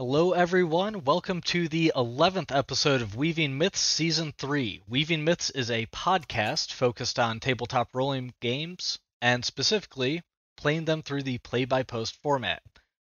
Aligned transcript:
Hello, 0.00 0.30
everyone. 0.30 1.02
Welcome 1.02 1.40
to 1.46 1.66
the 1.66 1.90
11th 1.96 2.56
episode 2.56 3.02
of 3.02 3.16
Weaving 3.16 3.58
Myths 3.58 3.80
Season 3.80 4.32
3. 4.38 4.82
Weaving 4.86 5.24
Myths 5.24 5.50
is 5.50 5.72
a 5.72 5.86
podcast 5.86 6.72
focused 6.72 7.18
on 7.18 7.40
tabletop 7.40 7.88
rolling 7.92 8.32
games 8.40 9.00
and 9.20 9.44
specifically 9.44 10.22
playing 10.56 10.84
them 10.84 11.02
through 11.02 11.24
the 11.24 11.38
play 11.38 11.64
by 11.64 11.82
post 11.82 12.14
format. 12.22 12.62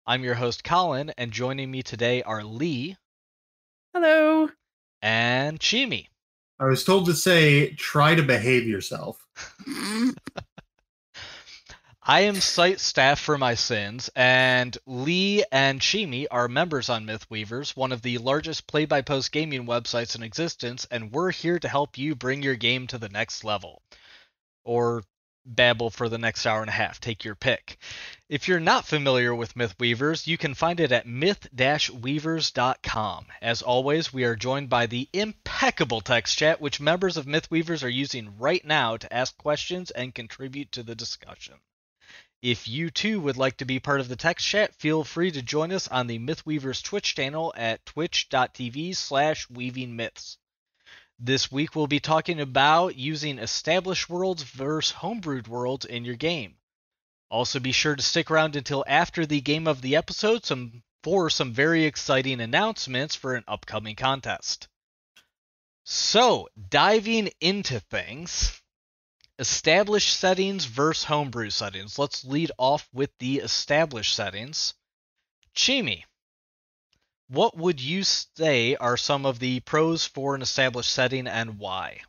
I'm 0.06 0.26
your 0.26 0.36
host, 0.36 0.66
Colin, 0.66 1.14
and 1.18 1.32
joining 1.32 1.72
me 1.72 1.82
today 1.82 2.24
are 2.24 2.44
Lee. 2.44 2.98
Hello. 3.94 4.50
And 5.02 5.62
Chimi. 5.62 6.08
I 6.60 6.66
was 6.66 6.84
told 6.84 7.06
to 7.06 7.14
say, 7.14 7.72
try 7.76 8.16
to 8.16 8.22
behave 8.22 8.68
yourself. 8.68 9.26
I 12.04 12.22
am 12.22 12.42
site 12.42 12.80
staff 12.80 13.20
for 13.20 13.38
my 13.38 13.54
sins, 13.54 14.10
and 14.16 14.76
Lee 14.88 15.44
and 15.52 15.80
Chimi 15.80 16.26
are 16.32 16.48
members 16.48 16.90
on 16.90 17.06
Mythweavers, 17.06 17.76
one 17.76 17.92
of 17.92 18.02
the 18.02 18.18
largest 18.18 18.66
play 18.66 18.86
by 18.86 19.02
post 19.02 19.32
gaming 19.32 19.68
websites 19.68 20.16
in 20.16 20.24
existence, 20.24 20.88
and 20.90 21.12
we're 21.12 21.30
here 21.30 21.60
to 21.60 21.68
help 21.68 22.00
you 22.00 22.16
bring 22.16 22.42
your 22.42 22.56
game 22.56 22.88
to 22.88 22.98
the 22.98 23.08
next 23.08 23.44
level. 23.44 23.84
Or 24.64 25.04
babble 25.46 25.92
for 25.92 26.10
the 26.10 26.18
next 26.18 26.48
hour 26.48 26.62
and 26.62 26.70
a 26.70 26.74
half. 26.74 27.00
Take 27.00 27.24
your 27.24 27.36
pick. 27.36 27.78
If 28.30 28.48
you're 28.48 28.60
not 28.60 28.88
familiar 28.88 29.36
with 29.36 29.54
Mythweavers, 29.54 30.26
you 30.26 30.40
can 30.40 30.56
find 30.56 30.80
it 30.80 30.92
at 30.92 31.06
myth-weavers.com. 31.06 33.26
As 33.44 33.62
always, 33.62 34.12
we 34.12 34.24
are 34.24 34.36
joined 34.36 34.70
by 34.70 34.88
the 34.88 35.08
impeccable 35.14 36.02
text 36.02 36.36
chat, 36.36 36.60
which 36.60 36.80
members 36.80 37.16
of 37.16 37.28
Mythweavers 37.28 37.84
are 37.84 37.90
using 37.90 38.40
right 38.40 38.66
now 38.66 38.98
to 38.98 39.14
ask 39.14 39.38
questions 39.38 39.92
and 39.92 40.16
contribute 40.16 40.72
to 40.72 40.82
the 40.82 40.96
discussion. 40.96 41.60
If 42.42 42.68
you 42.68 42.90
too 42.90 43.20
would 43.22 43.38
like 43.38 43.58
to 43.58 43.66
be 43.66 43.80
part 43.80 44.00
of 44.00 44.08
the 44.08 44.16
text 44.16 44.48
chat, 44.48 44.74
feel 44.74 45.04
free 45.04 45.30
to 45.30 45.44
join 45.44 45.72
us 45.72 45.88
on 45.88 46.08
the 46.08 46.18
Mythweavers 46.18 46.82
Twitch 46.82 47.14
channel 47.14 47.54
at 47.56 47.86
twitch.tv 47.86 48.96
slash 48.96 49.48
weavingmyths. 49.48 50.38
This 51.20 51.52
week 51.52 51.76
we'll 51.76 51.86
be 51.86 52.00
talking 52.00 52.42
about 52.42 52.96
using 52.96 53.38
established 53.38 54.10
worlds 54.10 54.42
versus 54.42 54.98
homebrewed 54.98 55.48
worlds 55.48 55.86
in 55.86 56.04
your 56.04 56.16
game. 56.16 56.56
Also 57.30 57.60
be 57.60 57.72
sure 57.72 57.96
to 57.96 58.02
stick 58.02 58.32
around 58.32 58.56
until 58.56 58.84
after 58.88 59.28
the 59.28 59.40
game 59.40 59.68
of 59.68 59.82
the 59.82 59.96
episode 59.96 60.44
some, 60.44 60.82
for 61.04 61.30
some 61.30 61.54
very 61.54 61.86
exciting 61.86 62.42
announcements 62.42 63.16
for 63.16 63.36
an 63.36 63.44
upcoming 63.48 63.96
contest. 63.96 64.68
So, 65.84 66.50
diving 66.70 67.30
into 67.40 67.80
things, 67.80 68.61
established 69.42 70.20
settings 70.20 70.66
versus 70.66 71.04
homebrew 71.04 71.50
settings. 71.50 71.98
Let's 71.98 72.24
lead 72.24 72.52
off 72.60 72.88
with 72.94 73.10
the 73.18 73.40
established 73.40 74.16
settings. 74.16 74.76
Chimi, 75.56 76.04
what 77.28 77.58
would 77.58 77.82
you 77.82 78.04
say 78.04 78.76
are 78.76 78.96
some 78.96 79.26
of 79.26 79.40
the 79.40 79.60
pros 79.62 80.06
for 80.06 80.36
an 80.36 80.44
established 80.44 80.92
setting 80.92 81.28
and 81.28 81.58
why? 81.58 82.02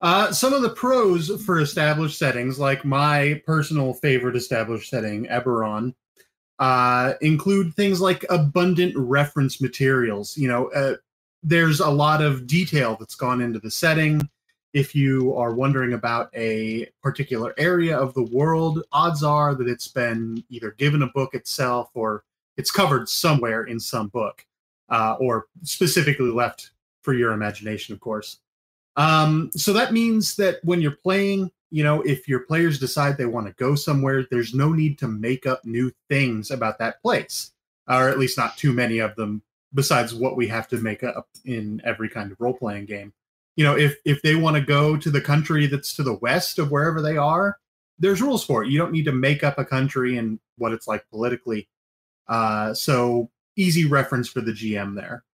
Uh, 0.00 0.32
some 0.32 0.54
of 0.54 0.62
the 0.62 0.70
pros 0.70 1.30
for 1.44 1.60
established 1.60 2.18
settings, 2.18 2.58
like 2.58 2.84
my 2.86 3.40
personal 3.46 3.92
favorite 3.92 4.34
established 4.34 4.88
setting, 4.88 5.26
Eberron, 5.26 5.94
uh, 6.58 7.12
include 7.20 7.74
things 7.74 8.00
like 8.00 8.24
abundant 8.30 8.96
reference 8.96 9.60
materials. 9.60 10.38
You 10.38 10.48
know, 10.48 10.68
uh, 10.70 10.96
there's 11.42 11.80
a 11.80 11.90
lot 11.90 12.22
of 12.22 12.46
detail 12.46 12.96
that's 12.98 13.14
gone 13.14 13.42
into 13.42 13.58
the 13.58 13.70
setting. 13.70 14.28
If 14.72 14.94
you 14.94 15.34
are 15.36 15.54
wondering 15.54 15.92
about 15.92 16.30
a 16.34 16.88
particular 17.02 17.54
area 17.58 17.98
of 17.98 18.14
the 18.14 18.22
world, 18.22 18.82
odds 18.90 19.22
are 19.22 19.54
that 19.54 19.68
it's 19.68 19.88
been 19.88 20.42
either 20.48 20.70
given 20.72 21.02
a 21.02 21.08
book 21.08 21.34
itself 21.34 21.90
or 21.94 22.24
it's 22.56 22.70
covered 22.70 23.08
somewhere 23.08 23.64
in 23.64 23.78
some 23.78 24.08
book, 24.08 24.46
uh, 24.88 25.16
or 25.20 25.46
specifically 25.62 26.30
left 26.30 26.70
for 27.02 27.12
your 27.12 27.32
imagination, 27.32 27.92
of 27.92 28.00
course. 28.00 28.38
Um, 28.96 29.50
so 29.54 29.72
that 29.72 29.92
means 29.92 30.36
that 30.36 30.60
when 30.64 30.80
you're 30.80 30.92
playing, 30.92 31.50
you 31.70 31.82
know, 31.82 32.02
if 32.02 32.28
your 32.28 32.40
players 32.40 32.78
decide 32.78 33.16
they 33.16 33.26
want 33.26 33.46
to 33.46 33.52
go 33.54 33.74
somewhere, 33.74 34.26
there's 34.30 34.54
no 34.54 34.72
need 34.72 34.98
to 34.98 35.08
make 35.08 35.46
up 35.46 35.64
new 35.64 35.90
things 36.08 36.50
about 36.50 36.78
that 36.78 37.00
place, 37.02 37.52
or 37.88 38.08
at 38.08 38.18
least 38.18 38.36
not 38.36 38.56
too 38.58 38.72
many 38.72 38.98
of 38.98 39.16
them, 39.16 39.42
besides 39.74 40.14
what 40.14 40.36
we 40.36 40.46
have 40.48 40.68
to 40.68 40.76
make 40.78 41.02
up 41.02 41.28
in 41.44 41.80
every 41.84 42.08
kind 42.08 42.30
of 42.30 42.40
role 42.40 42.54
playing 42.54 42.84
game. 42.84 43.12
You 43.56 43.64
know, 43.64 43.76
if 43.76 43.96
if 44.04 44.22
they 44.22 44.34
want 44.34 44.56
to 44.56 44.62
go 44.62 44.96
to 44.96 45.10
the 45.10 45.20
country 45.20 45.66
that's 45.66 45.94
to 45.96 46.02
the 46.02 46.14
west 46.14 46.58
of 46.58 46.70
wherever 46.70 47.02
they 47.02 47.16
are, 47.16 47.58
there's 47.98 48.22
rules 48.22 48.44
for 48.44 48.64
it. 48.64 48.70
You 48.70 48.78
don't 48.78 48.92
need 48.92 49.04
to 49.04 49.12
make 49.12 49.44
up 49.44 49.58
a 49.58 49.64
country 49.64 50.16
and 50.18 50.38
what 50.56 50.72
it's 50.72 50.88
like 50.88 51.04
politically. 51.10 51.68
Uh, 52.28 52.72
so 52.72 53.30
easy 53.56 53.86
reference 53.86 54.28
for 54.28 54.40
the 54.40 54.52
GM 54.52 54.96
there. 54.96 55.24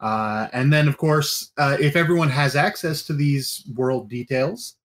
Uh, 0.00 0.48
and 0.52 0.72
then, 0.72 0.88
of 0.88 0.98
course, 0.98 1.52
uh, 1.56 1.76
if 1.80 1.96
everyone 1.96 2.28
has 2.28 2.54
access 2.54 3.02
to 3.04 3.14
these 3.14 3.64
world 3.74 4.10
details, 4.10 4.76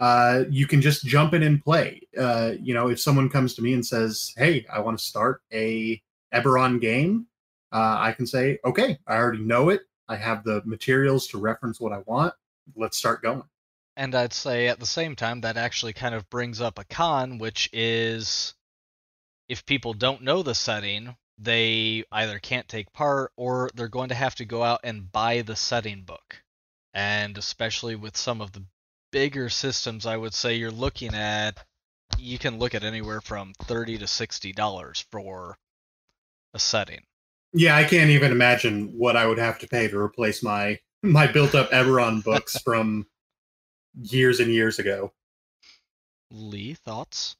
uh, 0.00 0.44
you 0.50 0.66
can 0.66 0.82
just 0.82 1.06
jump 1.06 1.34
in 1.34 1.42
and 1.42 1.62
play. 1.62 2.00
Uh, 2.18 2.52
you 2.60 2.74
know, 2.74 2.88
if 2.88 3.00
someone 3.00 3.28
comes 3.28 3.54
to 3.54 3.62
me 3.62 3.72
and 3.72 3.86
says, 3.86 4.34
"Hey, 4.36 4.66
I 4.72 4.80
want 4.80 4.98
to 4.98 5.04
start 5.04 5.42
a 5.52 6.02
Eberron 6.34 6.80
game," 6.80 7.26
uh, 7.72 7.96
I 7.98 8.12
can 8.12 8.26
say, 8.26 8.58
"Okay, 8.64 8.98
I 9.06 9.16
already 9.16 9.42
know 9.42 9.70
it. 9.70 9.82
I 10.08 10.16
have 10.16 10.44
the 10.44 10.62
materials 10.64 11.26
to 11.28 11.38
reference 11.38 11.80
what 11.80 11.92
I 11.92 11.98
want. 12.06 12.34
Let's 12.74 12.96
start 12.96 13.22
going." 13.22 13.44
And 13.96 14.14
I'd 14.14 14.32
say 14.32 14.68
at 14.68 14.78
the 14.78 14.86
same 14.86 15.16
time 15.16 15.40
that 15.40 15.56
actually 15.56 15.94
kind 15.94 16.14
of 16.14 16.28
brings 16.28 16.60
up 16.60 16.78
a 16.78 16.84
con, 16.84 17.38
which 17.38 17.70
is 17.72 18.54
if 19.48 19.64
people 19.64 19.94
don't 19.94 20.22
know 20.22 20.42
the 20.42 20.54
setting, 20.54 21.16
they 21.38 22.04
either 22.12 22.38
can't 22.38 22.68
take 22.68 22.92
part 22.92 23.32
or 23.36 23.70
they're 23.74 23.88
going 23.88 24.08
to 24.08 24.14
have 24.14 24.34
to 24.36 24.44
go 24.44 24.62
out 24.62 24.80
and 24.84 25.10
buy 25.12 25.42
the 25.42 25.56
setting 25.56 26.02
book. 26.02 26.42
And 26.94 27.36
especially 27.38 27.94
with 27.94 28.16
some 28.16 28.40
of 28.40 28.52
the 28.52 28.64
bigger 29.12 29.48
systems, 29.48 30.06
I 30.06 30.16
would 30.16 30.34
say 30.34 30.56
you're 30.56 30.70
looking 30.70 31.14
at 31.14 31.64
you 32.18 32.38
can 32.38 32.58
look 32.58 32.74
at 32.74 32.84
anywhere 32.84 33.20
from 33.20 33.52
30 33.62 33.98
to 33.98 34.06
60 34.06 34.52
dollars 34.52 35.04
for 35.10 35.58
a 36.54 36.58
setting. 36.58 37.04
Yeah, 37.52 37.76
I 37.76 37.84
can't 37.84 38.10
even 38.10 38.32
imagine 38.32 38.92
what 38.96 39.16
I 39.16 39.26
would 39.26 39.38
have 39.38 39.58
to 39.60 39.68
pay 39.68 39.88
to 39.88 39.98
replace 39.98 40.42
my 40.42 40.78
my 41.02 41.26
built-up 41.26 41.70
Eberron 41.70 42.22
books 42.24 42.58
from 42.64 43.06
years 44.02 44.40
and 44.40 44.52
years 44.52 44.78
ago. 44.78 45.12
Lee, 46.30 46.74
thoughts? 46.74 47.36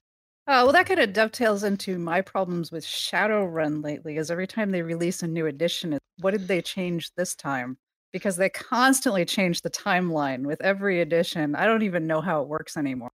Uh, 0.49 0.63
well, 0.63 0.73
that 0.73 0.87
kind 0.87 1.01
of 1.01 1.13
dovetails 1.13 1.65
into 1.65 1.99
my 1.99 2.21
problems 2.21 2.71
with 2.71 2.85
Shadowrun 2.85 3.83
lately. 3.83 4.17
Is 4.17 4.31
every 4.31 4.47
time 4.47 4.71
they 4.71 4.83
release 4.83 5.23
a 5.23 5.27
new 5.27 5.47
edition, 5.47 5.99
what 6.21 6.31
did 6.31 6.47
they 6.47 6.63
change 6.63 7.11
this 7.17 7.35
time? 7.35 7.77
Because 8.13 8.37
they 8.37 8.49
constantly 8.49 9.25
change 9.25 9.63
the 9.63 9.71
timeline 9.71 10.47
with 10.47 10.61
every 10.63 11.01
edition. 11.01 11.57
I 11.57 11.67
don't 11.67 11.83
even 11.83 12.07
know 12.07 12.21
how 12.21 12.43
it 12.43 12.49
works 12.49 12.77
anymore. 12.77 13.11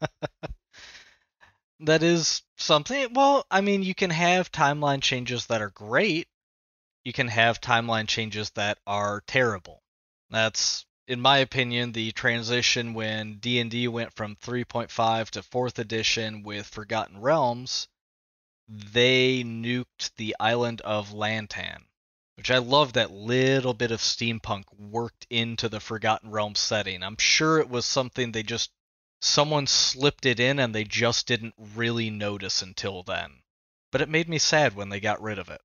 that 1.86 2.02
is 2.02 2.42
something. 2.56 3.12
Well, 3.12 3.46
I 3.50 3.60
mean, 3.60 3.82
you 3.82 3.94
can 3.94 4.10
have 4.10 4.52
timeline 4.52 5.02
changes 5.02 5.46
that 5.46 5.60
are 5.62 5.70
great. 5.70 6.28
You 7.04 7.12
can 7.12 7.28
have 7.28 7.60
timeline 7.60 8.08
changes 8.08 8.50
that 8.50 8.78
are 8.86 9.22
terrible. 9.26 9.82
That's 10.30 10.86
in 11.06 11.20
my 11.20 11.38
opinion 11.38 11.92
the 11.92 12.12
transition 12.12 12.94
when 12.94 13.38
D&D 13.38 13.88
went 13.88 14.14
from 14.14 14.36
3.5 14.36 15.30
to 15.30 15.42
4th 15.42 15.78
edition 15.78 16.42
with 16.42 16.66
Forgotten 16.66 17.20
Realms. 17.20 17.88
They 18.68 19.44
nuked 19.44 20.14
the 20.16 20.34
island 20.40 20.80
of 20.80 21.10
Lantan, 21.10 21.82
which 22.36 22.50
I 22.50 22.58
love 22.58 22.94
that 22.94 23.10
little 23.10 23.74
bit 23.74 23.90
of 23.90 24.00
steampunk 24.00 24.64
worked 24.78 25.26
into 25.28 25.68
the 25.68 25.80
Forgotten 25.80 26.30
Realms 26.30 26.60
setting. 26.60 27.02
I'm 27.02 27.18
sure 27.18 27.58
it 27.58 27.68
was 27.68 27.84
something 27.84 28.32
they 28.32 28.42
just 28.42 28.70
someone 29.24 29.66
slipped 29.66 30.26
it 30.26 30.38
in 30.38 30.58
and 30.58 30.74
they 30.74 30.84
just 30.84 31.26
didn't 31.26 31.54
really 31.74 32.10
notice 32.10 32.62
until 32.62 33.02
then. 33.02 33.30
But 33.90 34.02
it 34.02 34.08
made 34.08 34.28
me 34.28 34.38
sad 34.38 34.76
when 34.76 34.90
they 34.90 35.00
got 35.00 35.22
rid 35.22 35.38
of 35.38 35.48
it. 35.48 35.60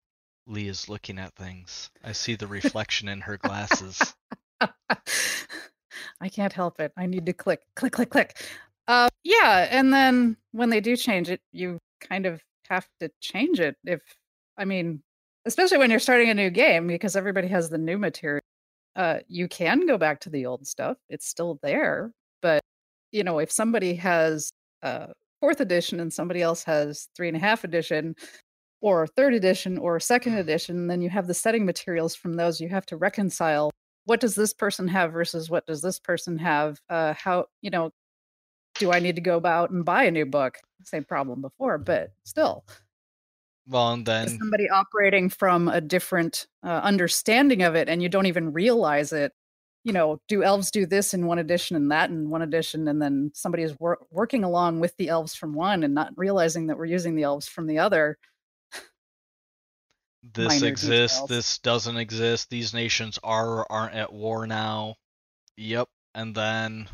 Lee 0.47 0.67
is 0.67 0.89
looking 0.89 1.19
at 1.19 1.35
things. 1.35 1.89
I 2.03 2.13
see 2.13 2.35
the 2.35 2.47
reflection 2.47 3.07
in 3.07 3.21
her 3.21 3.37
glasses. 3.37 4.15
I 4.61 6.29
can't 6.29 6.53
help 6.53 6.79
it. 6.79 6.93
I 6.97 7.05
need 7.05 7.25
to 7.25 7.33
click, 7.33 7.61
click, 7.75 7.91
click, 7.91 8.09
click. 8.09 8.41
Uh, 8.87 9.09
yeah, 9.23 9.67
and 9.69 9.93
then 9.93 10.37
when 10.51 10.69
they 10.69 10.79
do 10.79 10.95
change 10.95 11.29
it, 11.29 11.41
you 11.51 11.79
kind 11.99 12.25
of 12.25 12.41
have 12.69 12.87
to 12.99 13.11
change 13.21 13.59
it. 13.59 13.75
If 13.85 14.01
I 14.57 14.65
mean, 14.65 15.03
especially 15.45 15.77
when 15.77 15.91
you're 15.91 15.99
starting 15.99 16.29
a 16.29 16.33
new 16.33 16.49
game, 16.49 16.87
because 16.87 17.15
everybody 17.15 17.47
has 17.49 17.69
the 17.69 17.77
new 17.77 17.97
material. 17.97 18.41
Uh, 18.95 19.19
you 19.27 19.47
can 19.47 19.85
go 19.85 19.97
back 19.97 20.19
to 20.21 20.29
the 20.29 20.45
old 20.45 20.65
stuff; 20.65 20.97
it's 21.09 21.27
still 21.27 21.59
there. 21.61 22.11
But 22.41 22.63
you 23.11 23.23
know, 23.23 23.39
if 23.39 23.51
somebody 23.51 23.95
has 23.95 24.51
uh, 24.83 25.07
fourth 25.39 25.61
edition 25.61 25.99
and 25.99 26.11
somebody 26.11 26.41
else 26.41 26.63
has 26.63 27.07
three 27.15 27.27
and 27.27 27.37
a 27.37 27.39
half 27.39 27.63
edition, 27.63 28.15
or 28.81 29.07
third 29.07 29.33
edition, 29.33 29.77
or 29.77 29.99
second 29.99 30.35
edition, 30.35 30.87
then 30.87 31.01
you 31.01 31.09
have 31.09 31.27
the 31.27 31.33
setting 31.33 31.65
materials 31.65 32.15
from 32.15 32.33
those. 32.33 32.61
You 32.61 32.69
have 32.69 32.85
to 32.87 32.97
reconcile 32.97 33.71
what 34.09 34.19
does 34.19 34.33
this 34.33 34.53
person 34.53 34.87
have 34.87 35.13
versus 35.13 35.51
what 35.51 35.67
does 35.67 35.81
this 35.83 35.99
person 35.99 36.37
have 36.39 36.79
uh 36.89 37.13
how 37.13 37.45
you 37.61 37.69
know 37.69 37.91
do 38.79 38.91
i 38.91 38.99
need 38.99 39.15
to 39.15 39.21
go 39.21 39.37
about 39.37 39.69
and 39.69 39.85
buy 39.85 40.03
a 40.03 40.11
new 40.11 40.25
book 40.25 40.57
same 40.83 41.03
problem 41.03 41.41
before 41.41 41.77
but 41.77 42.11
still 42.23 42.65
Well, 43.67 43.93
and 43.93 44.05
then 44.05 44.29
somebody 44.39 44.67
operating 44.67 45.29
from 45.29 45.67
a 45.67 45.79
different 45.79 46.47
uh, 46.63 46.81
understanding 46.83 47.61
of 47.61 47.75
it 47.75 47.87
and 47.87 48.01
you 48.01 48.09
don't 48.09 48.25
even 48.25 48.51
realize 48.51 49.13
it 49.13 49.31
you 49.83 49.93
know 49.93 50.19
do 50.27 50.43
elves 50.43 50.71
do 50.71 50.85
this 50.85 51.13
in 51.13 51.25
one 51.25 51.39
edition 51.39 51.75
and 51.75 51.91
that 51.91 52.09
in 52.09 52.29
one 52.29 52.41
edition 52.41 52.87
and 52.87 53.01
then 53.01 53.31
somebody 53.33 53.63
is 53.63 53.79
wor- 53.79 53.99
working 54.11 54.43
along 54.43 54.79
with 54.79 54.95
the 54.97 55.09
elves 55.09 55.35
from 55.35 55.53
one 55.53 55.83
and 55.83 55.93
not 55.93 56.11
realizing 56.17 56.67
that 56.67 56.77
we're 56.77 56.85
using 56.85 57.15
the 57.15 57.23
elves 57.23 57.47
from 57.47 57.67
the 57.67 57.79
other 57.79 58.17
this 60.33 60.47
minor 60.47 60.67
exists, 60.67 61.17
details. 61.17 61.29
this 61.29 61.57
doesn't 61.59 61.97
exist, 61.97 62.49
these 62.49 62.73
nations 62.73 63.19
are 63.23 63.59
or 63.59 63.71
aren't 63.71 63.95
at 63.95 64.11
war 64.11 64.45
now. 64.45 64.95
Yep. 65.57 65.87
And 66.13 66.35
then 66.35 66.89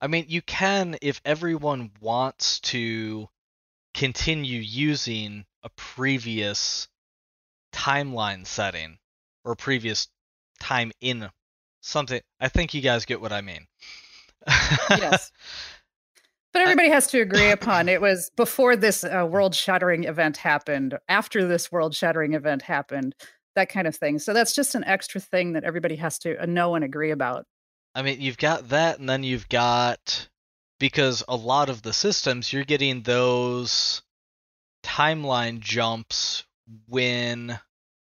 I 0.00 0.06
mean 0.06 0.26
you 0.28 0.42
can 0.42 0.96
if 1.02 1.20
everyone 1.24 1.90
wants 2.00 2.60
to 2.60 3.28
continue 3.92 4.60
using 4.60 5.44
a 5.64 5.68
previous 5.70 6.88
timeline 7.72 8.46
setting 8.46 8.98
or 9.44 9.56
previous 9.56 10.08
time 10.60 10.92
in 11.00 11.28
something 11.80 12.20
I 12.40 12.48
think 12.48 12.74
you 12.74 12.80
guys 12.80 13.04
get 13.04 13.20
what 13.20 13.32
I 13.32 13.40
mean. 13.40 13.66
yes 14.90 15.30
but 16.52 16.62
everybody 16.62 16.88
has 16.88 17.06
to 17.08 17.20
agree 17.20 17.50
upon 17.50 17.88
it 17.88 18.00
was 18.00 18.30
before 18.36 18.74
this 18.74 19.04
uh, 19.04 19.26
world 19.30 19.54
shattering 19.54 20.04
event 20.04 20.38
happened 20.38 20.98
after 21.08 21.46
this 21.46 21.70
world 21.70 21.94
shattering 21.94 22.32
event 22.32 22.62
happened 22.62 23.14
that 23.54 23.68
kind 23.68 23.86
of 23.86 23.94
thing 23.94 24.18
so 24.18 24.32
that's 24.32 24.54
just 24.54 24.74
an 24.74 24.84
extra 24.84 25.20
thing 25.20 25.52
that 25.52 25.64
everybody 25.64 25.96
has 25.96 26.18
to 26.18 26.42
uh, 26.42 26.46
know 26.46 26.74
and 26.74 26.84
agree 26.84 27.10
about 27.10 27.44
I 27.94 28.02
mean, 28.02 28.20
you've 28.20 28.38
got 28.38 28.68
that, 28.68 28.98
and 29.00 29.08
then 29.08 29.24
you've 29.24 29.48
got 29.48 30.28
because 30.78 31.24
a 31.28 31.36
lot 31.36 31.68
of 31.68 31.82
the 31.82 31.92
systems 31.92 32.52
you're 32.52 32.64
getting 32.64 33.02
those 33.02 34.02
timeline 34.82 35.60
jumps 35.60 36.44
when 36.86 37.58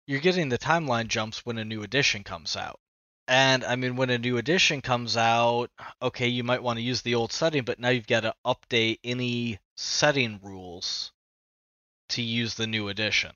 you're 0.07 0.19
getting 0.19 0.49
the 0.49 0.57
timeline 0.57 1.07
jumps 1.07 1.45
when 1.45 1.57
a 1.57 1.65
new 1.65 1.81
edition 1.83 2.23
comes 2.23 2.55
out. 2.55 2.79
And 3.27 3.63
I 3.63 3.75
mean, 3.75 3.95
when 3.95 4.09
a 4.09 4.17
new 4.17 4.37
edition 4.37 4.81
comes 4.81 5.15
out, 5.15 5.69
okay, 6.01 6.27
you 6.27 6.43
might 6.43 6.63
want 6.63 6.77
to 6.77 6.83
use 6.83 7.01
the 7.01 7.15
old 7.15 7.31
setting, 7.31 7.63
but 7.63 7.79
now 7.79 7.89
you've 7.89 8.07
got 8.07 8.21
to 8.21 8.35
update 8.45 8.99
any 9.03 9.59
setting 9.75 10.39
rules 10.43 11.11
to 12.09 12.21
use 12.21 12.55
the 12.55 12.67
new 12.67 12.89
edition. 12.89 13.31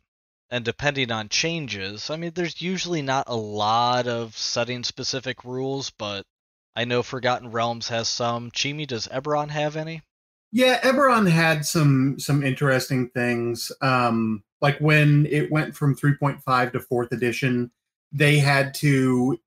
And 0.49 0.63
depending 0.63 1.11
on 1.11 1.29
changes, 1.29 2.09
I 2.09 2.17
mean, 2.17 2.31
there's 2.35 2.61
usually 2.61 3.01
not 3.01 3.25
a 3.27 3.35
lot 3.35 4.07
of 4.07 4.37
setting 4.37 4.83
specific 4.83 5.43
rules, 5.43 5.89
but 5.91 6.25
I 6.75 6.85
know 6.85 7.01
Forgotten 7.01 7.51
Realms 7.51 7.87
has 7.89 8.07
some. 8.07 8.51
Chimi, 8.51 8.85
does 8.85 9.07
Eberron 9.07 9.49
have 9.49 9.75
any? 9.75 10.01
Yeah, 10.51 10.79
Eberron 10.81 11.29
had 11.29 11.65
some 11.65 12.19
some 12.19 12.43
interesting 12.43 13.09
things. 13.09 13.71
Um, 13.81 14.43
like 14.61 14.77
when 14.79 15.25
it 15.27 15.51
went 15.51 15.75
from 15.75 15.95
3.5 15.95 16.71
to 16.73 16.79
fourth 16.79 17.11
edition, 17.11 17.71
they 18.11 18.37
had 18.37 18.73
to, 18.75 19.39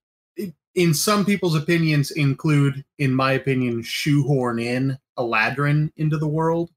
in 0.75 0.95
some 0.95 1.25
people's 1.25 1.55
opinions, 1.57 2.11
include, 2.13 2.85
in 2.99 3.13
my 3.15 3.33
opinion, 3.33 3.83
shoehorn 3.83 4.59
in 4.59 4.99
Eladrin 5.19 5.91
into 5.97 6.19
the 6.19 6.29
world. 6.29 6.71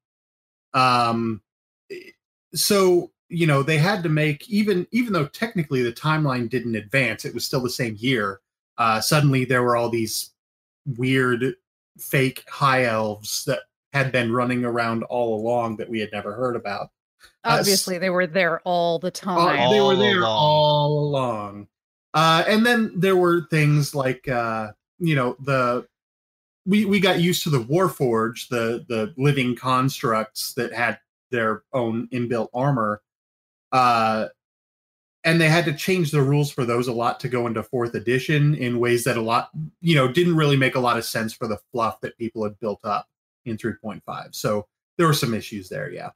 Um, 0.74 1.42
so 2.54 3.12
you 3.30 3.48
know 3.48 3.64
they 3.64 3.78
had 3.78 4.04
to 4.04 4.10
make 4.10 4.50
even 4.50 4.88
even 4.92 5.14
though 5.14 5.28
technically 5.28 5.82
the 5.84 5.92
timeline 5.94 6.50
didn't 6.50 6.76
advance, 6.76 7.26
it 7.26 7.34
was 7.34 7.46
still 7.46 7.62
the 7.62 7.70
same 7.70 7.96
year. 8.00 8.40
Uh, 8.78 9.00
suddenly 9.00 9.46
there 9.46 9.64
were 9.64 9.76
all 9.76 9.90
these 9.90 10.32
weird 10.98 11.56
fake 12.00 12.44
high 12.50 12.86
elves 12.86 13.46
that 13.46 13.60
had 13.94 14.12
been 14.12 14.32
running 14.34 14.66
around 14.66 15.04
all 15.04 15.36
along 15.40 15.76
that 15.78 15.90
we 15.90 16.00
had 16.00 16.10
never 16.12 16.34
heard 16.34 16.56
about. 16.56 16.90
Uh, 17.44 17.58
obviously 17.60 17.98
they 17.98 18.10
were 18.10 18.26
there 18.26 18.60
all 18.62 18.98
the 18.98 19.08
Uh, 19.08 19.12
time 19.12 19.70
they 19.72 19.82
were 19.82 19.96
there 19.96 20.20
along. 20.22 20.30
all 20.38 21.00
along. 21.00 21.68
Uh, 22.14 22.44
and 22.48 22.66
then 22.66 22.92
there 22.96 23.16
were 23.16 23.48
things 23.50 23.96
like 23.96 24.28
uh, 24.28 24.72
you 25.00 25.16
know 25.16 25.36
the 25.40 25.86
we 26.66 26.86
we 26.86 27.00
got 27.00 27.20
used 27.20 27.44
to 27.44 27.50
the 27.50 27.64
Warforge, 27.64 28.48
the 28.50 28.86
the 28.88 29.14
living 29.18 29.56
constructs 29.56 30.54
that 30.54 30.74
had 30.74 31.00
their 31.32 31.64
own 31.74 32.08
inbuilt 32.10 32.50
armor. 32.54 33.02
Uh, 33.72 34.28
and 35.24 35.40
they 35.40 35.48
had 35.48 35.66
to 35.66 35.74
change 35.74 36.12
the 36.12 36.22
rules 36.22 36.52
for 36.52 36.66
those 36.66 36.88
a 36.88 36.94
lot 36.94 37.20
to 37.20 37.30
go 37.30 37.48
into 37.48 37.62
fourth 37.64 37.94
edition 37.94 38.56
in 38.56 38.80
ways 38.80 39.04
that 39.04 39.18
a 39.18 39.22
lot 39.22 39.50
you 39.80 39.96
know 39.96 40.08
didn't 40.08 40.36
really 40.36 40.58
make 40.58 40.76
a 40.76 40.80
lot 40.80 40.98
of 40.98 41.06
sense 41.06 41.34
for 41.34 41.48
the 41.48 41.60
fluff 41.72 42.02
that 42.02 42.18
people 42.18 42.44
had 42.44 42.60
built 42.60 42.80
up 42.84 43.08
in 43.46 43.56
3.5 43.56 44.02
so 44.36 44.68
there 44.98 45.08
were 45.08 45.14
some 45.14 45.34
issues 45.34 45.70
there 45.70 45.92
yeah 45.92 46.10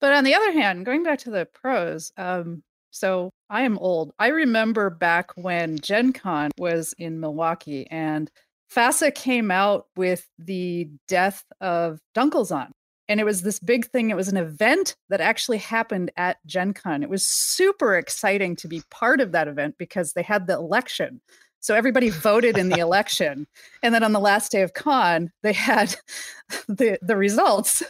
But 0.00 0.12
on 0.12 0.24
the 0.24 0.34
other 0.34 0.52
hand, 0.52 0.84
going 0.84 1.02
back 1.02 1.18
to 1.20 1.30
the 1.30 1.46
pros, 1.46 2.12
um, 2.16 2.62
so 2.90 3.30
I 3.50 3.62
am 3.62 3.78
old. 3.78 4.12
I 4.18 4.28
remember 4.28 4.90
back 4.90 5.30
when 5.36 5.78
Gen 5.78 6.12
Con 6.12 6.50
was 6.58 6.94
in 6.98 7.20
Milwaukee 7.20 7.86
and 7.90 8.30
FASA 8.74 9.14
came 9.14 9.50
out 9.50 9.86
with 9.96 10.26
the 10.38 10.88
death 11.06 11.44
of 11.60 12.00
Dunkelzahn. 12.14 12.70
And 13.10 13.20
it 13.20 13.24
was 13.24 13.40
this 13.40 13.58
big 13.58 13.86
thing. 13.86 14.10
It 14.10 14.16
was 14.16 14.28
an 14.28 14.36
event 14.36 14.94
that 15.08 15.22
actually 15.22 15.56
happened 15.58 16.10
at 16.18 16.44
Gen 16.44 16.74
Con. 16.74 17.02
It 17.02 17.08
was 17.08 17.26
super 17.26 17.96
exciting 17.96 18.54
to 18.56 18.68
be 18.68 18.82
part 18.90 19.20
of 19.20 19.32
that 19.32 19.48
event 19.48 19.76
because 19.78 20.12
they 20.12 20.22
had 20.22 20.46
the 20.46 20.54
election. 20.54 21.22
So 21.60 21.74
everybody 21.74 22.10
voted 22.10 22.58
in 22.58 22.68
the 22.68 22.78
election. 22.80 23.46
And 23.82 23.94
then 23.94 24.02
on 24.02 24.12
the 24.12 24.20
last 24.20 24.52
day 24.52 24.60
of 24.60 24.74
con, 24.74 25.30
they 25.42 25.54
had 25.54 25.96
the, 26.68 26.98
the 27.00 27.16
results 27.16 27.82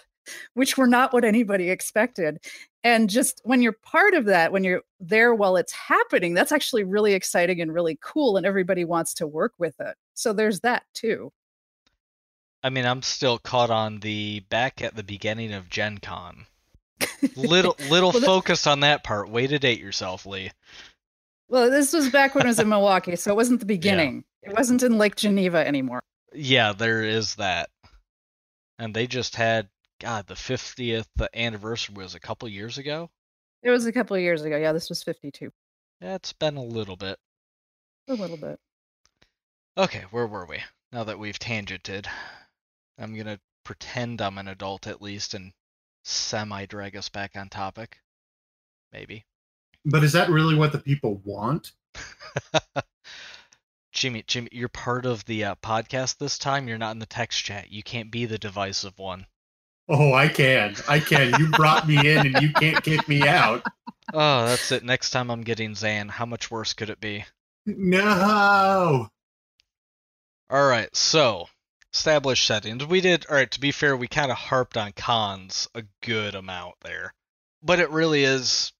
which 0.54 0.76
were 0.76 0.86
not 0.86 1.12
what 1.12 1.24
anybody 1.24 1.70
expected. 1.70 2.38
And 2.84 3.10
just 3.10 3.40
when 3.44 3.60
you're 3.60 3.72
part 3.72 4.14
of 4.14 4.26
that, 4.26 4.52
when 4.52 4.62
you're 4.62 4.82
there 5.00 5.34
while 5.34 5.56
it's 5.56 5.72
happening, 5.72 6.34
that's 6.34 6.52
actually 6.52 6.84
really 6.84 7.12
exciting 7.14 7.60
and 7.60 7.74
really 7.74 7.98
cool, 8.00 8.36
and 8.36 8.46
everybody 8.46 8.84
wants 8.84 9.14
to 9.14 9.26
work 9.26 9.52
with 9.58 9.74
it. 9.80 9.96
So 10.14 10.32
there's 10.32 10.60
that 10.60 10.84
too. 10.94 11.32
I 12.62 12.70
mean, 12.70 12.86
I'm 12.86 13.02
still 13.02 13.38
caught 13.38 13.70
on 13.70 14.00
the 14.00 14.40
back 14.48 14.82
at 14.82 14.96
the 14.96 15.02
beginning 15.02 15.52
of 15.52 15.68
Gen 15.68 15.98
Con. 15.98 16.46
Little 17.36 17.76
little 17.90 18.12
Well, 18.12 18.22
focus 18.22 18.66
on 18.66 18.80
that 18.80 19.04
part. 19.04 19.30
Way 19.30 19.46
to 19.46 19.58
date 19.58 19.80
yourself, 19.80 20.26
Lee. 20.26 20.50
Well, 21.48 21.70
this 21.70 21.92
was 21.92 22.10
back 22.10 22.34
when 22.34 22.44
i 22.44 22.48
was 22.48 22.58
in 22.58 22.68
Milwaukee, 22.68 23.16
so 23.16 23.32
it 23.32 23.36
wasn't 23.36 23.60
the 23.60 23.66
beginning. 23.66 24.24
It 24.42 24.54
wasn't 24.54 24.82
in 24.82 24.98
Lake 24.98 25.16
Geneva 25.16 25.66
anymore. 25.66 26.00
Yeah, 26.34 26.72
there 26.72 27.02
is 27.02 27.36
that. 27.36 27.70
And 28.78 28.94
they 28.94 29.06
just 29.06 29.34
had 29.34 29.68
God, 30.00 30.26
the 30.26 30.34
50th 30.34 31.06
anniversary 31.34 31.94
was 31.96 32.14
a 32.14 32.20
couple 32.20 32.48
years 32.48 32.78
ago. 32.78 33.10
It 33.62 33.70
was 33.70 33.86
a 33.86 33.92
couple 33.92 34.16
of 34.16 34.22
years 34.22 34.42
ago. 34.42 34.56
Yeah, 34.56 34.72
this 34.72 34.88
was 34.88 35.02
52. 35.02 35.50
Yeah, 36.00 36.14
it's 36.14 36.32
been 36.32 36.56
a 36.56 36.62
little 36.62 36.96
bit. 36.96 37.18
A 38.08 38.14
little 38.14 38.36
bit. 38.36 38.58
Okay, 39.76 40.04
where 40.10 40.26
were 40.26 40.46
we? 40.46 40.58
Now 40.92 41.04
that 41.04 41.18
we've 41.18 41.38
tangented, 41.38 42.06
I'm 42.98 43.14
gonna 43.16 43.40
pretend 43.64 44.22
I'm 44.22 44.38
an 44.38 44.48
adult 44.48 44.86
at 44.86 45.02
least 45.02 45.34
and 45.34 45.52
semi 46.04 46.66
drag 46.66 46.96
us 46.96 47.08
back 47.08 47.36
on 47.36 47.48
topic. 47.48 47.98
Maybe. 48.92 49.26
but 49.84 50.02
is 50.02 50.12
that 50.12 50.30
really 50.30 50.54
what 50.54 50.72
the 50.72 50.78
people 50.78 51.20
want 51.24 51.72
Jimmy, 53.92 54.22
Jimmy, 54.26 54.48
you're 54.52 54.68
part 54.68 55.06
of 55.06 55.24
the 55.24 55.44
uh, 55.44 55.54
podcast 55.56 56.18
this 56.18 56.38
time. 56.38 56.68
You're 56.68 56.78
not 56.78 56.92
in 56.92 56.98
the 56.98 57.06
text 57.06 57.44
chat. 57.44 57.70
You 57.70 57.82
can't 57.82 58.10
be 58.10 58.26
the 58.26 58.38
divisive 58.38 58.98
one. 58.98 59.26
Oh, 59.88 60.12
I 60.12 60.28
can. 60.28 60.76
I 60.86 61.00
can. 61.00 61.34
You 61.38 61.48
brought 61.50 61.88
me 61.88 61.96
in 61.96 62.26
and 62.26 62.42
you 62.42 62.52
can't 62.52 62.82
kick 62.84 63.08
me 63.08 63.26
out. 63.26 63.64
Oh, 64.12 64.46
that's 64.46 64.70
it. 64.72 64.84
Next 64.84 65.10
time 65.10 65.30
I'm 65.30 65.42
getting 65.42 65.74
Zan. 65.74 66.08
How 66.08 66.26
much 66.26 66.50
worse 66.50 66.74
could 66.74 66.90
it 66.90 67.00
be? 67.00 67.24
No. 67.66 69.08
All 70.50 70.68
right, 70.68 70.94
so 70.96 71.46
established 71.92 72.46
settings. 72.46 72.86
We 72.86 73.00
did. 73.00 73.26
All 73.28 73.36
right, 73.36 73.50
to 73.50 73.60
be 73.60 73.70
fair, 73.70 73.96
we 73.96 74.08
kind 74.08 74.30
of 74.30 74.38
harped 74.38 74.76
on 74.76 74.92
cons 74.92 75.68
a 75.74 75.84
good 76.02 76.34
amount 76.34 76.76
there, 76.82 77.12
but 77.62 77.80
it 77.80 77.90
really 77.90 78.24
is. 78.24 78.72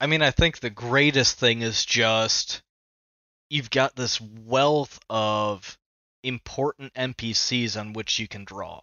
I 0.00 0.06
mean, 0.06 0.22
I 0.22 0.30
think 0.30 0.58
the 0.58 0.70
greatest 0.70 1.38
thing 1.38 1.62
is 1.62 1.84
just 1.84 2.62
you've 3.48 3.70
got 3.70 3.96
this 3.96 4.20
wealth 4.20 4.98
of 5.08 5.78
important 6.22 6.92
NPCs 6.94 7.78
on 7.78 7.92
which 7.94 8.18
you 8.18 8.28
can 8.28 8.44
draw. 8.44 8.80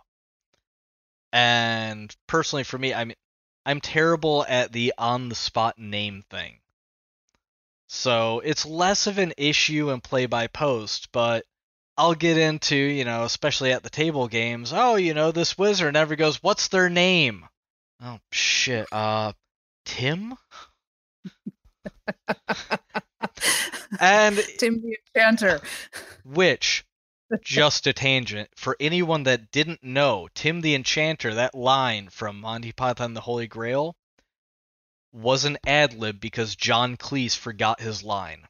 And 1.31 2.15
personally, 2.27 2.63
for 2.63 2.77
me, 2.77 2.93
I'm 2.93 3.11
I'm 3.65 3.81
terrible 3.81 4.45
at 4.47 4.71
the 4.71 4.93
on 4.97 5.29
the 5.29 5.35
spot 5.35 5.77
name 5.77 6.23
thing. 6.29 6.59
So 7.87 8.39
it's 8.39 8.65
less 8.65 9.07
of 9.07 9.17
an 9.17 9.33
issue 9.37 9.91
in 9.91 10.01
play 10.01 10.25
by 10.25 10.47
post, 10.47 11.11
but 11.11 11.45
I'll 11.97 12.15
get 12.15 12.37
into, 12.37 12.75
you 12.75 13.05
know, 13.05 13.23
especially 13.23 13.73
at 13.73 13.83
the 13.83 13.89
table 13.89 14.27
games, 14.27 14.71
oh, 14.73 14.95
you 14.95 15.13
know, 15.13 15.31
this 15.31 15.57
wizard 15.57 15.93
never 15.93 16.15
goes, 16.15 16.41
what's 16.41 16.69
their 16.69 16.89
name? 16.89 17.45
Oh 18.01 18.19
shit, 18.31 18.87
uh 18.91 19.33
Tim? 19.85 20.35
And 23.99 24.37
Tim 24.57 24.81
the 24.81 24.97
Enchanter. 25.15 25.61
which 26.23 26.85
just 27.41 27.87
a 27.87 27.93
tangent 27.93 28.49
for 28.55 28.75
anyone 28.79 29.23
that 29.23 29.51
didn't 29.51 29.83
know, 29.83 30.27
Tim 30.33 30.61
the 30.61 30.75
Enchanter, 30.75 31.33
that 31.35 31.55
line 31.55 32.09
from 32.09 32.41
Monty 32.41 32.71
Python 32.71 33.07
and 33.07 33.15
the 33.15 33.21
Holy 33.21 33.47
Grail, 33.47 33.95
was 35.13 35.45
an 35.45 35.57
ad 35.65 35.93
lib 35.93 36.19
because 36.19 36.55
John 36.55 36.97
Cleese 36.97 37.35
forgot 37.35 37.81
his 37.81 38.03
line. 38.03 38.47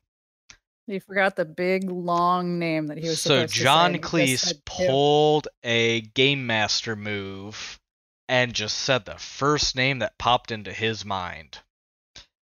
He 0.88 1.00
forgot 1.00 1.36
the 1.36 1.46
big 1.46 1.90
long 1.90 2.60
name 2.60 2.88
that 2.88 2.98
he 2.98 3.08
was 3.08 3.22
So 3.22 3.36
supposed 3.36 3.54
to 3.54 3.60
say, 3.60 3.64
John 3.64 3.86
and 3.88 3.96
he 3.96 4.02
just 4.02 4.12
Cleese 4.12 4.66
pulled 4.66 5.48
a 5.64 6.02
game 6.02 6.46
master 6.46 6.96
move 6.96 7.80
and 8.28 8.54
just 8.54 8.78
said 8.78 9.06
the 9.06 9.18
first 9.18 9.76
name 9.76 10.00
that 10.00 10.18
popped 10.18 10.52
into 10.52 10.74
his 10.74 11.06
mind. 11.06 11.60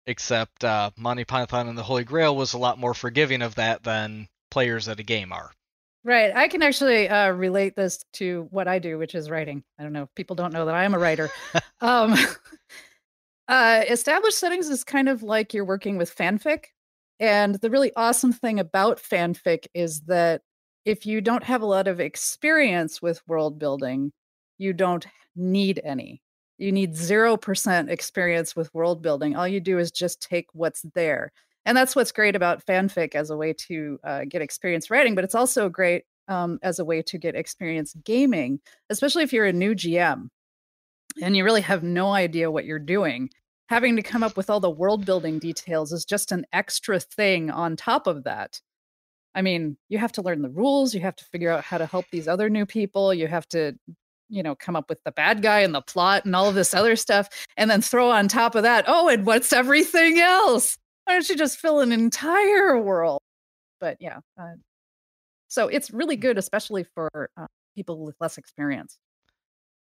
Except 0.07 0.63
uh, 0.63 0.91
Monty 0.97 1.25
Python 1.25 1.67
and 1.67 1.77
the 1.77 1.83
Holy 1.83 2.03
Grail 2.03 2.35
was 2.35 2.53
a 2.53 2.57
lot 2.57 2.79
more 2.79 2.93
forgiving 2.93 3.41
of 3.41 3.55
that 3.55 3.83
than 3.83 4.27
players 4.49 4.87
at 4.87 4.99
a 4.99 5.03
game 5.03 5.31
are. 5.31 5.51
Right. 6.03 6.35
I 6.35 6.47
can 6.47 6.63
actually 6.63 7.07
uh, 7.09 7.31
relate 7.31 7.75
this 7.75 8.03
to 8.13 8.47
what 8.49 8.67
I 8.67 8.79
do, 8.79 8.97
which 8.97 9.13
is 9.13 9.29
writing. 9.29 9.63
I 9.79 9.83
don't 9.83 9.93
know. 9.93 10.03
If 10.03 10.15
people 10.15 10.35
don't 10.35 10.53
know 10.53 10.65
that 10.65 10.73
I 10.73 10.83
am 10.83 10.95
a 10.95 10.99
writer. 10.99 11.29
um, 11.81 12.15
uh, 13.47 13.83
established 13.87 14.39
settings 14.39 14.69
is 14.69 14.83
kind 14.83 15.07
of 15.09 15.21
like 15.21 15.53
you're 15.53 15.65
working 15.65 15.97
with 15.97 16.15
fanfic. 16.15 16.65
And 17.19 17.55
the 17.55 17.69
really 17.69 17.91
awesome 17.95 18.33
thing 18.33 18.59
about 18.59 18.99
fanfic 18.99 19.67
is 19.75 20.01
that 20.01 20.41
if 20.85 21.05
you 21.05 21.21
don't 21.21 21.43
have 21.43 21.61
a 21.61 21.67
lot 21.67 21.87
of 21.87 21.99
experience 21.99 22.99
with 22.99 23.21
world 23.27 23.59
building, 23.59 24.11
you 24.57 24.73
don't 24.73 25.05
need 25.35 25.79
any. 25.83 26.23
You 26.57 26.71
need 26.71 26.93
0% 26.95 27.89
experience 27.89 28.55
with 28.55 28.73
world 28.73 29.03
building. 29.03 29.35
All 29.35 29.47
you 29.47 29.59
do 29.59 29.77
is 29.77 29.91
just 29.91 30.21
take 30.21 30.47
what's 30.53 30.83
there. 30.95 31.31
And 31.65 31.77
that's 31.77 31.95
what's 31.95 32.11
great 32.11 32.35
about 32.35 32.65
fanfic 32.65 33.15
as 33.15 33.29
a 33.29 33.37
way 33.37 33.53
to 33.53 33.99
uh, 34.03 34.21
get 34.27 34.41
experience 34.41 34.89
writing, 34.89 35.15
but 35.15 35.23
it's 35.23 35.35
also 35.35 35.69
great 35.69 36.05
um, 36.27 36.59
as 36.63 36.79
a 36.79 36.85
way 36.85 37.01
to 37.03 37.17
get 37.17 37.35
experience 37.35 37.95
gaming, 38.03 38.59
especially 38.89 39.23
if 39.23 39.33
you're 39.33 39.45
a 39.45 39.53
new 39.53 39.75
GM 39.75 40.29
and 41.21 41.35
you 41.35 41.43
really 41.43 41.61
have 41.61 41.83
no 41.83 42.13
idea 42.13 42.51
what 42.51 42.65
you're 42.65 42.79
doing. 42.79 43.29
Having 43.69 43.95
to 43.97 44.01
come 44.01 44.23
up 44.23 44.35
with 44.35 44.49
all 44.49 44.59
the 44.59 44.69
world 44.69 45.05
building 45.05 45.39
details 45.39 45.91
is 45.91 46.05
just 46.05 46.31
an 46.31 46.45
extra 46.51 46.99
thing 46.99 47.51
on 47.51 47.75
top 47.75 48.07
of 48.07 48.23
that. 48.23 48.59
I 49.33 49.41
mean, 49.41 49.77
you 49.87 49.97
have 49.97 50.11
to 50.13 50.21
learn 50.21 50.41
the 50.41 50.49
rules, 50.49 50.93
you 50.93 51.01
have 51.01 51.15
to 51.15 51.25
figure 51.25 51.49
out 51.49 51.63
how 51.63 51.77
to 51.77 51.85
help 51.85 52.05
these 52.11 52.27
other 52.27 52.49
new 52.49 52.65
people, 52.65 53.13
you 53.13 53.27
have 53.27 53.47
to 53.49 53.73
you 54.31 54.41
know 54.41 54.55
come 54.55 54.75
up 54.75 54.89
with 54.89 55.03
the 55.03 55.11
bad 55.11 55.41
guy 55.41 55.59
and 55.59 55.75
the 55.75 55.81
plot 55.81 56.25
and 56.25 56.35
all 56.35 56.47
of 56.47 56.55
this 56.55 56.73
other 56.73 56.95
stuff 56.95 57.27
and 57.57 57.69
then 57.69 57.81
throw 57.81 58.09
on 58.09 58.29
top 58.29 58.55
of 58.55 58.63
that 58.63 58.85
oh 58.87 59.09
and 59.09 59.25
what's 59.25 59.51
everything 59.51 60.19
else 60.19 60.77
why 61.05 61.13
don't 61.13 61.29
you 61.29 61.35
just 61.35 61.57
fill 61.57 61.79
an 61.79 61.91
entire 61.91 62.77
world 62.77 63.21
but 63.79 63.97
yeah 63.99 64.19
uh, 64.39 64.53
so 65.47 65.67
it's 65.67 65.91
really 65.91 66.15
good 66.15 66.37
especially 66.37 66.83
for 66.83 67.29
uh, 67.37 67.47
people 67.75 68.05
with 68.05 68.15
less 68.19 68.37
experience 68.37 68.97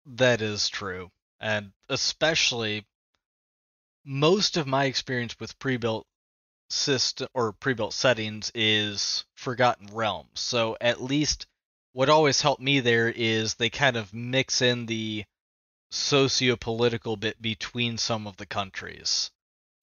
That 0.05 0.41
is 0.41 0.69
true. 0.69 1.11
And 1.39 1.71
especially 1.89 2.85
most 4.05 4.57
of 4.57 4.65
my 4.65 4.85
experience 4.85 5.35
with 5.39 5.59
pre-built 5.59 6.07
system 6.69 7.27
or 7.33 7.51
pre-built 7.51 7.93
settings 7.93 8.51
is 8.55 9.25
Forgotten 9.35 9.87
Realms. 9.93 10.39
So 10.39 10.77
at 10.79 11.01
least 11.03 11.45
what 11.93 12.09
always 12.09 12.41
helped 12.41 12.61
me 12.61 12.79
there 12.79 13.09
is 13.09 13.55
they 13.55 13.69
kind 13.69 13.97
of 13.97 14.13
mix 14.13 14.61
in 14.61 14.85
the 14.85 15.25
socio-political 15.91 17.17
bit 17.17 17.41
between 17.41 17.97
some 17.97 18.27
of 18.27 18.37
the 18.37 18.45
countries. 18.45 19.29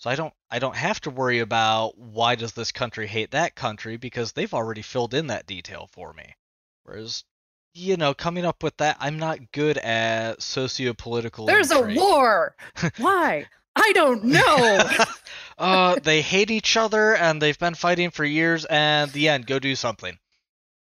So 0.05 0.11
I 0.11 0.17
don't 0.17 0.35
I 0.51 0.59
don't 0.59 0.77
have 0.77 1.01
to 1.01 1.11
worry 1.11 1.39
about 1.39 1.97
why 1.97 2.35
does 2.35 2.53
this 2.53 2.73
country 2.73 3.07
hate 3.07 3.31
that 3.31 3.55
country 3.55 3.97
because 3.97 4.33
they've 4.33 4.53
already 4.53 4.83
filled 4.83 5.15
in 5.15 5.29
that 5.29 5.47
detail 5.47 5.89
for 5.93 6.13
me. 6.13 6.37
Whereas 6.83 7.25
you 7.73 7.97
know, 7.97 8.13
coming 8.13 8.45
up 8.45 8.63
with 8.63 8.77
that, 8.77 8.99
I'm 9.01 9.19
not 9.19 9.51
good 9.51 9.79
at 9.79 10.43
socio-political. 10.43 11.47
there's 11.47 11.71
a 11.71 11.81
war 11.81 12.55
why 12.99 13.47
i 13.75 13.93
don't 13.95 14.25
know 14.25 14.91
uh, 15.59 15.97
they 16.03 16.21
hate 16.21 16.51
each 16.51 16.77
other 16.77 17.17
and 17.17 17.41
they've 17.41 17.59
been 17.59 17.75
fighting 17.75 18.11
for 18.11 18.27
years. 18.27 18.67
And 18.67 19.11
the 19.11 19.31
end, 19.31 19.47
go 19.47 19.59
do 19.59 19.75
something. 19.75 20.19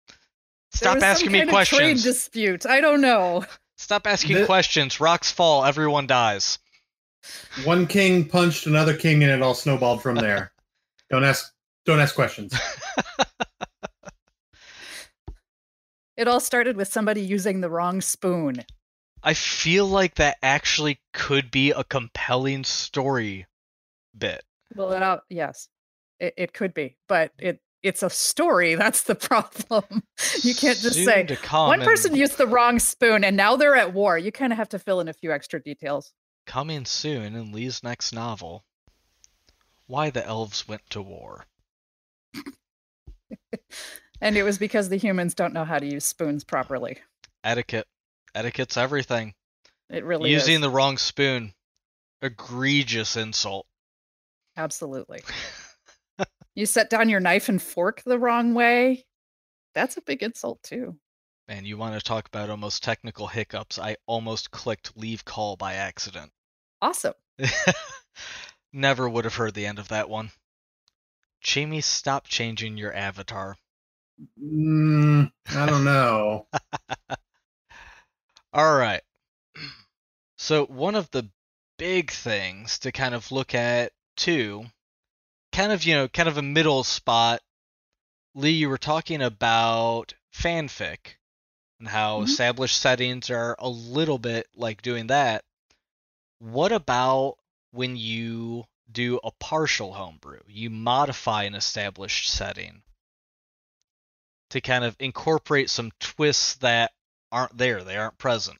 There 0.09 0.15
Stop 0.71 0.95
was 0.95 1.03
some 1.03 1.11
asking 1.11 1.31
me 1.31 1.45
kind 1.45 1.57
of 1.57 1.65
trade 1.65 1.97
dispute 2.03 2.65
i 2.65 2.81
don't 2.81 2.99
know 2.99 3.45
Stop 3.77 4.07
asking 4.07 4.37
The- 4.37 4.45
questions. 4.45 4.99
Rocks 4.99 5.31
fall, 5.31 5.63
everyone 5.63 6.07
dies. 6.07 6.57
One 7.63 7.87
king 7.87 8.27
punched 8.27 8.67
another 8.67 8.95
king, 8.95 9.23
and 9.23 9.31
it 9.31 9.41
all 9.41 9.53
snowballed 9.53 10.01
from 10.01 10.15
there. 10.15 10.51
don't 11.09 11.23
ask. 11.23 11.53
Don't 11.85 11.99
ask 11.99 12.15
questions. 12.15 12.53
it 16.17 16.27
all 16.27 16.39
started 16.39 16.75
with 16.75 16.89
somebody 16.89 17.21
using 17.21 17.61
the 17.61 17.69
wrong 17.69 18.01
spoon 18.01 18.65
I 19.23 19.33
feel 19.33 19.85
like 19.85 20.15
that 20.15 20.37
actually 20.41 20.99
could 21.13 21.51
be 21.51 21.71
a 21.71 21.83
compelling 21.83 22.63
story 22.63 23.45
bit. 24.17 24.43
Well, 24.75 24.91
it, 24.91 25.01
out 25.01 25.23
yes, 25.29 25.69
it, 26.19 26.33
it 26.37 26.53
could 26.53 26.73
be, 26.73 26.97
but 27.07 27.31
it 27.39 27.59
it's 27.83 28.03
a 28.03 28.09
story. 28.09 28.75
That's 28.83 29.03
the 29.03 29.15
problem. 29.15 30.03
you 30.43 30.55
can't 30.55 30.77
just 30.77 30.95
Soon 30.95 31.05
say 31.05 31.37
one 31.51 31.81
in- 31.81 31.85
person 31.85 32.15
used 32.15 32.37
the 32.37 32.47
wrong 32.47 32.79
spoon 32.79 33.23
and 33.23 33.35
now 33.35 33.55
they're 33.55 33.75
at 33.75 33.93
war. 33.93 34.17
You 34.17 34.31
kind 34.31 34.53
of 34.53 34.57
have 34.57 34.69
to 34.69 34.79
fill 34.79 34.99
in 34.99 35.07
a 35.07 35.13
few 35.13 35.31
extra 35.31 35.61
details. 35.61 36.13
Coming 36.47 36.85
soon 36.85 37.35
in 37.35 37.51
Lee's 37.51 37.83
next 37.83 38.11
novel. 38.11 38.65
Why 39.85 40.09
the 40.09 40.25
elves 40.25 40.67
went 40.67 40.89
to 40.89 41.01
war. 41.01 41.45
And 44.19 44.35
it 44.35 44.41
was 44.43 44.57
because 44.57 44.89
the 44.89 44.97
humans 44.97 45.35
don't 45.35 45.53
know 45.53 45.63
how 45.63 45.77
to 45.77 45.85
use 45.85 46.03
spoons 46.03 46.43
properly. 46.43 46.97
Etiquette. 47.43 47.85
Etiquette's 48.33 48.75
everything. 48.75 49.35
It 49.91 50.03
really 50.03 50.31
Using 50.31 50.55
is. 50.55 50.61
the 50.61 50.71
wrong 50.71 50.97
spoon. 50.97 51.53
Egregious 52.21 53.15
insult. 53.15 53.67
Absolutely. 54.55 55.21
You 56.55 56.65
set 56.65 56.89
down 56.89 57.07
your 57.07 57.19
knife 57.19 57.49
and 57.49 57.61
fork 57.61 58.01
the 58.03 58.17
wrong 58.17 58.55
way. 58.55 59.05
That's 59.75 59.97
a 59.97 60.01
big 60.01 60.23
insult 60.23 60.63
too. 60.63 60.97
Man, 61.47 61.65
you 61.65 61.77
want 61.77 61.93
to 61.93 62.01
talk 62.01 62.27
about 62.27 62.49
almost 62.49 62.81
technical 62.81 63.27
hiccups. 63.27 63.77
I 63.77 63.97
almost 64.07 64.49
clicked 64.49 64.97
leave 64.97 65.23
call 65.23 65.55
by 65.55 65.75
accident. 65.75 66.31
Awesome. 66.81 67.13
Never 68.73 69.09
would 69.09 69.25
have 69.25 69.35
heard 69.35 69.53
the 69.53 69.65
end 69.65 69.79
of 69.79 69.87
that 69.89 70.09
one. 70.09 70.31
Jamie, 71.41 71.81
stop 71.81 72.27
changing 72.27 72.77
your 72.77 72.93
avatar. 72.93 73.57
Mm, 74.41 75.31
I 75.51 75.65
don't 75.65 75.83
know. 75.83 76.47
All 78.53 78.75
right. 78.77 79.01
So, 80.37 80.65
one 80.65 80.95
of 80.95 81.09
the 81.11 81.29
big 81.77 82.11
things 82.11 82.79
to 82.79 82.91
kind 82.91 83.15
of 83.15 83.31
look 83.31 83.55
at 83.55 83.93
too, 84.15 84.65
kind 85.51 85.71
of, 85.71 85.83
you 85.83 85.95
know, 85.95 86.07
kind 86.07 86.29
of 86.29 86.37
a 86.37 86.41
middle 86.41 86.83
spot. 86.83 87.41
Lee, 88.35 88.51
you 88.51 88.69
were 88.69 88.77
talking 88.77 89.21
about 89.21 90.13
fanfic 90.33 91.15
and 91.79 91.87
how 91.87 92.21
Mhm. 92.21 92.25
established 92.25 92.79
settings 92.79 93.29
are 93.29 93.55
a 93.59 93.69
little 93.69 94.19
bit 94.19 94.47
like 94.55 94.81
doing 94.81 95.07
that. 95.07 95.43
What 96.39 96.71
about 96.71 97.37
when 97.71 97.95
you 97.95 98.65
do 98.91 99.19
a 99.23 99.31
partial 99.39 99.93
homebrew? 99.93 100.41
You 100.47 100.69
modify 100.69 101.43
an 101.43 101.55
established 101.55 102.29
setting 102.29 102.83
to 104.51 104.61
kind 104.61 104.83
of 104.83 104.95
incorporate 104.99 105.69
some 105.69 105.91
twists 105.99 106.55
that 106.55 106.91
aren't 107.31 107.57
there, 107.57 107.83
they 107.83 107.97
aren't 107.97 108.17
present. 108.17 108.57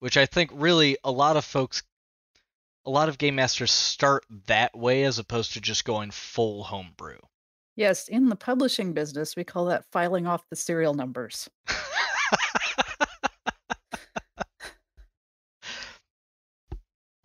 Which 0.00 0.16
I 0.16 0.26
think 0.26 0.50
really 0.52 0.98
a 1.02 1.10
lot 1.10 1.36
of 1.36 1.44
folks, 1.44 1.82
a 2.84 2.90
lot 2.90 3.08
of 3.08 3.16
game 3.16 3.36
masters 3.36 3.70
start 3.70 4.24
that 4.46 4.76
way 4.76 5.04
as 5.04 5.18
opposed 5.18 5.54
to 5.54 5.60
just 5.60 5.84
going 5.84 6.10
full 6.10 6.64
homebrew. 6.64 7.18
Yes, 7.76 8.08
in 8.08 8.28
the 8.28 8.36
publishing 8.36 8.92
business, 8.92 9.34
we 9.34 9.44
call 9.44 9.64
that 9.66 9.84
filing 9.90 10.26
off 10.26 10.48
the 10.48 10.56
serial 10.56 10.94
numbers. 10.94 11.48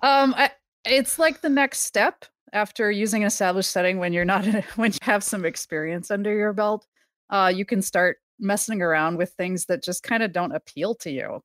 Um, 0.02 0.34
I, 0.38 0.52
it's 0.86 1.20
like 1.20 1.42
the 1.42 1.50
next 1.50 1.82
step 1.82 2.26
after 2.54 2.90
using 2.90 3.24
an 3.24 3.28
established 3.28 3.72
setting 3.72 4.00
when 4.00 4.14
you're 4.14 4.26
not 4.26 4.46
when 4.76 4.92
you 4.92 5.00
have 5.02 5.24
some 5.24 5.46
experience 5.46 6.12
under 6.12 6.34
your 6.34 6.54
belt. 6.54 6.86
Uh, 7.30 7.52
you 7.54 7.66
can 7.66 7.82
start 7.82 8.18
messing 8.40 8.82
around 8.82 9.18
with 9.18 9.32
things 9.34 9.66
that 9.66 9.84
just 9.84 10.04
kind 10.04 10.24
of 10.24 10.32
don't 10.32 10.56
appeal 10.56 10.96
to 10.96 11.12
you. 11.12 11.44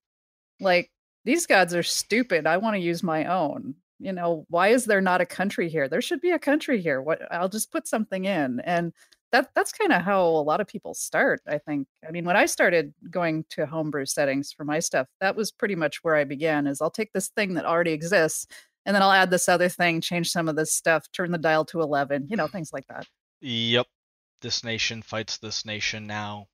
Like 0.61 0.91
these 1.25 1.47
gods 1.47 1.75
are 1.75 1.83
stupid. 1.83 2.47
I 2.47 2.57
want 2.59 2.75
to 2.77 2.81
use 2.81 3.03
my 3.03 3.27
own. 3.27 3.75
You 3.99 4.13
know, 4.13 4.45
why 4.49 4.69
is 4.69 4.85
there 4.85 5.01
not 5.01 5.21
a 5.21 5.27
country 5.27 5.69
here? 5.69 5.89
There 5.89 6.03
should 6.03 6.21
be 6.21 6.31
a 6.31 6.39
country 6.39 6.81
here. 6.81 7.01
What 7.01 7.21
I'll 7.33 7.49
just 7.49 7.73
put 7.73 7.87
something 7.87 8.25
in 8.25 8.61
and 8.61 8.93
that 9.35 9.51
that's 9.55 9.73
kind 9.73 9.93
of 9.93 10.01
how 10.03 10.23
a 10.25 10.47
lot 10.47 10.61
of 10.61 10.69
people 10.69 10.95
start, 10.95 11.41
I 11.49 11.59
think. 11.59 11.89
I 12.07 12.13
mean, 12.13 12.25
when 12.25 12.37
I 12.37 12.47
started 12.47 12.95
going 13.11 13.45
to 13.51 13.67
homebrew 13.67 14.07
settings 14.07 14.53
for 14.53 14.65
my 14.65 14.79
stuff, 14.79 15.09
that 15.21 15.35
was 15.35 15.51
pretty 15.51 15.75
much 15.75 16.05
where 16.05 16.15
I 16.15 16.23
began 16.23 16.69
is 16.69 16.81
I'll 16.81 16.89
take 16.89 17.13
this 17.13 17.29
thing 17.29 17.55
that 17.55 17.65
already 17.65 17.91
exists 17.91 18.47
and 18.87 18.95
then 18.95 19.03
I'll 19.03 19.11
add 19.11 19.31
this 19.31 19.49
other 19.49 19.69
thing, 19.69 20.01
change 20.01 20.31
some 20.31 20.49
of 20.49 20.55
this 20.55 20.73
stuff, 20.73 21.07
turn 21.13 21.33
the 21.33 21.39
dial 21.39 21.65
to 21.67 21.81
11, 21.81 22.29
you 22.31 22.37
know, 22.37 22.47
things 22.47 22.71
like 22.73 22.87
that. 22.87 23.07
Yep. 23.41 23.87
This 24.41 24.63
nation 24.63 25.03
fights 25.03 25.39
this 25.39 25.65
nation 25.65 26.07
now. 26.07 26.47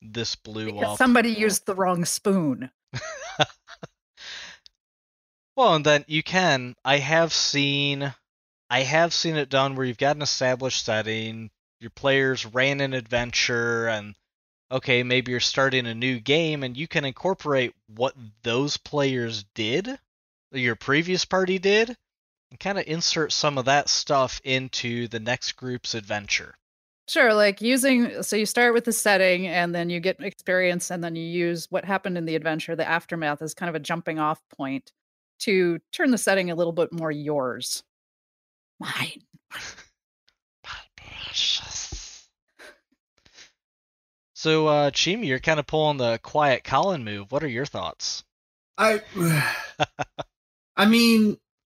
This 0.00 0.34
blew 0.34 0.72
Because 0.72 0.92
up. 0.92 0.98
somebody 0.98 1.30
used 1.38 1.66
the 1.66 1.74
wrong 1.74 2.04
spoon. 2.06 2.70
Well, 5.54 5.74
and 5.74 5.84
then 5.84 6.06
you 6.08 6.22
can. 6.22 6.74
I 6.82 6.96
have 6.98 7.32
seen, 7.34 8.14
I 8.70 8.80
have 8.84 9.12
seen 9.12 9.36
it 9.36 9.50
done 9.50 9.74
where 9.76 9.84
you've 9.84 9.98
got 9.98 10.16
an 10.16 10.22
established 10.22 10.82
setting, 10.86 11.50
your 11.82 11.90
players 11.90 12.46
ran 12.46 12.80
an 12.80 12.94
adventure, 12.94 13.88
and 13.88 14.14
okay, 14.70 15.02
maybe 15.02 15.32
you're 15.32 15.40
starting 15.40 15.86
a 15.86 15.94
new 15.94 16.20
game, 16.20 16.62
and 16.62 16.76
you 16.76 16.88
can 16.88 17.04
incorporate 17.04 17.74
what 17.88 18.14
those 18.42 18.76
players 18.76 19.44
did, 19.54 19.98
your 20.52 20.76
previous 20.76 21.24
party 21.24 21.58
did, 21.58 21.94
and 22.50 22.60
kind 22.60 22.78
of 22.78 22.84
insert 22.86 23.32
some 23.32 23.58
of 23.58 23.64
that 23.64 23.88
stuff 23.88 24.40
into 24.44 25.08
the 25.08 25.20
next 25.20 25.52
group's 25.52 25.94
adventure. 25.94 26.54
Sure, 27.08 27.34
like 27.34 27.60
using 27.60 28.22
so 28.22 28.36
you 28.36 28.46
start 28.46 28.74
with 28.74 28.84
the 28.84 28.92
setting 28.92 29.48
and 29.48 29.74
then 29.74 29.90
you 29.90 29.98
get 29.98 30.20
experience 30.20 30.90
and 30.90 31.02
then 31.02 31.16
you 31.16 31.24
use 31.24 31.66
what 31.68 31.84
happened 31.84 32.16
in 32.16 32.26
the 32.26 32.36
adventure, 32.36 32.76
the 32.76 32.88
aftermath 32.88 33.42
as 33.42 33.54
kind 33.54 33.68
of 33.68 33.74
a 33.74 33.80
jumping 33.80 34.20
off 34.20 34.40
point 34.56 34.92
to 35.40 35.80
turn 35.90 36.12
the 36.12 36.18
setting 36.18 36.50
a 36.50 36.54
little 36.54 36.72
bit 36.72 36.92
more 36.92 37.10
yours. 37.10 37.82
Mine. 38.78 39.22
My 41.22 41.26
precious. 41.26 42.28
So, 44.34 44.66
uh, 44.66 44.90
Chimi, 44.90 45.26
you're 45.26 45.38
kind 45.38 45.60
of 45.60 45.66
pulling 45.66 45.98
the 45.98 46.18
quiet 46.22 46.64
Colin 46.64 47.04
move. 47.04 47.30
What 47.30 47.44
are 47.44 47.48
your 47.48 47.66
thoughts? 47.66 48.24
I, 48.76 49.00
I 50.76 50.86
mean, 50.86 51.38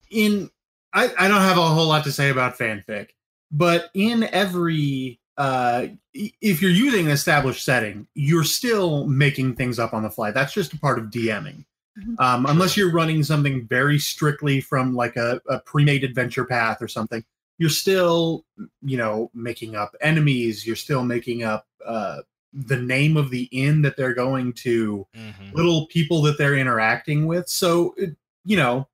in 0.10 0.50
I, 0.94 1.12
I 1.18 1.28
don't 1.28 1.42
have 1.42 1.58
a 1.58 1.68
whole 1.68 1.88
lot 1.88 2.04
to 2.06 2.12
say 2.12 2.30
about 2.30 2.58
fanfic, 2.58 3.10
but 3.52 3.90
in 3.94 4.24
every 4.24 5.20
uh 5.36 5.88
if 6.14 6.62
you're 6.62 6.72
using 6.72 7.08
an 7.08 7.12
established 7.12 7.66
setting, 7.66 8.08
you're 8.14 8.44
still 8.44 9.08
making 9.08 9.56
things 9.56 9.80
up 9.80 9.94
on 9.94 10.04
the 10.04 10.10
fly. 10.10 10.32
That's 10.32 10.54
just 10.54 10.74
a 10.74 10.80
part 10.80 11.00
of 11.00 11.06
DMing. 11.06 11.66
Mhm. 12.00 12.20
Um, 12.20 12.46
unless 12.46 12.78
you're 12.78 12.92
running 12.92 13.24
something 13.24 13.68
very 13.68 14.00
strictly 14.00 14.62
from 14.62 14.96
like 14.96 15.16
a, 15.16 15.42
a 15.50 15.60
pre-made 15.60 16.04
adventure 16.04 16.46
path 16.46 16.82
or 16.82 16.88
something, 16.88 17.24
you're 17.64 17.70
still, 17.70 18.44
you 18.82 18.98
know, 18.98 19.32
making 19.34 19.74
up 19.78 19.96
enemies. 20.02 20.68
You're 20.68 20.76
still 20.76 21.02
making 21.06 21.44
up 21.44 21.66
uh, 21.86 22.18
the 22.52 22.76
name 22.76 23.16
of 23.16 23.30
the 23.30 23.44
inn 23.54 23.82
that 23.84 23.96
they're 23.96 24.14
going 24.14 24.52
to, 24.52 25.08
Mm-hmm. 25.16 25.56
little 25.56 25.88
people 25.88 26.22
that 26.24 26.38
they're 26.38 26.58
interacting 26.58 27.26
with. 27.26 27.48
So, 27.48 27.96
you 28.44 28.58
know, 28.58 28.90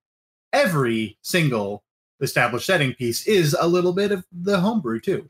every 0.53 1.17
single 1.23 1.83
established 2.21 2.67
setting 2.67 2.93
piece 2.93 3.25
is 3.25 3.55
a 3.59 3.67
little 3.67 3.91
bit 3.93 4.11
of 4.11 4.23
the 4.31 4.59
homebrew 4.59 4.99
too. 4.99 5.27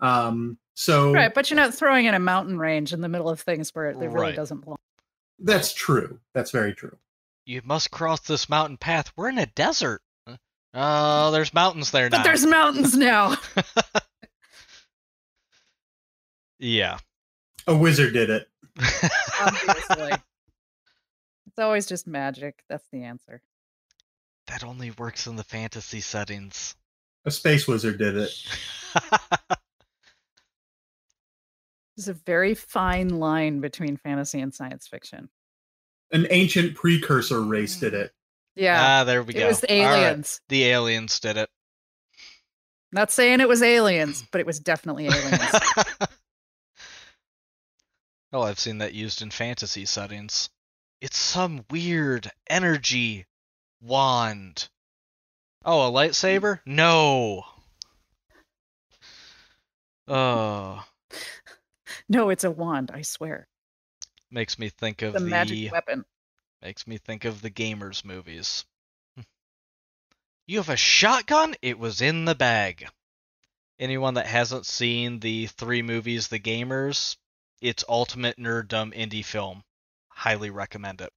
Um, 0.00 0.58
so 0.74 1.12
Right, 1.14 1.32
but 1.32 1.48
you're 1.48 1.56
not 1.56 1.72
throwing 1.72 2.04
in 2.04 2.14
a 2.14 2.18
mountain 2.18 2.58
range 2.58 2.92
in 2.92 3.00
the 3.00 3.08
middle 3.08 3.30
of 3.30 3.40
things 3.40 3.74
where 3.74 3.86
it, 3.88 3.96
it 3.96 4.08
really 4.08 4.26
Right. 4.26 4.36
doesn't 4.36 4.64
belong. 4.64 4.78
that's 5.38 5.72
true. 5.72 6.18
That's 6.34 6.50
very 6.50 6.74
true. 6.74 6.98
You 7.46 7.62
must 7.64 7.90
cross 7.90 8.20
this 8.20 8.50
mountain 8.50 8.76
path. 8.76 9.12
We're 9.16 9.30
in 9.30 9.38
a 9.38 9.46
desert. 9.46 10.01
Oh, 10.74 11.30
there's 11.30 11.52
mountains 11.52 11.90
there 11.90 12.08
now. 12.08 12.18
But 12.18 12.24
there's 12.24 12.46
mountains 12.46 12.96
now. 12.96 13.36
yeah. 16.58 16.98
A 17.66 17.76
wizard 17.76 18.14
did 18.14 18.30
it. 18.30 18.48
Obviously. 19.40 20.12
it's 21.46 21.58
always 21.58 21.86
just 21.86 22.06
magic. 22.06 22.62
That's 22.68 22.88
the 22.90 23.04
answer. 23.04 23.42
that 24.46 24.64
only 24.64 24.90
works 24.92 25.26
in 25.26 25.36
the 25.36 25.44
fantasy 25.44 26.00
settings. 26.00 26.74
A 27.24 27.30
space 27.30 27.68
wizard 27.68 27.98
did 27.98 28.16
it. 28.16 28.30
There's 31.96 32.08
a 32.08 32.14
very 32.14 32.54
fine 32.54 33.10
line 33.10 33.60
between 33.60 33.98
fantasy 33.98 34.40
and 34.40 34.54
science 34.54 34.88
fiction. 34.88 35.28
An 36.10 36.26
ancient 36.30 36.74
precursor 36.74 37.42
race 37.42 37.76
did 37.76 37.92
hmm. 37.92 38.00
it. 38.00 38.12
Yeah. 38.54 39.00
ah, 39.00 39.04
there 39.04 39.22
we 39.22 39.34
it 39.34 39.38
go. 39.38 39.44
It 39.44 39.48
was 39.48 39.60
the 39.60 39.72
All 39.72 39.86
right, 39.86 39.98
aliens. 39.98 40.40
The 40.48 40.64
aliens 40.64 41.20
did 41.20 41.36
it. 41.36 41.48
Not 42.92 43.10
saying 43.10 43.40
it 43.40 43.48
was 43.48 43.62
aliens, 43.62 44.24
but 44.30 44.40
it 44.40 44.46
was 44.46 44.60
definitely 44.60 45.06
aliens. 45.06 45.50
oh, 48.32 48.42
I've 48.42 48.58
seen 48.58 48.78
that 48.78 48.92
used 48.92 49.22
in 49.22 49.30
fantasy 49.30 49.86
settings. 49.86 50.50
It's 51.00 51.16
some 51.16 51.64
weird 51.70 52.30
energy 52.48 53.26
wand. 53.80 54.68
Oh, 55.64 55.88
a 55.88 55.90
lightsaber? 55.90 56.60
No. 56.66 57.44
Oh, 60.06 60.84
no, 62.08 62.28
it's 62.30 62.44
a 62.44 62.50
wand, 62.50 62.90
I 62.92 63.02
swear. 63.02 63.48
makes 64.30 64.58
me 64.58 64.68
think 64.68 65.00
of 65.02 65.14
The 65.14 65.20
the 65.20 65.26
magic 65.26 65.72
weapon. 65.72 66.04
Makes 66.62 66.86
me 66.86 66.98
think 66.98 67.24
of 67.24 67.42
the 67.42 67.50
gamers 67.50 68.04
movies. 68.04 68.64
You 70.46 70.58
have 70.58 70.68
a 70.68 70.76
shotgun? 70.76 71.54
It 71.62 71.78
was 71.78 72.00
in 72.00 72.24
the 72.24 72.34
bag. 72.34 72.88
Anyone 73.78 74.14
that 74.14 74.26
hasn't 74.26 74.66
seen 74.66 75.20
the 75.20 75.46
three 75.46 75.82
movies 75.82 76.28
The 76.28 76.40
Gamers, 76.40 77.16
it's 77.60 77.84
ultimate 77.88 78.38
nerddom 78.38 78.92
indie 78.92 79.24
film. 79.24 79.62
Highly 80.08 80.50
recommend 80.50 81.00
it. 81.00 81.12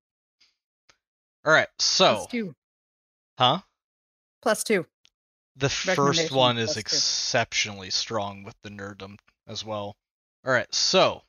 All 1.43 1.51
right, 1.53 1.67
so, 1.79 2.15
Plus 2.15 2.27
two. 2.27 2.55
huh? 3.38 3.60
Plus 4.41 4.63
two. 4.63 4.86
The 5.58 5.69
first 5.69 6.31
one 6.31 6.58
is 6.58 6.77
exceptionally 6.77 7.89
strong 7.89 8.43
with 8.43 8.55
the 8.62 8.69
nerddom 8.69 9.17
as 9.47 9.63
well. 9.65 9.95
All 10.45 10.53
right, 10.53 10.73
so 10.73 11.23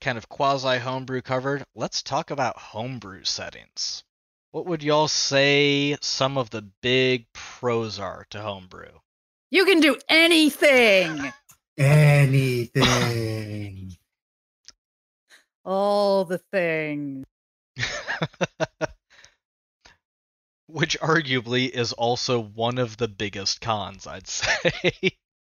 kind 0.00 0.18
of 0.18 0.28
quasi 0.28 0.78
homebrew 0.78 1.22
covered. 1.22 1.64
Let's 1.74 2.02
talk 2.02 2.30
about 2.30 2.58
homebrew 2.58 3.24
settings. 3.24 4.04
What 4.50 4.66
would 4.66 4.82
y'all 4.82 5.08
say 5.08 5.96
some 6.00 6.38
of 6.38 6.50
the 6.50 6.62
big 6.82 7.26
pros 7.32 7.98
are 7.98 8.26
to 8.30 8.40
homebrew? 8.40 8.92
You 9.50 9.64
can 9.64 9.80
do 9.80 9.96
anything. 10.08 11.32
Anything. 11.76 12.76
All 15.64 16.24
the 16.24 16.38
things. 16.38 17.26
Which 20.66 20.98
arguably 21.00 21.70
is 21.70 21.92
also 21.92 22.40
one 22.40 22.78
of 22.78 22.96
the 22.96 23.08
biggest 23.08 23.60
cons, 23.60 24.06
I'd 24.06 24.26
say. 24.26 24.92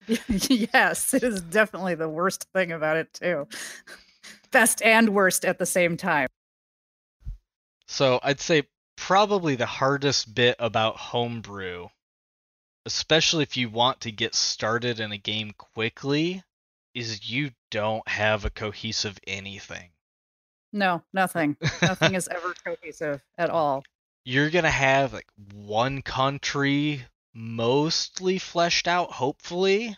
yes, 0.27 1.13
it 1.13 1.23
is 1.23 1.41
definitely 1.41 1.95
the 1.95 2.09
worst 2.09 2.47
thing 2.53 2.71
about 2.71 2.97
it 2.97 3.13
too. 3.13 3.47
Best 4.51 4.81
and 4.81 5.09
worst 5.09 5.45
at 5.45 5.59
the 5.59 5.65
same 5.65 5.97
time. 5.97 6.27
So 7.87 8.19
I'd 8.23 8.39
say 8.39 8.63
probably 8.95 9.55
the 9.55 9.65
hardest 9.65 10.33
bit 10.35 10.55
about 10.59 10.97
homebrew, 10.97 11.87
especially 12.85 13.43
if 13.43 13.55
you 13.55 13.69
want 13.69 14.01
to 14.01 14.11
get 14.11 14.35
started 14.35 14.99
in 14.99 15.11
a 15.11 15.17
game 15.17 15.53
quickly, 15.57 16.43
is 16.93 17.29
you 17.29 17.51
don't 17.71 18.07
have 18.07 18.43
a 18.43 18.49
cohesive 18.49 19.19
anything. 19.25 19.91
No, 20.73 21.01
nothing. 21.13 21.55
Nothing 21.81 22.15
is 22.15 22.27
ever 22.27 22.53
cohesive 22.65 23.21
at 23.37 23.49
all. 23.49 23.83
You're 24.25 24.49
gonna 24.49 24.69
have 24.69 25.13
like 25.13 25.27
one 25.53 26.01
country 26.01 27.05
mostly 27.33 28.39
fleshed 28.39 28.87
out, 28.87 29.11
hopefully. 29.11 29.95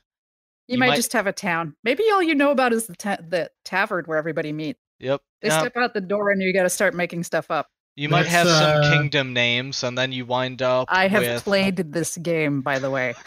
You, 0.69 0.73
You 0.73 0.79
might, 0.79 0.87
might- 0.89 0.95
just 0.97 1.13
have 1.13 1.25
a 1.27 1.33
town. 1.33 1.75
Maybe 1.83 2.03
all 2.11 2.21
you 2.21 2.35
know 2.35 2.51
about 2.51 2.73
is 2.73 2.85
the 2.87 2.95
ta- 2.95 3.17
the 3.27 3.49
tavern 3.65 4.05
where 4.05 4.17
everybody 4.19 4.53
meets. 4.53 4.79
Yep. 4.99 5.21
They 5.41 5.49
Now, 5.49 5.61
step 5.61 5.75
out 5.77 5.93
the 5.95 6.01
door 6.01 6.29
and 6.29 6.41
you 6.41 6.53
got 6.53 6.63
to 6.63 6.69
start 6.69 6.93
making 6.93 7.23
stuff 7.23 7.49
up. 7.49 7.67
you 7.95 8.07
might 8.07 8.23
That's, 8.29 8.33
have 8.33 8.47
some 8.47 8.83
uh, 8.83 8.91
kingdom 8.91 9.33
names, 9.33 9.83
and 9.83 9.97
then 9.97 10.11
you 10.11 10.25
wind 10.25 10.61
up. 10.61 10.87
I 10.91 11.07
have 11.07 11.21
with... 11.23 11.43
played 11.43 11.77
this 11.91 12.17
game, 12.17 12.61
by 12.61 12.77
the 12.79 12.89
way. 12.91 13.15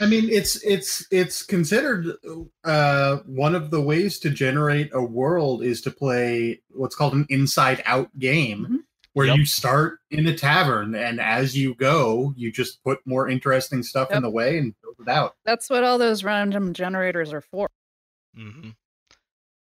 I 0.00 0.06
mean, 0.06 0.28
it's 0.30 0.62
it's 0.64 1.06
it's 1.10 1.42
considered 1.42 2.06
uh, 2.64 3.16
one 3.26 3.54
of 3.56 3.70
the 3.70 3.80
ways 3.80 4.18
to 4.20 4.30
generate 4.30 4.90
a 4.92 5.02
world 5.02 5.62
is 5.62 5.80
to 5.82 5.90
play 5.90 6.60
what's 6.70 6.94
called 6.94 7.14
an 7.14 7.26
inside 7.28 7.82
out 7.84 8.16
game, 8.18 8.66
Mhm. 8.70 8.76
Where 9.14 9.26
Yep. 9.26 9.36
you 9.38 9.46
start 9.46 9.98
in 10.10 10.26
a 10.26 10.36
tavern 10.36 10.94
and 10.94 11.20
as 11.20 11.56
you 11.56 11.74
go, 11.74 12.32
you 12.36 12.52
just 12.52 12.82
put 12.84 13.00
more 13.06 13.28
interesting 13.28 13.82
stuff 13.82 14.10
in 14.10 14.22
the 14.22 14.30
way 14.30 14.58
and 14.58 14.74
build 14.82 14.96
it 15.00 15.08
out. 15.08 15.36
That's 15.44 15.68
what 15.70 15.82
all 15.84 15.98
those 15.98 16.22
random 16.24 16.72
generators 16.74 17.32
are 17.32 17.40
for. 17.40 17.68
mm-hmm. 18.36 18.70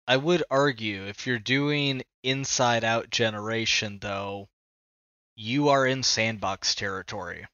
I 0.07 0.17
would 0.17 0.43
argue 0.51 1.05
if 1.05 1.25
you're 1.25 1.39
doing 1.39 2.03
inside 2.23 2.83
out 2.83 3.09
generation, 3.09 3.99
though, 4.01 4.49
you 5.35 5.69
are 5.69 5.85
in 5.85 6.03
sandbox 6.03 6.75
territory. 6.75 7.45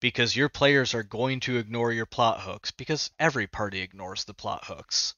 Because 0.00 0.36
your 0.36 0.48
players 0.48 0.94
are 0.94 1.02
going 1.02 1.40
to 1.40 1.56
ignore 1.56 1.90
your 1.90 2.06
plot 2.06 2.40
hooks, 2.42 2.70
because 2.70 3.10
every 3.18 3.46
party 3.46 3.80
ignores 3.80 4.24
the 4.24 4.34
plot 4.34 4.64
hooks. 4.66 5.14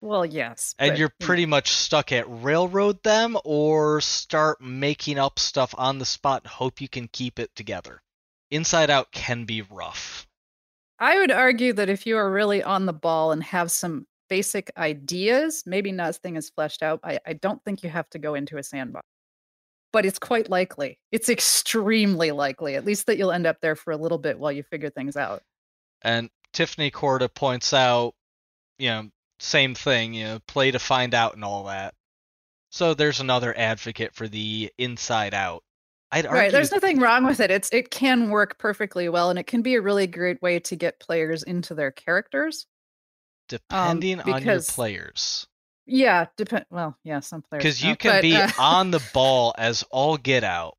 Well, 0.00 0.26
yes. 0.26 0.74
And 0.78 0.90
but, 0.92 0.98
you're 0.98 1.12
you 1.20 1.26
know, 1.26 1.26
pretty 1.26 1.46
much 1.46 1.70
stuck 1.72 2.12
at 2.12 2.26
railroad 2.28 3.02
them 3.02 3.38
or 3.44 4.00
start 4.00 4.60
making 4.60 5.18
up 5.18 5.38
stuff 5.38 5.74
on 5.78 5.98
the 5.98 6.04
spot 6.04 6.42
and 6.42 6.50
hope 6.50 6.80
you 6.80 6.88
can 6.88 7.08
keep 7.08 7.38
it 7.38 7.50
together. 7.56 8.02
Inside 8.50 8.90
out 8.90 9.10
can 9.12 9.44
be 9.44 9.62
rough. 9.62 10.26
I 10.98 11.18
would 11.18 11.30
argue 11.30 11.72
that 11.72 11.88
if 11.88 12.06
you 12.06 12.16
are 12.18 12.30
really 12.30 12.62
on 12.62 12.86
the 12.86 12.92
ball 12.92 13.32
and 13.32 13.42
have 13.44 13.70
some 13.70 14.06
basic 14.28 14.70
ideas, 14.76 15.64
maybe 15.66 15.90
nothing 15.92 16.36
is 16.36 16.50
fleshed 16.50 16.82
out. 16.82 17.00
I, 17.02 17.18
I 17.26 17.32
don't 17.34 17.62
think 17.64 17.82
you 17.82 17.90
have 17.90 18.08
to 18.10 18.18
go 18.18 18.34
into 18.34 18.58
a 18.58 18.62
sandbox. 18.62 19.04
but 19.92 20.04
it's 20.04 20.18
quite 20.18 20.50
likely. 20.50 20.98
It's 21.12 21.28
extremely 21.28 22.32
likely, 22.32 22.74
at 22.74 22.84
least 22.84 23.06
that 23.06 23.16
you'll 23.16 23.30
end 23.30 23.46
up 23.46 23.60
there 23.60 23.76
for 23.76 23.92
a 23.92 23.96
little 23.96 24.18
bit 24.18 24.38
while 24.38 24.50
you 24.52 24.64
figure 24.64 24.90
things 24.90 25.16
out. 25.16 25.42
And 26.02 26.30
Tiffany 26.52 26.90
Corda 26.90 27.28
points 27.28 27.72
out, 27.72 28.14
you 28.78 28.88
know, 28.88 29.10
same 29.44 29.74
thing, 29.74 30.14
you 30.14 30.24
know, 30.24 30.38
play 30.46 30.70
to 30.70 30.78
find 30.78 31.14
out 31.14 31.34
and 31.34 31.44
all 31.44 31.64
that. 31.64 31.94
So 32.70 32.94
there's 32.94 33.20
another 33.20 33.56
advocate 33.56 34.14
for 34.14 34.26
the 34.26 34.72
inside 34.78 35.34
out. 35.34 35.62
I'd 36.10 36.26
argue 36.26 36.40
Right. 36.40 36.52
There's 36.52 36.72
nothing 36.72 36.98
wrong 37.00 37.24
with 37.24 37.40
it. 37.40 37.50
It's 37.50 37.70
it 37.72 37.90
can 37.90 38.30
work 38.30 38.58
perfectly 38.58 39.08
well 39.08 39.30
and 39.30 39.38
it 39.38 39.46
can 39.46 39.62
be 39.62 39.74
a 39.74 39.80
really 39.80 40.06
great 40.06 40.40
way 40.42 40.60
to 40.60 40.76
get 40.76 41.00
players 41.00 41.42
into 41.42 41.74
their 41.74 41.90
characters. 41.90 42.66
depending 43.48 44.20
on 44.20 44.42
your 44.42 44.60
players. 44.62 45.46
Yeah, 45.86 46.26
depend 46.36 46.64
well, 46.70 46.96
yeah, 47.04 47.20
some 47.20 47.42
players. 47.42 47.62
Because 47.62 47.82
you 47.82 47.94
can 47.96 48.12
but, 48.12 48.22
be 48.22 48.36
uh, 48.36 48.48
on 48.58 48.90
the 48.90 49.02
ball 49.12 49.54
as 49.58 49.84
all 49.90 50.16
get 50.16 50.42
out, 50.42 50.76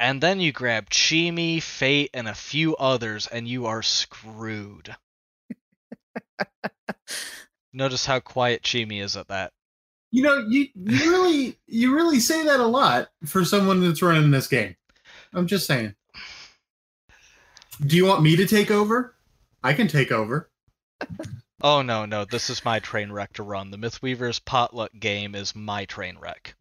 and 0.00 0.20
then 0.20 0.40
you 0.40 0.52
grab 0.52 0.90
Chimi, 0.90 1.62
Fate, 1.62 2.10
and 2.12 2.26
a 2.26 2.34
few 2.34 2.74
others, 2.76 3.26
and 3.28 3.46
you 3.46 3.66
are 3.66 3.82
screwed. 3.82 4.96
Notice 7.78 8.04
how 8.04 8.18
quiet 8.18 8.62
Chimi 8.62 9.00
is 9.00 9.16
at 9.16 9.28
that. 9.28 9.52
You 10.10 10.24
know, 10.24 10.38
you, 10.48 10.66
you 10.74 11.12
really 11.12 11.58
you 11.68 11.94
really 11.94 12.18
say 12.18 12.44
that 12.44 12.58
a 12.58 12.66
lot 12.66 13.10
for 13.24 13.44
someone 13.44 13.80
that's 13.80 14.02
running 14.02 14.32
this 14.32 14.48
game. 14.48 14.74
I'm 15.32 15.46
just 15.46 15.64
saying. 15.64 15.94
Do 17.86 17.94
you 17.94 18.04
want 18.04 18.22
me 18.22 18.34
to 18.34 18.48
take 18.48 18.72
over? 18.72 19.14
I 19.62 19.74
can 19.74 19.86
take 19.86 20.10
over. 20.10 20.50
Oh 21.62 21.82
no, 21.82 22.04
no, 22.04 22.24
this 22.24 22.50
is 22.50 22.64
my 22.64 22.80
train 22.80 23.12
wreck 23.12 23.34
to 23.34 23.44
run. 23.44 23.70
The 23.70 23.76
Mythweaver's 23.78 24.40
potluck 24.40 24.90
game 24.98 25.36
is 25.36 25.54
my 25.54 25.84
train 25.84 26.18
wreck. 26.18 26.56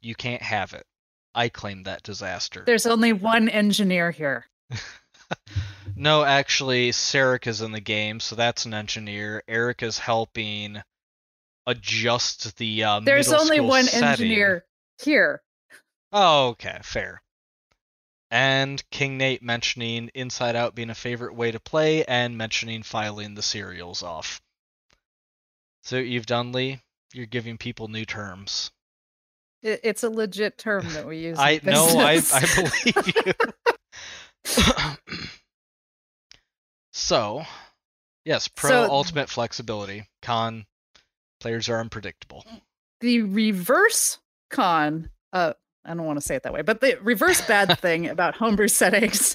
You 0.00 0.14
can't 0.14 0.40
have 0.40 0.72
it. 0.72 0.86
I 1.34 1.50
claim 1.50 1.82
that 1.82 2.02
disaster. 2.02 2.62
There's 2.64 2.86
only 2.86 3.12
one 3.12 3.50
engineer 3.50 4.10
here. 4.10 4.46
No, 5.94 6.24
actually, 6.24 6.90
Sarek 6.90 7.46
is 7.46 7.60
in 7.60 7.72
the 7.72 7.80
game, 7.80 8.18
so 8.18 8.34
that's 8.34 8.64
an 8.64 8.74
engineer. 8.74 9.42
Eric 9.46 9.82
is 9.82 9.98
helping 9.98 10.82
adjust 11.66 12.56
the 12.56 12.84
uh, 12.84 13.00
There's 13.00 13.32
only 13.32 13.60
one 13.60 13.84
setting. 13.84 14.08
engineer 14.08 14.64
here. 15.02 15.42
Oh, 16.10 16.48
okay, 16.48 16.78
fair. 16.82 17.22
And 18.30 18.82
King 18.90 19.18
Nate 19.18 19.42
mentioning 19.42 20.10
Inside 20.14 20.56
Out 20.56 20.74
being 20.74 20.90
a 20.90 20.94
favorite 20.94 21.34
way 21.34 21.50
to 21.52 21.60
play, 21.60 22.04
and 22.04 22.38
mentioning 22.38 22.82
filing 22.82 23.34
the 23.34 23.42
serials 23.42 24.02
off. 24.02 24.40
So 25.82 25.98
you've 25.98 26.26
done, 26.26 26.52
Lee. 26.52 26.80
You're 27.12 27.26
giving 27.26 27.58
people 27.58 27.88
new 27.88 28.06
terms. 28.06 28.70
It's 29.62 30.02
a 30.02 30.10
legit 30.10 30.58
term 30.58 30.88
that 30.94 31.06
we 31.06 31.18
use. 31.18 31.38
I 31.38 31.60
know, 31.62 31.86
I. 31.98 32.20
I 32.32 32.40
believe 32.56 33.14
you. 33.26 33.32
so, 36.92 37.42
yes, 38.24 38.48
pro 38.48 38.70
So- 38.70 38.90
ultimate 38.90 39.28
flexibility. 39.28 40.08
Con 40.22 40.66
players 41.40 41.68
are 41.68 41.80
unpredictable. 41.80 42.44
the 43.00 43.22
reverse 43.22 44.18
con 44.48 45.10
uh 45.32 45.52
i 45.84 45.88
don't 45.92 46.04
want 46.06 46.16
to 46.16 46.24
say 46.24 46.36
it 46.36 46.44
that 46.44 46.52
way 46.52 46.62
but 46.62 46.80
the 46.80 46.96
reverse 47.02 47.40
bad 47.48 47.76
thing 47.80 48.06
about 48.08 48.36
homebrew 48.36 48.68
settings 48.68 49.34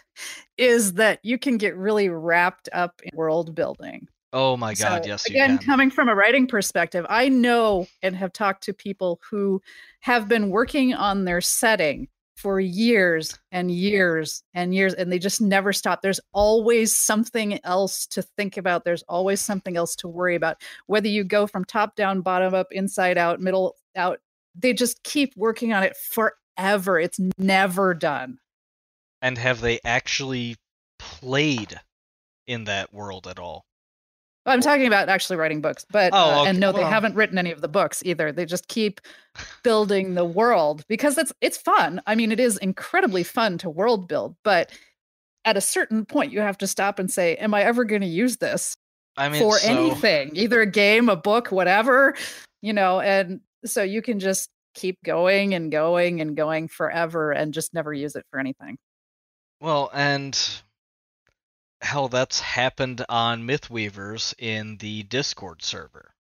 is 0.56 0.94
that 0.94 1.18
you 1.22 1.36
can 1.36 1.58
get 1.58 1.76
really 1.76 2.08
wrapped 2.08 2.70
up 2.72 3.02
in 3.04 3.10
world 3.14 3.54
building 3.54 4.08
Oh 4.32 4.56
my 4.56 4.72
god, 4.72 5.02
So, 5.04 5.08
yes 5.10 5.28
you 5.28 5.34
again 5.34 5.58
coming 5.58 5.90
from 5.90 6.08
a 6.08 6.14
writing 6.14 6.46
perspective 6.46 7.04
i 7.10 7.28
know 7.28 7.86
and 8.02 8.16
have 8.16 8.32
talked 8.32 8.62
to 8.64 8.72
people 8.72 9.20
who 9.30 9.60
have 10.00 10.26
been 10.28 10.48
working 10.48 10.94
on 10.94 11.26
their 11.26 11.42
setting 11.42 12.08
for 12.42 12.58
years 12.58 13.38
and 13.52 13.70
years 13.70 14.42
and 14.52 14.74
years 14.74 14.94
and 14.94 15.12
they 15.12 15.18
just 15.20 15.40
never 15.40 15.72
stop. 15.72 16.02
There's 16.02 16.18
always 16.32 16.94
something 16.94 17.60
else 17.64 18.04
to 18.08 18.22
think 18.22 18.56
about. 18.56 18.84
There's 18.84 19.04
always 19.04 19.40
something 19.40 19.76
else 19.76 19.94
to 19.96 20.08
worry 20.08 20.34
about. 20.34 20.60
Whether 20.86 21.06
you 21.06 21.22
go 21.22 21.46
from 21.46 21.64
top 21.64 21.94
down 21.94 22.20
bottom 22.20 22.52
up 22.52 22.66
inside 22.72 23.16
out 23.16 23.40
middle 23.40 23.76
out 23.94 24.18
they 24.56 24.72
just 24.72 25.04
keep 25.04 25.32
working 25.36 25.72
on 25.72 25.84
it 25.84 25.96
forever. 25.96 26.98
It's 26.98 27.20
never 27.38 27.94
done. 27.94 28.38
And 29.22 29.38
have 29.38 29.60
they 29.60 29.78
actually 29.84 30.56
played 30.98 31.80
in 32.48 32.64
that 32.64 32.92
world 32.92 33.28
at 33.28 33.38
all? 33.38 33.66
I'm 34.44 34.60
talking 34.60 34.86
about 34.86 35.08
actually 35.08 35.36
writing 35.36 35.60
books, 35.60 35.86
but 35.90 36.10
Oh, 36.12 36.40
uh, 36.40 36.44
and 36.44 36.58
no, 36.58 36.72
they 36.72 36.82
haven't 36.82 37.14
written 37.14 37.38
any 37.38 37.52
of 37.52 37.60
the 37.60 37.68
books 37.68 38.02
either. 38.04 38.32
They 38.32 38.44
just 38.44 38.68
keep 38.68 39.00
building 39.62 40.14
the 40.14 40.24
world 40.24 40.84
because 40.88 41.16
it's 41.16 41.32
it's 41.40 41.56
fun. 41.56 42.02
I 42.06 42.14
mean, 42.14 42.32
it 42.32 42.40
is 42.40 42.58
incredibly 42.58 43.22
fun 43.22 43.58
to 43.58 43.70
world 43.70 44.08
build, 44.08 44.36
but 44.42 44.70
at 45.44 45.56
a 45.56 45.60
certain 45.60 46.04
point, 46.04 46.32
you 46.32 46.40
have 46.40 46.58
to 46.58 46.66
stop 46.66 46.98
and 46.98 47.10
say, 47.10 47.36
"Am 47.36 47.54
I 47.54 47.62
ever 47.62 47.84
going 47.84 48.02
to 48.02 48.06
use 48.06 48.38
this 48.38 48.76
I 49.16 49.28
mean, 49.28 49.40
for 49.40 49.58
so, 49.58 49.68
anything? 49.68 50.32
Either 50.34 50.60
a 50.60 50.66
game, 50.66 51.08
a 51.08 51.16
book, 51.16 51.52
whatever." 51.52 52.16
You 52.62 52.72
know, 52.72 53.00
and 53.00 53.40
so 53.64 53.82
you 53.82 54.02
can 54.02 54.18
just 54.18 54.50
keep 54.74 54.98
going 55.04 55.54
and 55.54 55.70
going 55.70 56.20
and 56.20 56.36
going 56.36 56.68
forever 56.68 57.30
and 57.32 57.52
just 57.54 57.74
never 57.74 57.92
use 57.92 58.16
it 58.16 58.24
for 58.30 58.40
anything. 58.40 58.78
Well, 59.60 59.90
and 59.94 60.36
hell, 61.82 62.08
that's 62.08 62.40
happened 62.40 63.04
on 63.08 63.46
Mythweavers 63.46 64.34
in 64.38 64.76
the 64.78 65.02
Discord 65.04 65.62
server. 65.62 66.14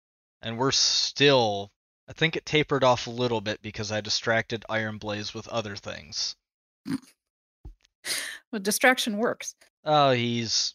And 0.42 0.58
we're 0.58 0.72
still. 0.72 1.70
I 2.08 2.12
think 2.12 2.34
it 2.34 2.44
tapered 2.44 2.82
off 2.82 3.06
a 3.06 3.10
little 3.10 3.40
bit 3.40 3.62
because 3.62 3.92
I 3.92 4.00
distracted 4.00 4.64
Iron 4.68 4.98
Blaze 4.98 5.32
with 5.32 5.46
other 5.48 5.76
things. 5.76 6.36
Well, 8.50 8.60
distraction 8.60 9.18
works. 9.18 9.54
Oh, 9.84 10.10
he's. 10.10 10.74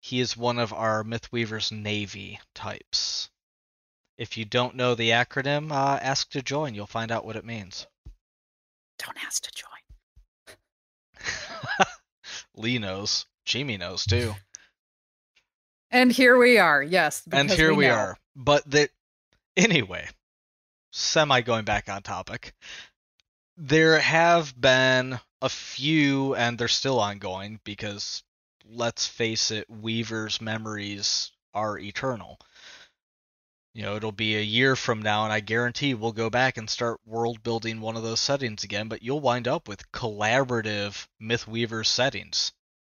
He 0.00 0.20
is 0.20 0.36
one 0.36 0.58
of 0.58 0.72
our 0.72 1.04
Mythweavers 1.04 1.70
Navy 1.70 2.40
types. 2.54 3.28
If 4.16 4.36
you 4.36 4.44
don't 4.44 4.76
know 4.76 4.94
the 4.94 5.10
acronym, 5.10 5.72
uh, 5.72 5.98
ask 6.00 6.30
to 6.30 6.42
join. 6.42 6.74
You'll 6.74 6.86
find 6.86 7.10
out 7.10 7.24
what 7.24 7.36
it 7.36 7.44
means. 7.44 7.86
Don't 8.98 9.22
ask 9.24 9.42
to 9.42 9.50
join. 9.50 10.56
Lee 12.56 12.78
knows. 12.78 13.26
Jimmy 13.44 13.76
knows 13.76 14.04
too. 14.04 14.34
And 15.90 16.10
here 16.10 16.38
we 16.38 16.58
are. 16.58 16.82
Yes, 16.82 17.22
and 17.30 17.50
here 17.50 17.74
we, 17.74 17.86
know. 17.86 17.94
are. 17.94 18.18
But 18.34 18.68
the 18.70 18.88
anyway, 19.56 20.08
semi 20.90 21.42
going 21.42 21.64
back 21.64 21.88
on 21.88 22.02
topic. 22.02 22.54
There 23.58 23.98
have 23.98 24.58
been 24.58 25.20
a 25.42 25.48
few, 25.48 26.34
and 26.34 26.56
they're 26.56 26.68
still 26.68 26.98
ongoing 26.98 27.60
because 27.64 28.22
let's 28.64 29.06
face 29.06 29.50
it, 29.50 29.68
Weaver's 29.68 30.40
memories 30.40 31.30
are 31.52 31.78
eternal. 31.78 32.38
You 33.74 33.82
know, 33.82 33.96
it'll 33.96 34.12
be 34.12 34.36
a 34.36 34.42
year 34.42 34.76
from 34.76 35.02
now, 35.02 35.24
and 35.24 35.32
I 35.32 35.40
guarantee 35.40 35.94
we'll 35.94 36.12
go 36.12 36.30
back 36.30 36.56
and 36.56 36.68
start 36.68 37.00
world 37.06 37.42
building 37.42 37.80
one 37.80 37.96
of 37.96 38.02
those 38.02 38.20
settings 38.20 38.64
again, 38.64 38.88
but 38.88 39.02
you'll 39.02 39.20
wind 39.20 39.48
up 39.48 39.66
with 39.66 39.90
collaborative 39.92 41.06
Mythweaver 41.20 41.84
settings. 41.84 42.52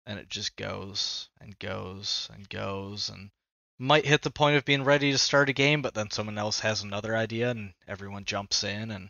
And 0.06 0.18
it 0.18 0.28
just 0.28 0.56
goes 0.56 1.30
and 1.40 1.58
goes 1.58 2.28
and 2.34 2.48
goes 2.48 3.08
and 3.08 3.30
might 3.78 4.04
hit 4.06 4.22
the 4.22 4.30
point 4.30 4.56
of 4.56 4.64
being 4.64 4.84
ready 4.84 5.10
to 5.12 5.18
start 5.18 5.48
a 5.48 5.52
game, 5.52 5.82
but 5.82 5.94
then 5.94 6.10
someone 6.10 6.38
else 6.38 6.60
has 6.60 6.82
another 6.82 7.16
idea 7.16 7.50
and 7.50 7.72
everyone 7.88 8.24
jumps 8.24 8.64
in 8.64 8.90
and 8.90 9.08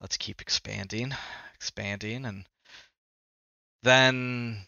let's 0.00 0.16
keep 0.16 0.40
expanding, 0.40 1.12
expanding, 1.54 2.24
and 2.24 2.44
then 3.82 4.66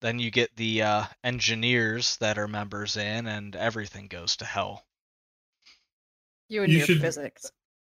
then 0.00 0.18
you 0.18 0.30
get 0.32 0.54
the 0.56 0.82
uh, 0.82 1.04
engineers 1.22 2.16
that 2.16 2.36
are 2.36 2.48
members 2.48 2.96
in, 2.96 3.28
and 3.28 3.54
everything 3.54 4.08
goes 4.08 4.36
to 4.38 4.44
hell. 4.44 4.84
You 6.48 6.64
and 6.64 6.72
You 6.72 6.78
your 6.78 6.86
should- 6.86 7.00
physics. 7.00 7.52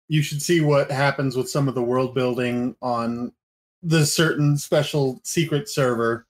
You 0.07 0.21
should 0.21 0.39
see 0.43 0.61
what 0.61 0.91
happens 0.91 1.35
with 1.35 1.49
some 1.49 1.67
of 1.67 1.73
the 1.73 1.81
world 1.81 2.13
building 2.13 2.75
on 2.79 3.33
the 3.81 4.05
certain 4.05 4.55
special 4.55 5.19
secret 5.23 5.67
server 5.67 6.24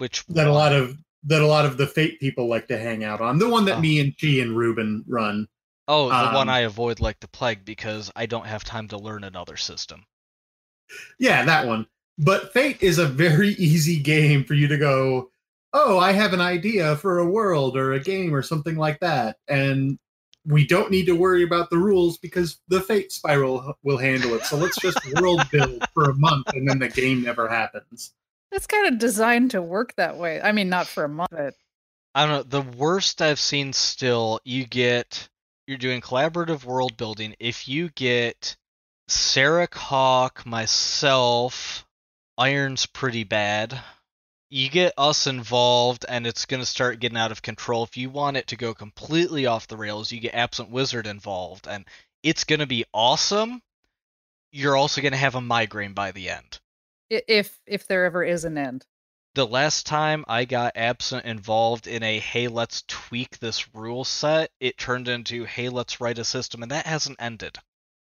Which 0.00 0.24
that 0.28 0.46
a 0.46 0.52
lot 0.52 0.72
of 0.72 0.96
that 1.24 1.42
a 1.42 1.46
lot 1.46 1.66
of 1.66 1.76
the 1.76 1.86
fate 1.86 2.18
people 2.20 2.48
like 2.48 2.66
to 2.68 2.78
hang 2.78 3.04
out 3.04 3.20
on. 3.20 3.38
The 3.38 3.48
one 3.50 3.66
that 3.66 3.76
Oh. 3.76 3.80
me 3.80 4.00
and 4.00 4.18
Chi 4.18 4.40
and 4.40 4.56
Ruben 4.56 5.04
run. 5.06 5.46
oh 5.88 6.08
the 6.08 6.34
one 6.34 6.48
um, 6.48 6.54
I 6.54 6.60
avoid 6.60 7.00
like 7.00 7.20
the 7.20 7.28
plague 7.28 7.64
because 7.66 8.10
I 8.16 8.24
don't 8.24 8.46
have 8.46 8.64
time 8.64 8.88
to 8.88 8.96
learn 8.96 9.24
another 9.24 9.58
system. 9.58 10.06
Yeah, 11.18 11.44
that 11.44 11.66
one. 11.66 11.86
But 12.16 12.52
Fate 12.54 12.82
is 12.82 12.98
a 12.98 13.06
very 13.06 13.50
easy 13.58 13.98
game 14.00 14.44
for 14.44 14.54
you 14.54 14.68
to 14.68 14.78
go, 14.78 15.30
"Oh, 15.74 15.98
I 15.98 16.12
have 16.12 16.32
an 16.32 16.40
idea 16.40 16.96
for 16.96 17.18
a 17.18 17.26
world 17.30 17.76
or 17.76 17.92
a 17.92 18.00
game 18.00 18.34
or 18.34 18.42
something 18.42 18.76
like 18.76 19.00
that." 19.00 19.36
And 19.48 19.98
we 20.46 20.66
don't 20.66 20.90
need 20.90 21.04
to 21.06 21.12
worry 21.14 21.42
about 21.42 21.68
the 21.68 21.76
rules 21.76 22.16
because 22.16 22.62
the 22.68 22.80
Fate 22.80 23.12
spiral 23.12 23.74
will 23.82 23.98
handle 23.98 24.32
it. 24.34 24.44
So 24.46 24.56
let's 24.56 24.80
just 24.80 24.98
world 25.20 25.42
build 25.52 25.84
for 25.92 26.04
a 26.08 26.14
month 26.14 26.46
and 26.54 26.66
then 26.66 26.78
the 26.78 26.88
game 26.88 27.22
never 27.22 27.46
happens. 27.46 28.14
It's 28.52 28.66
kind 28.66 28.88
of 28.88 28.98
designed 28.98 29.52
to 29.52 29.62
work 29.62 29.94
that 29.96 30.16
way. 30.16 30.40
I 30.40 30.52
mean, 30.52 30.68
not 30.68 30.86
for 30.86 31.04
a 31.04 31.08
month, 31.08 31.30
but 31.30 31.54
I 32.14 32.26
don't 32.26 32.36
know. 32.36 32.42
The 32.42 32.76
worst 32.76 33.22
I've 33.22 33.38
seen 33.38 33.72
still, 33.72 34.40
you 34.44 34.66
get 34.66 35.28
you're 35.66 35.78
doing 35.78 36.00
collaborative 36.00 36.64
world 36.64 36.96
building. 36.96 37.36
If 37.38 37.68
you 37.68 37.90
get 37.90 38.56
Sarah 39.06 39.68
Hawk, 39.72 40.44
myself, 40.44 41.86
Iron's 42.36 42.86
pretty 42.86 43.22
bad. 43.22 43.80
You 44.48 44.68
get 44.68 44.94
us 44.98 45.28
involved, 45.28 46.04
and 46.08 46.26
it's 46.26 46.46
going 46.46 46.58
to 46.60 46.66
start 46.66 46.98
getting 46.98 47.18
out 47.18 47.30
of 47.30 47.42
control. 47.42 47.84
If 47.84 47.96
you 47.96 48.10
want 48.10 48.36
it 48.36 48.48
to 48.48 48.56
go 48.56 48.74
completely 48.74 49.46
off 49.46 49.68
the 49.68 49.76
rails, 49.76 50.10
you 50.10 50.18
get 50.18 50.34
Absent 50.34 50.70
Wizard 50.70 51.06
involved, 51.06 51.68
and 51.68 51.84
it's 52.24 52.42
going 52.42 52.58
to 52.58 52.66
be 52.66 52.84
awesome. 52.92 53.62
You're 54.50 54.76
also 54.76 55.00
going 55.00 55.12
to 55.12 55.18
have 55.18 55.36
a 55.36 55.40
migraine 55.40 55.92
by 55.92 56.10
the 56.10 56.30
end. 56.30 56.58
I- 57.12 57.22
If 57.28 57.58
if 57.66 57.86
there 57.86 58.04
ever 58.04 58.22
is 58.24 58.44
an 58.44 58.58
end. 58.58 58.86
The 59.34 59.46
last 59.46 59.86
time 59.86 60.24
I 60.26 60.44
got 60.44 60.76
Absent 60.76 61.24
involved 61.24 61.86
in 61.86 62.02
a 62.02 62.18
hey, 62.18 62.48
let's 62.48 62.82
tweak 62.88 63.38
this 63.38 63.72
rule 63.74 64.04
set, 64.04 64.50
it 64.58 64.76
turned 64.76 65.06
into 65.06 65.44
hey, 65.44 65.68
let's 65.68 66.00
write 66.00 66.18
a 66.18 66.24
system, 66.24 66.62
and 66.62 66.72
that 66.72 66.86
hasn't 66.86 67.20
ended. 67.20 67.56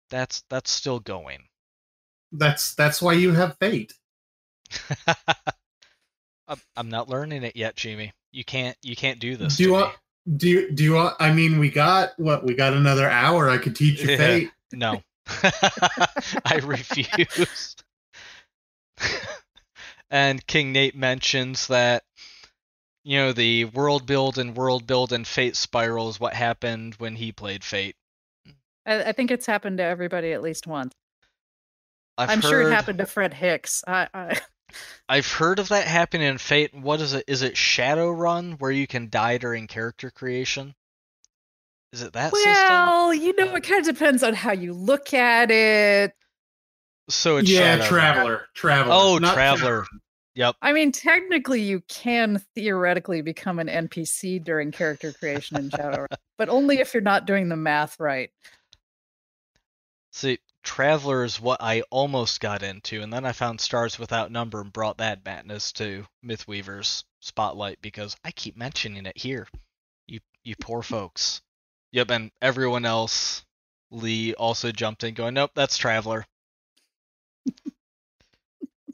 That's 0.09 0.43
that's 0.49 0.71
still 0.71 0.99
going. 0.99 1.43
That's 2.31 2.75
that's 2.75 3.01
why 3.01 3.13
you 3.13 3.33
have 3.33 3.57
fate. 3.59 3.93
I'm, 6.47 6.61
I'm 6.75 6.89
not 6.89 7.09
learning 7.09 7.43
it 7.43 7.55
yet, 7.55 7.75
Jimmy. 7.75 8.13
You 8.31 8.45
can't 8.45 8.77
you 8.81 8.95
can't 8.95 9.19
do 9.19 9.35
this. 9.35 9.57
Do 9.57 9.63
you 9.63 9.69
to 9.69 9.73
want? 9.73 9.95
Do 10.37 10.47
you 10.49 10.71
do 10.71 10.83
you 10.83 10.93
want? 10.93 11.15
I 11.19 11.31
mean, 11.31 11.59
we 11.59 11.69
got 11.69 12.11
what? 12.17 12.43
We 12.45 12.53
got 12.53 12.73
another 12.73 13.09
hour. 13.09 13.49
I 13.49 13.57
could 13.57 13.75
teach 13.75 14.01
you 14.01 14.11
Yeah. 14.11 14.17
fate. 14.17 14.51
No, 14.73 15.01
I 16.45 16.59
refuse. 16.63 17.75
and 20.09 20.45
King 20.47 20.71
Nate 20.71 20.95
mentions 20.95 21.67
that 21.67 22.03
you 23.03 23.17
know 23.17 23.31
the 23.31 23.65
world 23.65 24.05
build 24.05 24.37
and 24.37 24.55
world 24.55 24.85
build 24.85 25.13
and 25.13 25.25
Fate 25.25 25.55
spiral 25.55 26.09
is 26.09 26.19
what 26.19 26.33
happened 26.33 26.95
when 26.95 27.15
he 27.15 27.31
played 27.31 27.63
Fate. 27.63 27.95
I, 28.85 29.03
I 29.05 29.11
think 29.11 29.31
it's 29.31 29.45
happened 29.45 29.77
to 29.77 29.83
everybody 29.83 30.33
at 30.33 30.41
least 30.41 30.67
once. 30.67 30.93
I've 32.17 32.29
I'm 32.29 32.41
sure 32.41 32.61
it 32.61 32.73
happened 32.73 32.97
to 32.97 33.05
Fred 33.05 33.33
Hicks. 33.33 33.83
I, 33.87 34.07
I, 34.13 34.39
I've 35.09 35.31
heard 35.31 35.59
of 35.59 35.69
that 35.69 35.85
happening 35.85 36.27
in 36.27 36.37
Fate. 36.37 36.73
What 36.73 36.99
is 36.99 37.13
it? 37.13 37.23
Is 37.27 37.43
it 37.43 37.53
Shadowrun 37.53 38.59
where 38.59 38.71
you 38.71 38.87
can 38.87 39.09
die 39.09 39.37
during 39.37 39.67
character 39.67 40.09
creation? 40.09 40.73
Is 41.93 42.01
it 42.01 42.13
that 42.13 42.33
system? 42.33 42.53
well, 42.53 43.13
you 43.13 43.33
know, 43.35 43.53
uh, 43.53 43.55
it 43.55 43.63
kind 43.63 43.87
of 43.87 43.95
depends 43.95 44.23
on 44.23 44.33
how 44.33 44.51
you 44.51 44.73
look 44.73 45.13
at 45.13 45.51
it. 45.51 46.13
So 47.09 47.37
it's 47.37 47.49
yeah, 47.49 47.77
Shadowrun. 47.77 47.87
traveler, 47.87 48.47
traveler. 48.53 48.93
Oh, 48.95 49.17
not 49.17 49.33
Traveler. 49.33 49.85
Yep. 50.35 50.55
I 50.61 50.71
mean, 50.71 50.91
technically, 50.91 51.61
you 51.61 51.81
can 51.87 52.43
theoretically 52.53 53.21
become 53.21 53.57
an 53.57 53.67
NPC 53.67 54.43
during 54.43 54.71
character 54.71 55.11
creation 55.11 55.57
in 55.57 55.69
Shadowrun, 55.71 56.07
but 56.37 56.47
only 56.47 56.79
if 56.79 56.93
you're 56.93 57.01
not 57.01 57.25
doing 57.25 57.49
the 57.49 57.55
math 57.55 57.99
right. 57.99 58.29
See, 60.11 60.37
Traveler 60.63 61.23
is 61.23 61.41
what 61.41 61.61
I 61.61 61.81
almost 61.89 62.39
got 62.39 62.61
into, 62.61 63.01
and 63.01 63.11
then 63.11 63.25
I 63.25 63.31
found 63.31 63.61
Stars 63.61 63.97
Without 63.97 64.31
Number 64.31 64.61
and 64.61 64.71
brought 64.71 64.97
that 64.97 65.25
madness 65.25 65.71
to 65.73 66.05
Mythweaver's 66.23 67.03
spotlight 67.19 67.81
because 67.81 68.15
I 68.23 68.31
keep 68.31 68.57
mentioning 68.57 69.05
it 69.05 69.17
here. 69.17 69.47
You 70.07 70.19
you 70.43 70.55
poor 70.55 70.83
folks. 70.83 71.41
Yep, 71.93 72.11
and 72.11 72.31
everyone 72.41 72.85
else, 72.85 73.45
Lee 73.91 74.33
also 74.33 74.71
jumped 74.71 75.03
in 75.03 75.13
going, 75.13 75.33
Nope, 75.33 75.51
that's 75.55 75.77
Traveler. 75.77 76.25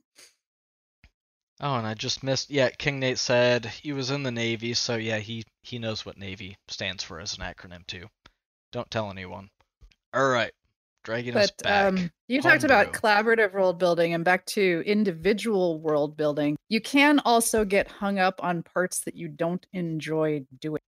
oh, 1.61 1.75
and 1.75 1.87
I 1.87 1.93
just 1.93 2.23
missed 2.23 2.49
yeah, 2.49 2.69
King 2.69 2.99
Nate 2.99 3.19
said 3.19 3.65
he 3.65 3.93
was 3.93 4.11
in 4.11 4.23
the 4.23 4.31
Navy, 4.31 4.73
so 4.73 4.95
yeah, 4.95 5.19
he, 5.19 5.43
he 5.63 5.79
knows 5.79 6.05
what 6.05 6.17
Navy 6.17 6.57
stands 6.67 7.03
for 7.03 7.19
as 7.19 7.37
an 7.37 7.43
acronym 7.43 7.85
too. 7.87 8.07
Don't 8.71 8.89
tell 8.89 9.11
anyone. 9.11 9.49
Alright. 10.15 10.53
Dragging 11.03 11.35
us 11.35 11.51
back. 11.51 11.87
um, 11.87 12.11
you 12.29 12.41
talked 12.41 12.63
about 12.63 12.93
collaborative 12.93 13.51
world 13.53 13.77
building 13.77 14.13
and 14.13 14.23
back 14.23 14.45
to 14.45 14.81
individual 14.85 15.81
world 15.81 16.15
building. 16.15 16.55
You 16.69 16.79
can 16.79 17.19
also 17.25 17.65
get 17.65 17.89
hung 17.89 18.19
up 18.19 18.41
on 18.41 18.63
parts 18.63 19.01
that 19.01 19.15
you 19.15 19.27
don't 19.27 19.65
enjoy 19.73 20.45
doing. 20.61 20.79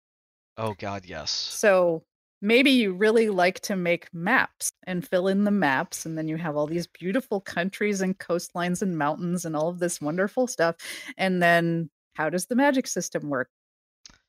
Oh 0.58 0.74
God, 0.78 1.04
yes. 1.06 1.32
So 1.32 2.04
maybe 2.42 2.72
you 2.72 2.94
really 2.94 3.30
like 3.30 3.60
to 3.62 3.76
make 3.76 4.14
maps 4.14 4.72
and 4.86 5.08
fill 5.08 5.28
in 5.28 5.44
the 5.44 5.52
maps, 5.52 6.06
and 6.06 6.18
then 6.18 6.28
you 6.28 6.38
have 6.38 6.56
all 6.56 6.68
these 6.68 6.88
beautiful 6.88 7.42
countries 7.42 8.02
and 8.02 8.18
coastlines 8.18 8.82
and 8.82 8.98
mountains 8.98 9.46
and 9.46 9.56
all 9.56 9.70
of 9.70 9.80
this 9.80 10.02
wonderful 10.02 10.48
stuff. 10.48 10.76
And 11.18 11.42
then 11.42 11.90
how 12.16 12.30
does 12.30 12.46
the 12.46 12.56
magic 12.56 12.88
system 12.88 13.30
work? 13.30 13.50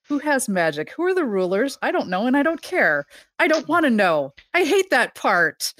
Who 0.08 0.18
has 0.20 0.48
magic? 0.48 0.92
Who 0.92 1.02
are 1.04 1.14
the 1.14 1.24
rulers? 1.24 1.78
I 1.82 1.90
don't 1.90 2.08
know, 2.08 2.26
and 2.26 2.36
I 2.36 2.42
don't 2.42 2.62
care. 2.62 3.06
I 3.38 3.48
don't 3.48 3.66
hmm. 3.66 3.72
want 3.72 3.84
to 3.84 3.90
know. 3.90 4.32
I 4.54 4.64
hate 4.64 4.90
that 4.90 5.14
part. 5.14 5.74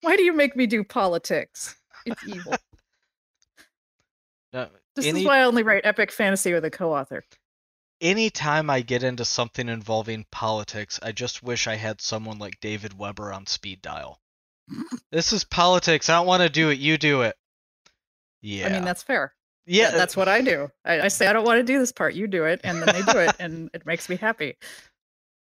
Why 0.00 0.16
do 0.16 0.22
you 0.22 0.32
make 0.32 0.56
me 0.56 0.66
do 0.66 0.84
politics? 0.84 1.76
It's 2.04 2.26
evil. 2.26 2.54
No, 4.52 4.68
This 4.94 5.04
any 5.04 5.20
is 5.20 5.26
why 5.26 5.40
I 5.40 5.42
only 5.42 5.62
write 5.62 5.84
epic 5.84 6.10
fantasy 6.10 6.54
with 6.54 6.64
a 6.64 6.70
co-author. 6.70 7.24
Anytime 8.00 8.70
I 8.70 8.80
get 8.80 9.02
into 9.02 9.24
something 9.24 9.68
involving 9.68 10.26
politics, 10.30 10.98
I 11.02 11.12
just 11.12 11.42
wish 11.42 11.66
I 11.66 11.76
had 11.76 12.00
someone 12.00 12.38
like 12.38 12.60
David 12.60 12.98
Weber 12.98 13.32
on 13.32 13.46
speed 13.46 13.82
dial. 13.82 14.20
this 15.12 15.32
is 15.32 15.44
politics. 15.44 16.08
I 16.08 16.16
don't 16.16 16.26
want 16.26 16.42
to 16.42 16.48
do 16.48 16.70
it. 16.70 16.78
You 16.78 16.98
do 16.98 17.22
it. 17.22 17.36
Yeah. 18.42 18.66
I 18.66 18.72
mean, 18.72 18.84
that's 18.84 19.02
fair. 19.02 19.32
yeah. 19.66 19.86
Th- 19.88 19.98
that's 19.98 20.16
what 20.16 20.28
I 20.28 20.40
do. 20.42 20.70
I, 20.84 21.02
I 21.02 21.08
say 21.08 21.26
I 21.26 21.32
don't 21.32 21.44
want 21.44 21.58
to 21.58 21.64
do 21.72 21.78
this 21.78 21.92
part. 21.92 22.14
You 22.14 22.26
do 22.26 22.44
it, 22.44 22.60
and 22.64 22.82
then 22.82 22.94
they 22.94 23.12
do 23.12 23.18
it, 23.18 23.34
and 23.40 23.70
it 23.74 23.86
makes 23.86 24.08
me 24.08 24.16
happy. 24.16 24.56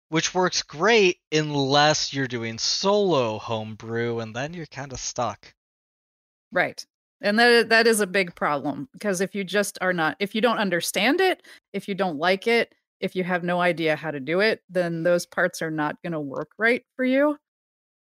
which 0.09 0.35
works 0.35 0.63
great 0.63 1.19
unless 1.33 2.13
you're 2.13 2.27
doing 2.29 2.59
solo 2.59 3.39
homebrew, 3.39 4.19
and 4.21 4.35
then 4.35 4.55
you're 4.55 4.67
kind 4.67 4.93
of 4.93 4.99
stuck. 5.01 5.55
Right. 6.53 6.85
And 7.21 7.39
that 7.39 7.69
that 7.69 7.87
is 7.87 8.01
a 8.01 8.07
big 8.07 8.35
problem 8.35 8.89
because 8.93 9.21
if 9.21 9.35
you 9.35 9.45
just 9.45 9.79
are 9.81 9.93
not 9.93 10.17
if 10.21 10.35
you 10.35 10.41
don't 10.41 10.59
understand 10.59 11.21
it, 11.21 11.43
if 11.73 11.89
you 11.89 11.95
don't 11.95 12.19
like 12.19 12.47
it, 12.47 12.75
if 13.01 13.17
you 13.17 13.25
have 13.25 13.45
no 13.45 13.61
idea 13.61 13.97
how 13.97 14.11
to 14.11 14.21
do 14.21 14.41
it, 14.41 14.63
then 14.69 15.03
those 15.03 15.27
parts 15.27 15.63
are 15.63 15.71
not 15.71 16.01
going 16.03 16.13
to 16.13 16.21
work 16.21 16.51
right 16.59 16.85
for 16.97 17.05
you. 17.05 17.37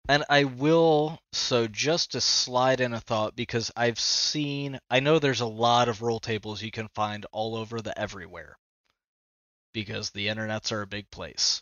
And 0.09 0.25
I 0.29 0.45
will, 0.45 1.19
so 1.31 1.67
just 1.67 2.13
to 2.13 2.21
slide 2.21 2.81
in 2.81 2.93
a 2.93 2.99
thought, 2.99 3.35
because 3.35 3.71
I've 3.75 3.99
seen, 3.99 4.79
I 4.89 4.99
know 4.99 5.19
there's 5.19 5.41
a 5.41 5.45
lot 5.45 5.89
of 5.89 6.01
roll 6.01 6.19
tables 6.19 6.61
you 6.61 6.71
can 6.71 6.87
find 6.95 7.25
all 7.31 7.55
over 7.55 7.81
the 7.81 7.97
everywhere, 7.97 8.57
because 9.73 10.09
the 10.09 10.27
internets 10.27 10.71
are 10.71 10.81
a 10.81 10.87
big 10.87 11.09
place. 11.11 11.61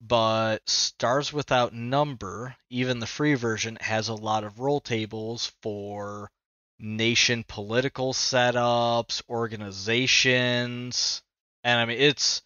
But 0.00 0.68
Stars 0.68 1.32
Without 1.32 1.72
Number, 1.72 2.56
even 2.68 2.98
the 2.98 3.06
free 3.06 3.34
version, 3.34 3.78
has 3.80 4.08
a 4.08 4.14
lot 4.14 4.44
of 4.44 4.58
roll 4.58 4.80
tables 4.80 5.52
for 5.62 6.30
nation 6.78 7.44
political 7.46 8.12
setups, 8.12 9.22
organizations, 9.28 11.22
and 11.64 11.80
I 11.80 11.84
mean, 11.84 11.98
it's, 12.00 12.42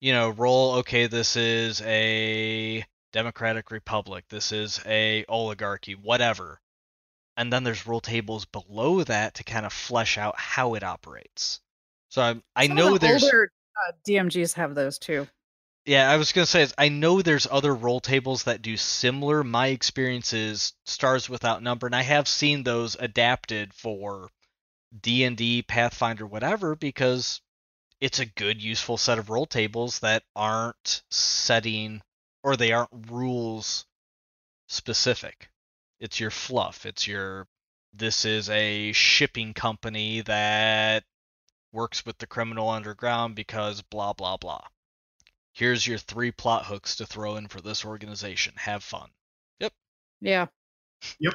you 0.00 0.12
know, 0.12 0.30
roll, 0.30 0.76
okay, 0.76 1.06
this 1.06 1.36
is 1.36 1.80
a 1.82 2.84
democratic 3.12 3.70
republic. 3.70 4.24
This 4.28 4.52
is 4.52 4.80
a 4.86 5.24
oligarchy 5.28 5.94
whatever. 5.94 6.60
And 7.36 7.52
then 7.52 7.62
there's 7.62 7.86
rule 7.86 8.00
tables 8.00 8.46
below 8.46 9.04
that 9.04 9.34
to 9.34 9.44
kind 9.44 9.64
of 9.64 9.72
flesh 9.72 10.18
out 10.18 10.38
how 10.38 10.74
it 10.74 10.82
operates. 10.82 11.60
So 12.10 12.22
I'm, 12.22 12.42
i 12.56 12.66
know 12.66 12.94
the 12.94 12.98
there's 13.06 13.22
older 13.22 13.52
uh, 13.88 13.92
DMGs 14.08 14.54
have 14.54 14.74
those 14.74 14.98
too. 14.98 15.28
Yeah 15.88 16.10
i 16.10 16.16
was 16.16 16.32
to 16.32 16.46
say 16.46 16.66
i 16.76 16.88
know 16.88 17.20
there's 17.20 17.46
other 17.50 17.74
roll 17.74 18.00
tables 18.00 18.44
that 18.44 18.62
do 18.62 18.76
similar 18.76 19.42
my 19.42 19.68
experience 19.68 20.32
is 20.32 20.72
stars 20.84 21.28
without 21.28 21.62
number 21.62 21.86
and 21.86 21.96
i 21.96 22.02
have 22.02 22.28
seen 22.28 22.62
those 22.62 22.96
adapted 23.00 23.74
for 23.74 24.28
d&d 25.00 25.62
pathfinder 25.62 26.26
whatever 26.26 26.76
because 26.76 27.40
it's 28.00 28.20
a 28.20 28.26
good 28.26 28.62
useful 28.62 28.96
set 28.96 29.18
of 29.18 29.30
roll 29.30 29.46
tables 29.46 29.98
that 30.00 30.22
aren't 30.36 31.02
setting 31.10 32.00
or 32.44 32.56
they 32.56 32.72
aren't 32.72 33.10
rules 33.10 33.86
specific. 34.68 35.50
It's 36.00 36.20
your 36.20 36.30
fluff. 36.30 36.86
It's 36.86 37.06
your 37.06 37.46
this 37.92 38.24
is 38.24 38.48
a 38.50 38.92
shipping 38.92 39.54
company 39.54 40.20
that 40.22 41.04
works 41.72 42.06
with 42.06 42.18
the 42.18 42.26
criminal 42.26 42.68
underground 42.68 43.34
because 43.34 43.82
blah 43.82 44.12
blah 44.12 44.36
blah. 44.36 44.62
Here's 45.58 45.84
your 45.84 45.98
three 45.98 46.30
plot 46.30 46.66
hooks 46.66 46.94
to 46.96 47.04
throw 47.04 47.34
in 47.34 47.48
for 47.48 47.60
this 47.60 47.84
organization. 47.84 48.54
Have 48.58 48.84
fun. 48.84 49.08
Yep. 49.58 49.72
Yeah. 50.20 50.46
Yep. 51.18 51.34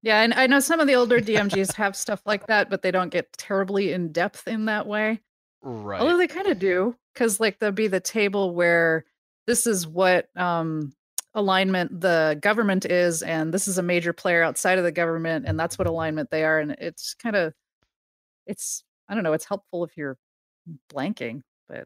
Yeah, 0.00 0.22
and 0.22 0.32
I 0.32 0.46
know 0.46 0.60
some 0.60 0.80
of 0.80 0.86
the 0.86 0.94
older 0.94 1.20
DMGs 1.20 1.74
have 1.74 1.94
stuff 1.94 2.22
like 2.24 2.46
that, 2.46 2.70
but 2.70 2.80
they 2.80 2.90
don't 2.90 3.12
get 3.12 3.30
terribly 3.34 3.92
in 3.92 4.12
depth 4.12 4.48
in 4.48 4.64
that 4.64 4.86
way. 4.86 5.20
Right. 5.60 6.00
Although 6.00 6.16
they 6.16 6.26
kind 6.26 6.46
of 6.46 6.58
do, 6.58 6.96
because 7.12 7.38
like 7.38 7.58
there'll 7.58 7.74
be 7.74 7.86
the 7.86 8.00
table 8.00 8.54
where 8.54 9.04
this 9.46 9.66
is 9.66 9.86
what 9.86 10.30
um, 10.38 10.94
alignment 11.34 12.00
the 12.00 12.38
government 12.40 12.86
is, 12.86 13.20
and 13.20 13.52
this 13.52 13.68
is 13.68 13.76
a 13.76 13.82
major 13.82 14.14
player 14.14 14.42
outside 14.42 14.78
of 14.78 14.84
the 14.84 14.92
government, 14.92 15.44
and 15.46 15.60
that's 15.60 15.78
what 15.78 15.86
alignment 15.86 16.30
they 16.30 16.44
are. 16.44 16.60
And 16.60 16.72
it's 16.78 17.12
kind 17.12 17.36
of, 17.36 17.52
it's 18.46 18.84
I 19.06 19.14
don't 19.14 19.22
know, 19.22 19.34
it's 19.34 19.44
helpful 19.44 19.84
if 19.84 19.98
you're 19.98 20.16
blanking, 20.90 21.42
but 21.68 21.84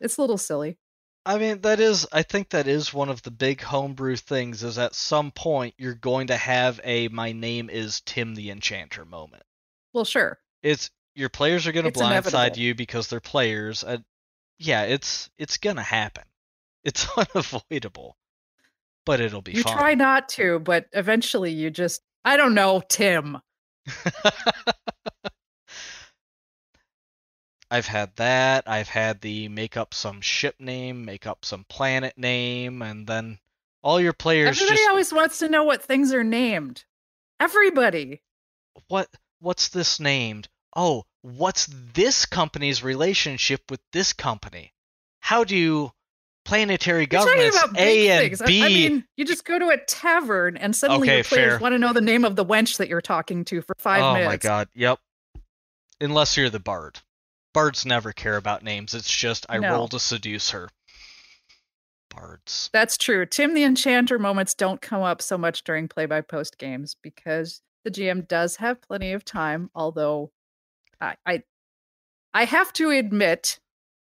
it's 0.00 0.16
a 0.16 0.22
little 0.22 0.38
silly. 0.38 0.78
I 1.24 1.38
mean, 1.38 1.60
that 1.60 1.78
is, 1.78 2.06
I 2.12 2.22
think 2.22 2.50
that 2.50 2.66
is 2.66 2.92
one 2.92 3.08
of 3.08 3.22
the 3.22 3.30
big 3.30 3.60
homebrew 3.60 4.16
things 4.16 4.62
is 4.64 4.76
at 4.78 4.94
some 4.94 5.30
point 5.30 5.74
you're 5.78 5.94
going 5.94 6.26
to 6.28 6.36
have 6.36 6.80
a 6.82 7.08
my 7.08 7.30
name 7.32 7.70
is 7.70 8.00
Tim 8.00 8.34
the 8.34 8.50
Enchanter 8.50 9.04
moment. 9.04 9.44
Well, 9.92 10.04
sure. 10.04 10.38
It's 10.62 10.90
your 11.14 11.28
players 11.28 11.66
are 11.66 11.72
going 11.72 11.84
to 11.86 11.92
blindside 11.92 12.06
inevitable. 12.10 12.58
you 12.58 12.74
because 12.74 13.06
they're 13.08 13.20
players. 13.20 13.84
Yeah, 14.58 14.82
it's 14.84 15.30
it's 15.38 15.58
going 15.58 15.76
to 15.76 15.82
happen. 15.82 16.24
It's 16.84 17.06
unavoidable. 17.16 18.16
But 19.06 19.20
it'll 19.20 19.40
be 19.42 19.52
You 19.52 19.62
fun. 19.62 19.76
try 19.78 19.94
not 19.94 20.28
to, 20.30 20.58
but 20.58 20.86
eventually 20.92 21.52
you 21.52 21.70
just 21.70 22.02
I 22.24 22.36
don't 22.36 22.54
know, 22.54 22.82
Tim. 22.88 23.38
I've 27.72 27.86
had 27.86 28.14
that. 28.16 28.64
I've 28.68 28.88
had 28.88 29.22
the 29.22 29.48
make 29.48 29.78
up 29.78 29.94
some 29.94 30.20
ship 30.20 30.56
name, 30.58 31.06
make 31.06 31.26
up 31.26 31.42
some 31.46 31.64
planet 31.64 32.18
name, 32.18 32.82
and 32.82 33.06
then 33.06 33.38
all 33.82 33.98
your 33.98 34.12
players 34.12 34.60
Everybody 34.60 34.76
just 34.76 34.90
always 34.90 35.12
wants 35.12 35.38
to 35.38 35.48
know 35.48 35.64
what 35.64 35.82
things 35.82 36.12
are 36.12 36.22
named. 36.22 36.84
Everybody. 37.40 38.20
what 38.88 39.08
what's 39.40 39.70
this 39.70 39.98
named? 39.98 40.48
Oh, 40.76 41.04
what's 41.22 41.66
this 41.94 42.26
company's 42.26 42.82
relationship 42.82 43.62
with 43.70 43.80
this 43.92 44.12
company? 44.12 44.74
How 45.20 45.44
do 45.44 45.92
planetary 46.44 47.06
governments 47.06 47.56
about 47.56 47.78
A 47.78 48.08
and 48.10 48.20
things. 48.20 48.42
I- 48.42 48.46
B 48.46 48.62
I 48.62 48.68
mean, 48.68 49.04
you 49.16 49.24
just 49.24 49.46
go 49.46 49.58
to 49.58 49.68
a 49.68 49.78
tavern 49.78 50.58
and 50.58 50.76
suddenly 50.76 51.08
Okay, 51.08 51.16
your 51.16 51.24
players 51.24 51.52
fair. 51.52 51.58
want 51.58 51.72
to 51.72 51.78
know 51.78 51.94
the 51.94 52.00
name 52.02 52.26
of 52.26 52.36
the 52.36 52.44
wench 52.44 52.76
that 52.76 52.88
you're 52.88 53.00
talking 53.00 53.46
to 53.46 53.62
for 53.62 53.74
five 53.78 54.02
oh 54.02 54.12
minutes. 54.12 54.26
Oh 54.26 54.30
my 54.30 54.36
god, 54.36 54.68
yep. 54.74 54.98
Unless 56.00 56.36
you're 56.36 56.50
the 56.50 56.60
bard. 56.60 56.98
Bards 57.52 57.84
never 57.84 58.12
care 58.12 58.36
about 58.36 58.62
names. 58.62 58.94
It's 58.94 59.14
just 59.14 59.44
I 59.48 59.58
No. 59.58 59.72
roll 59.72 59.88
to 59.88 59.98
seduce 60.00 60.50
her. 60.50 60.68
Bards. 62.10 62.68
That's 62.72 62.98
true. 62.98 63.24
Tim 63.24 63.54
the 63.54 63.64
Enchanter 63.64 64.18
moments 64.18 64.54
don't 64.54 64.82
come 64.82 65.02
up 65.02 65.22
so 65.22 65.38
much 65.38 65.64
during 65.64 65.88
play 65.88 66.04
by 66.06 66.20
post 66.20 66.58
games 66.58 66.96
because 67.02 67.62
the 67.84 67.90
GM 67.90 68.28
does 68.28 68.56
have 68.56 68.82
plenty 68.82 69.12
of 69.12 69.24
time, 69.24 69.70
although 69.74 70.30
I, 71.00 71.16
I 71.24 71.42
I 72.34 72.44
have 72.44 72.72
to 72.74 72.90
admit 72.90 73.58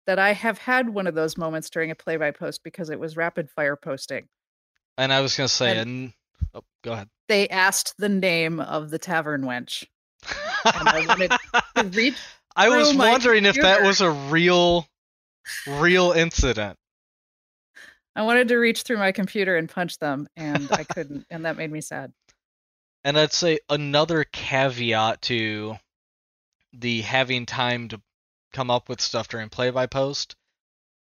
that 0.06 0.20
I 0.20 0.32
have 0.34 0.58
had 0.58 0.90
one 0.90 1.06
of 1.06 1.16
those 1.16 1.38
moments 1.38 1.70
during 1.70 1.92
a 1.92 1.96
play 1.96 2.16
by 2.16 2.32
post 2.32 2.64
because 2.64 2.90
it 2.90 3.00
was 3.00 3.18
rapid 3.18 3.50
fire 3.50 3.76
posting. 3.76 4.28
And 4.98 5.12
I 5.12 5.20
was 5.22 5.36
gonna 5.36 5.50
say, 5.50 5.72
And- 5.78 5.80
and 5.90 6.14
oh, 6.54 6.64
go 6.84 6.94
ahead. 6.94 7.10
They 7.28 7.50
asked 7.50 7.96
the 7.98 8.08
name 8.10 8.62
of 8.62 8.90
the 8.90 8.98
tavern 9.00 9.42
wench. 9.44 9.84
And 10.66 10.88
I 10.90 11.06
wanted 11.06 11.32
to 11.76 11.84
reach 11.90 12.18
I 12.58 12.70
was 12.70 12.96
wondering 12.96 13.46
if 13.46 13.56
that 13.56 13.84
was 13.84 14.02
a 14.02 14.10
real, 14.10 14.88
real 15.68 16.12
incident. 16.12 16.78
I 18.16 18.24
wanted 18.24 18.48
to 18.48 18.58
reach 18.58 18.82
through 18.82 18.98
my 18.98 19.12
computer 19.12 19.56
and 19.56 19.70
punch 19.70 20.00
them, 20.00 20.28
and 20.36 20.68
I 20.72 20.84
couldn't, 20.84 21.28
and 21.30 21.46
that 21.46 21.56
made 21.56 21.72
me 21.72 21.82
sad. 21.82 22.12
And 23.04 23.18
I'd 23.18 23.32
say 23.32 23.60
another 23.70 24.24
caveat 24.24 25.22
to 25.24 25.78
the 26.74 27.02
having 27.02 27.46
time 27.46 27.90
to 27.90 28.02
come 28.54 28.72
up 28.72 28.90
with 28.90 29.02
stuff 29.02 29.28
during 29.28 29.50
play 29.50 29.70
by 29.70 29.86
post. 29.86 30.36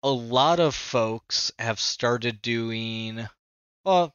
A 0.04 0.10
lot 0.10 0.60
of 0.60 0.76
folks 0.76 1.54
have 1.58 1.80
started 1.80 2.42
doing, 2.42 3.28
well, 3.86 4.14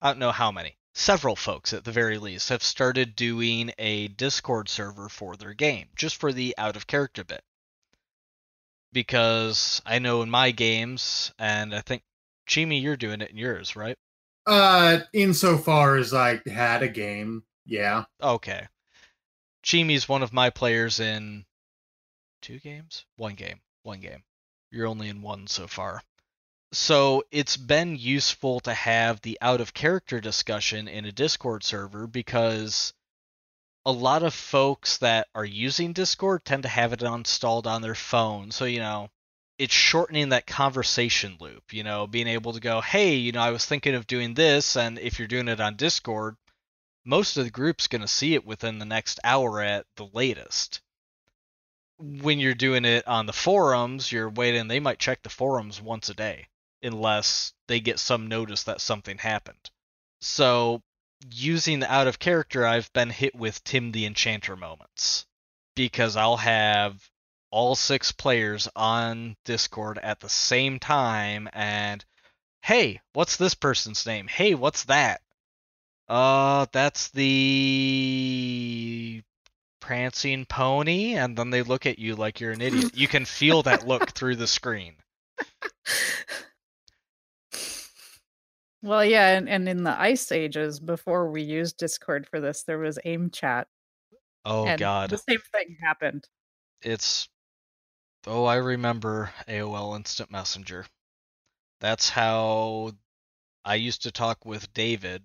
I 0.00 0.10
don't 0.10 0.20
know 0.20 0.30
how 0.30 0.52
many. 0.52 0.76
Several 0.94 1.36
folks, 1.36 1.72
at 1.72 1.84
the 1.84 1.92
very 1.92 2.18
least, 2.18 2.48
have 2.48 2.62
started 2.62 3.14
doing 3.14 3.72
a 3.78 4.08
Discord 4.08 4.68
server 4.68 5.08
for 5.08 5.36
their 5.36 5.54
game, 5.54 5.88
just 5.94 6.16
for 6.16 6.32
the 6.32 6.54
out 6.58 6.76
of 6.76 6.86
character 6.86 7.24
bit. 7.24 7.42
Because 8.92 9.80
I 9.86 10.00
know 10.00 10.22
in 10.22 10.30
my 10.30 10.50
games, 10.50 11.32
and 11.38 11.74
I 11.74 11.80
think 11.80 12.02
Chimi, 12.48 12.82
you're 12.82 12.96
doing 12.96 13.20
it 13.20 13.30
in 13.30 13.36
yours, 13.36 13.76
right? 13.76 13.96
Uh, 14.46 15.00
insofar 15.12 15.96
as 15.96 16.12
I 16.12 16.40
had 16.46 16.82
a 16.82 16.88
game, 16.88 17.44
yeah. 17.64 18.04
Okay. 18.20 18.66
Chimi's 19.62 20.08
one 20.08 20.22
of 20.22 20.32
my 20.32 20.50
players 20.50 20.98
in 20.98 21.44
two 22.42 22.58
games? 22.58 23.04
One 23.16 23.34
game. 23.34 23.60
One 23.82 24.00
game. 24.00 24.24
You're 24.70 24.88
only 24.88 25.08
in 25.08 25.22
one 25.22 25.46
so 25.46 25.66
far. 25.66 26.02
So 26.72 27.24
it's 27.32 27.56
been 27.56 27.96
useful 27.96 28.60
to 28.60 28.72
have 28.72 29.20
the 29.22 29.36
out 29.40 29.60
of 29.60 29.74
character 29.74 30.20
discussion 30.20 30.86
in 30.86 31.04
a 31.04 31.10
Discord 31.10 31.64
server 31.64 32.06
because 32.06 32.94
a 33.84 33.90
lot 33.90 34.22
of 34.22 34.32
folks 34.32 34.98
that 34.98 35.26
are 35.34 35.44
using 35.44 35.92
Discord 35.92 36.44
tend 36.44 36.62
to 36.62 36.68
have 36.68 36.92
it 36.92 37.02
installed 37.02 37.66
on 37.66 37.82
their 37.82 37.96
phone. 37.96 38.52
So, 38.52 38.66
you 38.66 38.78
know, 38.78 39.10
it's 39.58 39.74
shortening 39.74 40.28
that 40.28 40.46
conversation 40.46 41.38
loop, 41.40 41.72
you 41.72 41.82
know, 41.82 42.06
being 42.06 42.28
able 42.28 42.52
to 42.52 42.60
go, 42.60 42.80
hey, 42.80 43.16
you 43.16 43.32
know, 43.32 43.42
I 43.42 43.50
was 43.50 43.66
thinking 43.66 43.96
of 43.96 44.06
doing 44.06 44.34
this. 44.34 44.76
And 44.76 44.96
if 45.00 45.18
you're 45.18 45.26
doing 45.26 45.48
it 45.48 45.60
on 45.60 45.74
Discord, 45.74 46.36
most 47.04 47.36
of 47.36 47.42
the 47.42 47.50
group's 47.50 47.88
going 47.88 48.02
to 48.02 48.08
see 48.08 48.34
it 48.34 48.46
within 48.46 48.78
the 48.78 48.84
next 48.84 49.18
hour 49.24 49.60
at 49.60 49.86
the 49.96 50.06
latest. 50.12 50.82
When 51.98 52.38
you're 52.38 52.54
doing 52.54 52.84
it 52.84 53.08
on 53.08 53.26
the 53.26 53.32
forums, 53.32 54.12
you're 54.12 54.30
waiting, 54.30 54.68
they 54.68 54.78
might 54.78 55.00
check 55.00 55.24
the 55.24 55.30
forums 55.30 55.82
once 55.82 56.08
a 56.08 56.14
day 56.14 56.46
unless 56.82 57.52
they 57.68 57.80
get 57.80 57.98
some 57.98 58.28
notice 58.28 58.64
that 58.64 58.80
something 58.80 59.18
happened. 59.18 59.70
So, 60.20 60.82
using 61.30 61.80
the 61.80 61.92
out 61.92 62.06
of 62.06 62.18
character, 62.18 62.66
I've 62.66 62.92
been 62.92 63.10
hit 63.10 63.34
with 63.34 63.62
Tim 63.64 63.92
the 63.92 64.06
Enchanter 64.06 64.56
moments 64.56 65.26
because 65.74 66.16
I'll 66.16 66.38
have 66.38 67.02
all 67.50 67.74
six 67.74 68.12
players 68.12 68.68
on 68.76 69.36
Discord 69.44 69.98
at 69.98 70.20
the 70.20 70.28
same 70.28 70.78
time 70.78 71.48
and 71.52 72.04
hey, 72.62 73.00
what's 73.12 73.36
this 73.36 73.54
person's 73.54 74.06
name? 74.06 74.28
Hey, 74.28 74.54
what's 74.54 74.84
that? 74.84 75.22
Uh, 76.08 76.66
that's 76.72 77.08
the 77.10 79.22
prancing 79.80 80.44
pony, 80.44 81.14
and 81.14 81.36
then 81.36 81.50
they 81.50 81.62
look 81.62 81.86
at 81.86 81.98
you 81.98 82.16
like 82.16 82.40
you're 82.40 82.52
an 82.52 82.60
idiot. 82.60 82.92
You 82.94 83.08
can 83.08 83.24
feel 83.24 83.62
that 83.62 83.86
look 83.86 84.10
through 84.10 84.36
the 84.36 84.46
screen. 84.46 84.94
Well, 88.82 89.04
yeah, 89.04 89.36
and, 89.36 89.48
and 89.48 89.68
in 89.68 89.84
the 89.84 90.00
ice 90.00 90.32
ages, 90.32 90.80
before 90.80 91.30
we 91.30 91.42
used 91.42 91.76
Discord 91.76 92.26
for 92.26 92.40
this, 92.40 92.62
there 92.62 92.78
was 92.78 92.98
AIM 93.04 93.30
chat. 93.30 93.68
Oh 94.44 94.66
and 94.66 94.78
god. 94.78 95.10
The 95.10 95.18
same 95.18 95.40
thing 95.52 95.76
happened. 95.82 96.26
It's 96.82 97.28
oh, 98.26 98.44
I 98.44 98.56
remember 98.56 99.30
AOL 99.46 99.96
Instant 99.96 100.30
Messenger. 100.30 100.86
That's 101.80 102.08
how 102.08 102.92
I 103.64 103.74
used 103.74 104.02
to 104.02 104.12
talk 104.12 104.46
with 104.46 104.72
David, 104.72 105.22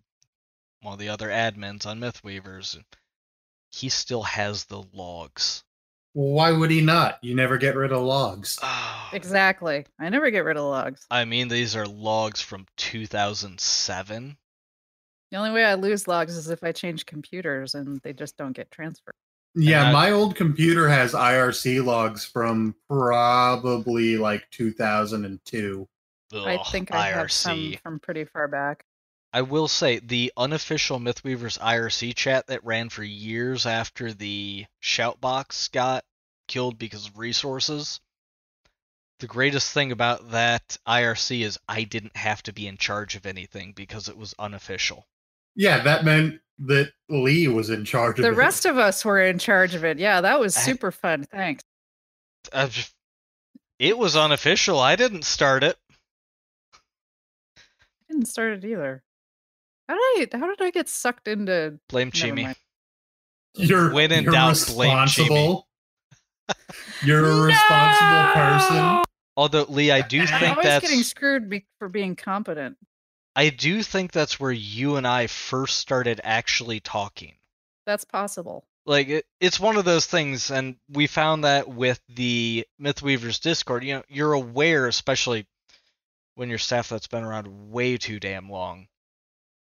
one 0.81 0.93
of 0.93 0.99
the 0.99 1.09
other 1.09 1.29
admins 1.29 1.85
on 1.85 1.99
Mythweavers. 1.99 2.81
He 3.71 3.89
still 3.89 4.23
has 4.23 4.65
the 4.65 4.83
logs. 4.93 5.63
Why 6.17 6.53
would 6.53 6.71
he 6.71 6.79
not? 6.79 7.19
You 7.21 7.35
never 7.35 7.57
get 7.57 7.75
rid 7.75 7.91
of 7.91 8.01
logs. 8.01 8.57
Oh, 8.63 9.09
Exactly. 9.11 9.85
I 9.99 10.07
never 10.07 10.31
get 10.31 10.45
rid 10.45 10.55
of 10.55 10.63
logs. 10.63 11.05
I 11.11 11.25
mean, 11.25 11.49
these 11.49 11.75
are 11.75 11.85
logs 11.85 12.39
from 12.41 12.65
2007. 12.77 14.37
The 15.31 15.37
only 15.37 15.51
way 15.51 15.65
I 15.65 15.73
lose 15.73 16.07
logs 16.07 16.37
is 16.37 16.49
if 16.49 16.63
I 16.63 16.71
change 16.71 17.05
computers 17.05 17.75
and 17.75 17.99
they 18.01 18.13
just 18.13 18.37
don't 18.37 18.55
get 18.55 18.71
transferred. 18.71 19.13
Yeah, 19.55 19.89
I- 19.89 19.91
my 19.91 20.11
old 20.11 20.35
computer 20.37 20.87
has 20.87 21.13
IRC 21.13 21.83
logs 21.83 22.23
from 22.25 22.75
probably 22.89 24.15
like 24.17 24.49
2002. 24.51 25.87
I 26.33 26.57
think 26.71 26.93
I 26.93 27.09
have 27.09 27.31
some 27.31 27.75
from 27.83 27.99
pretty 27.99 28.23
far 28.25 28.47
back. 28.47 28.85
I 29.33 29.41
will 29.41 29.67
say 29.67 29.99
the 29.99 30.31
unofficial 30.37 30.99
Mythweavers 30.99 31.59
IRC 31.59 32.15
chat 32.15 32.47
that 32.47 32.63
ran 32.63 32.89
for 32.89 33.03
years 33.03 33.65
after 33.65 34.13
the 34.13 34.65
Shoutbox 34.81 35.71
got 35.71 36.05
killed 36.47 36.77
because 36.77 37.07
of 37.07 37.17
resources. 37.17 37.99
The 39.19 39.27
greatest 39.27 39.71
thing 39.71 39.91
about 39.91 40.31
that 40.31 40.77
IRC 40.87 41.41
is 41.41 41.57
I 41.69 41.83
didn't 41.83 42.17
have 42.17 42.43
to 42.43 42.53
be 42.53 42.67
in 42.67 42.77
charge 42.77 43.15
of 43.15 43.25
anything 43.25 43.71
because 43.73 44.09
it 44.09 44.17
was 44.17 44.35
unofficial. 44.37 45.07
Yeah, 45.55 45.81
that 45.83 46.03
meant 46.03 46.41
that 46.59 46.91
Lee 47.09 47.47
was 47.47 47.69
in 47.69 47.85
charge 47.85 48.19
of 48.19 48.23
The 48.23 48.33
rest 48.33 48.65
of 48.65 48.77
us 48.77 49.05
were 49.05 49.21
in 49.21 49.39
charge 49.39 49.73
of 49.73 49.85
it. 49.85 49.99
Yeah, 49.99 50.21
that 50.21 50.39
was 50.39 50.57
I- 50.57 50.61
super 50.61 50.91
fun. 50.91 51.23
Thanks. 51.31 51.63
I've 52.51 52.71
just- 52.71 52.93
it 53.79 53.97
was 53.97 54.15
unofficial. 54.15 54.79
I 54.79 54.95
didn't 54.95 55.23
start 55.23 55.63
it. 55.63 55.77
I 57.55 57.59
didn't 58.09 58.27
start 58.27 58.53
it 58.53 58.65
either. 58.65 59.01
How 59.87 59.95
did 59.95 60.33
I 60.33 60.37
how 60.37 60.47
did 60.47 60.61
I 60.61 60.71
get 60.71 60.89
sucked 60.89 61.27
into 61.27 61.79
Blame 61.89 62.11
Never 62.13 62.27
Chimi. 62.35 62.55
You're, 63.55 63.93
When 63.93 64.11
in 64.11 64.25
you're 64.25 64.33
doubt, 64.33 64.61
blame 64.67 64.89
responsible. 65.01 65.67
You're 67.03 67.25
a 67.25 67.41
responsible 67.45 68.33
person. 68.33 69.03
Although 69.37 69.65
Lee, 69.69 69.91
I 69.91 70.01
do 70.01 70.21
I'm 70.21 70.27
I'm 70.33 70.39
think 70.39 70.57
always 70.57 70.65
that's 70.65 70.87
getting 70.87 71.03
screwed 71.03 71.49
be- 71.49 71.65
for 71.79 71.89
being 71.89 72.15
competent. 72.15 72.77
I 73.35 73.49
do 73.49 73.83
think 73.83 74.11
that's 74.11 74.39
where 74.39 74.51
you 74.51 74.95
and 74.95 75.05
I 75.05 75.27
first 75.27 75.77
started 75.77 76.21
actually 76.23 76.79
talking. 76.79 77.33
That's 77.85 78.05
possible. 78.05 78.65
like 78.85 79.09
it, 79.09 79.25
it's 79.39 79.59
one 79.59 79.77
of 79.77 79.85
those 79.85 80.05
things 80.05 80.51
and 80.51 80.77
we 80.89 81.07
found 81.07 81.43
that 81.43 81.67
with 81.67 81.99
the 82.09 82.65
mythweavers 82.81 83.39
discord 83.39 83.83
you 83.83 83.95
know 83.95 84.03
you're 84.07 84.33
aware 84.33 84.87
especially 84.87 85.45
when 86.35 86.49
you're 86.49 86.57
staff 86.57 86.89
that's 86.89 87.07
been 87.07 87.23
around 87.23 87.71
way 87.71 87.97
too 87.97 88.19
damn 88.19 88.49
long, 88.49 88.87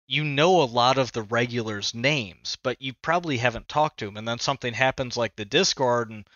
you 0.08 0.24
know 0.24 0.62
a 0.62 0.64
lot 0.64 0.98
of 0.98 1.12
the 1.12 1.22
regulars' 1.24 1.94
names, 1.94 2.58
but 2.64 2.82
you 2.82 2.94
probably 2.94 3.38
haven't 3.38 3.68
talked 3.68 4.00
to 4.00 4.06
them. 4.06 4.18
And 4.18 4.28
then 4.28 4.40
something 4.40 4.74
happens 4.74 5.18
like 5.18 5.36
the 5.36 5.46
Discord, 5.46 6.10
and 6.10 6.28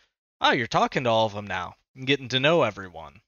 oh, 0.41 0.51
you're 0.51 0.67
talking 0.67 1.03
to 1.03 1.09
all 1.09 1.25
of 1.25 1.33
them 1.33 1.47
now 1.47 1.75
and 1.95 2.07
getting 2.07 2.29
to 2.29 2.39
know 2.39 2.63
everyone. 2.63 3.21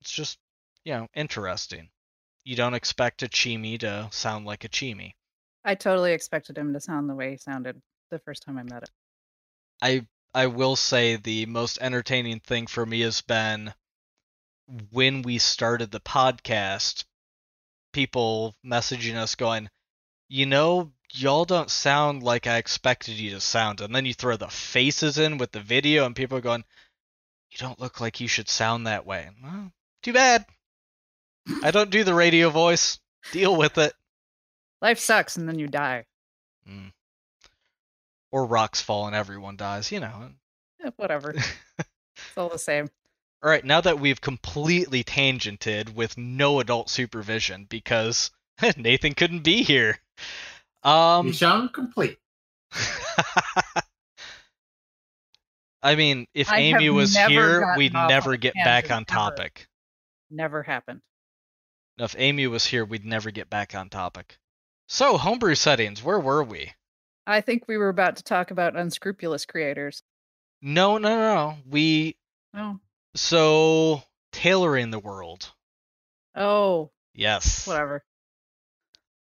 It's 0.00 0.12
just, 0.12 0.38
you 0.84 0.94
know, 0.94 1.08
interesting. 1.14 1.88
You 2.44 2.56
don't 2.56 2.74
expect 2.74 3.22
a 3.22 3.28
Chimi 3.28 3.78
to 3.80 4.08
sound 4.12 4.46
like 4.46 4.64
a 4.64 4.68
Chimi. 4.68 5.12
I 5.64 5.74
totally 5.74 6.12
expected 6.12 6.58
him 6.58 6.72
to 6.74 6.80
sound 6.80 7.08
the 7.08 7.14
way 7.14 7.30
he 7.30 7.36
sounded 7.38 7.80
the 8.10 8.18
first 8.18 8.42
time 8.42 8.58
I 8.58 8.62
met 8.62 8.82
him. 8.82 8.88
I 9.80 10.06
I 10.34 10.48
will 10.48 10.76
say 10.76 11.16
the 11.16 11.46
most 11.46 11.78
entertaining 11.80 12.40
thing 12.40 12.66
for 12.66 12.84
me 12.84 13.00
has 13.00 13.20
been 13.22 13.72
when 14.90 15.22
we 15.22 15.38
started 15.38 15.90
the 15.90 16.00
podcast, 16.00 17.04
people 17.92 18.56
messaging 18.64 19.14
us 19.14 19.34
going, 19.36 19.70
you 20.28 20.46
know, 20.46 20.92
y'all 21.14 21.44
don't 21.44 21.70
sound 21.70 22.22
like 22.22 22.46
I 22.46 22.58
expected 22.58 23.14
you 23.14 23.30
to 23.30 23.40
sound. 23.40 23.80
And 23.80 23.94
then 23.94 24.04
you 24.04 24.14
throw 24.14 24.36
the 24.36 24.48
faces 24.48 25.18
in 25.18 25.38
with 25.38 25.52
the 25.52 25.60
video, 25.60 26.04
and 26.04 26.16
people 26.16 26.36
are 26.38 26.42
going, 26.42 26.64
you 27.50 27.58
don't 27.58 27.80
look 27.80 28.00
like 28.00 28.20
you 28.20 28.28
should 28.28 28.48
sound 28.48 28.86
that 28.86 29.06
way. 29.06 29.28
Well, 29.42 29.72
too 30.02 30.12
bad. 30.12 30.44
I 31.62 31.70
don't 31.70 31.90
do 31.90 32.04
the 32.04 32.14
radio 32.14 32.50
voice. 32.50 32.98
Deal 33.32 33.54
with 33.56 33.78
it. 33.78 33.94
Life 34.82 34.98
sucks, 34.98 35.36
and 35.36 35.48
then 35.48 35.58
you 35.58 35.68
die. 35.68 36.04
Mm. 36.68 36.92
Or 38.32 38.46
rocks 38.46 38.80
fall 38.80 39.06
and 39.06 39.14
everyone 39.14 39.56
dies, 39.56 39.92
you 39.92 40.00
know. 40.00 40.30
Eh, 40.84 40.90
whatever. 40.96 41.30
it's 41.78 42.36
all 42.36 42.48
the 42.48 42.58
same. 42.58 42.88
All 43.42 43.50
right, 43.50 43.64
now 43.64 43.80
that 43.82 44.00
we've 44.00 44.20
completely 44.20 45.04
tangented 45.04 45.94
with 45.94 46.18
no 46.18 46.60
adult 46.60 46.88
supervision 46.88 47.66
because 47.68 48.30
Nathan 48.76 49.14
couldn't 49.14 49.44
be 49.44 49.62
here. 49.62 49.98
Um, 50.84 51.26
Mission 51.26 51.68
complete. 51.70 52.18
I 55.82 55.96
mean, 55.96 56.26
if 56.34 56.50
I 56.50 56.58
Amy 56.60 56.88
was 56.90 57.14
here, 57.16 57.74
we'd 57.76 57.92
never 57.92 58.36
get 58.36 58.54
back 58.54 58.86
tangent 58.86 58.92
on 58.92 59.02
ever. 59.02 59.30
topic. 59.36 59.66
Never 60.30 60.62
happened. 60.62 61.00
Now, 61.98 62.04
If 62.06 62.14
Amy 62.18 62.46
was 62.46 62.64
here, 62.66 62.84
we'd 62.84 63.04
never 63.04 63.30
get 63.30 63.50
back 63.50 63.74
on 63.74 63.88
topic. 63.90 64.38
So, 64.88 65.16
homebrew 65.16 65.54
settings, 65.54 66.02
where 66.02 66.18
were 66.18 66.42
we? 66.42 66.72
I 67.26 67.40
think 67.40 67.64
we 67.68 67.76
were 67.76 67.88
about 67.90 68.16
to 68.16 68.22
talk 68.22 68.50
about 68.50 68.76
unscrupulous 68.76 69.46
creators. 69.46 70.02
No, 70.60 70.98
no, 70.98 71.08
no, 71.10 71.34
no. 71.34 71.56
We 71.68 72.16
Oh, 72.54 72.78
so 73.14 74.02
tailoring 74.32 74.90
the 74.90 74.98
world. 74.98 75.50
oh, 76.34 76.90
Yes. 77.14 77.66
whatever. 77.66 78.04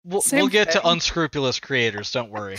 We'll, 0.05 0.21
we'll 0.31 0.47
get 0.47 0.71
to 0.71 0.87
unscrupulous 0.87 1.59
creators. 1.59 2.11
Don't 2.11 2.29
worry. 2.29 2.57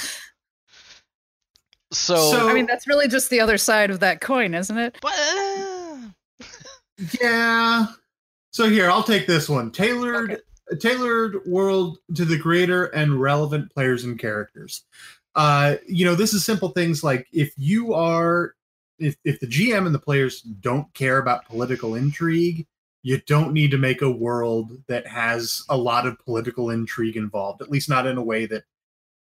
So, 1.93 2.17
So- 2.17 2.49
I 2.49 2.53
mean, 2.53 2.67
that's 2.67 2.87
really 2.89 3.09
just 3.09 3.31
the 3.31 3.41
other 3.41 3.57
side 3.57 3.91
of 3.91 4.01
that 4.01 4.21
coin, 4.21 4.55
isn't 4.55 4.77
it? 4.77 4.99
but, 5.01 5.13
uh, 5.19 5.99
Yeah. 7.21 7.87
So 8.51 8.69
here, 8.69 8.91
I'll 8.91 9.03
take 9.03 9.27
this 9.27 9.49
one. 9.49 9.71
Tailored 9.71 10.41
tailored 10.81 11.47
world 11.47 11.99
to 12.15 12.25
the 12.25 12.39
creator 12.39 12.87
and 12.87 13.21
relevant 13.21 13.73
players 13.73 14.03
and 14.05 14.19
characters. 14.19 14.83
Uh, 15.37 15.77
you 15.87 16.05
know, 16.05 16.15
this 16.15 16.35
is 16.35 16.45
simple 16.45 16.71
things 16.71 17.05
like 17.05 17.29
if 17.33 17.53
you 17.57 17.93
are 17.95 18.55
if 18.99 19.15
if 19.25 19.39
the 19.41 19.47
GM 19.47 19.87
and 19.87 19.95
the 19.95 19.99
players 19.99 20.41
don't 20.41 20.93
care 20.95 21.19
about 21.19 21.45
political 21.45 21.95
intrigue, 21.95 22.67
you 23.07 23.21
don't 23.29 23.53
need 23.53 23.71
to 23.71 23.79
make 23.79 24.03
a 24.03 24.11
world 24.11 24.73
that 24.89 25.07
has 25.07 25.63
a 25.69 25.77
lot 25.77 26.09
of 26.09 26.19
political 26.25 26.71
intrigue 26.71 27.17
involved, 27.17 27.63
at 27.63 27.71
least 27.71 27.89
not 27.89 28.05
in 28.05 28.17
a 28.17 28.23
way 28.23 28.47
that 28.47 28.65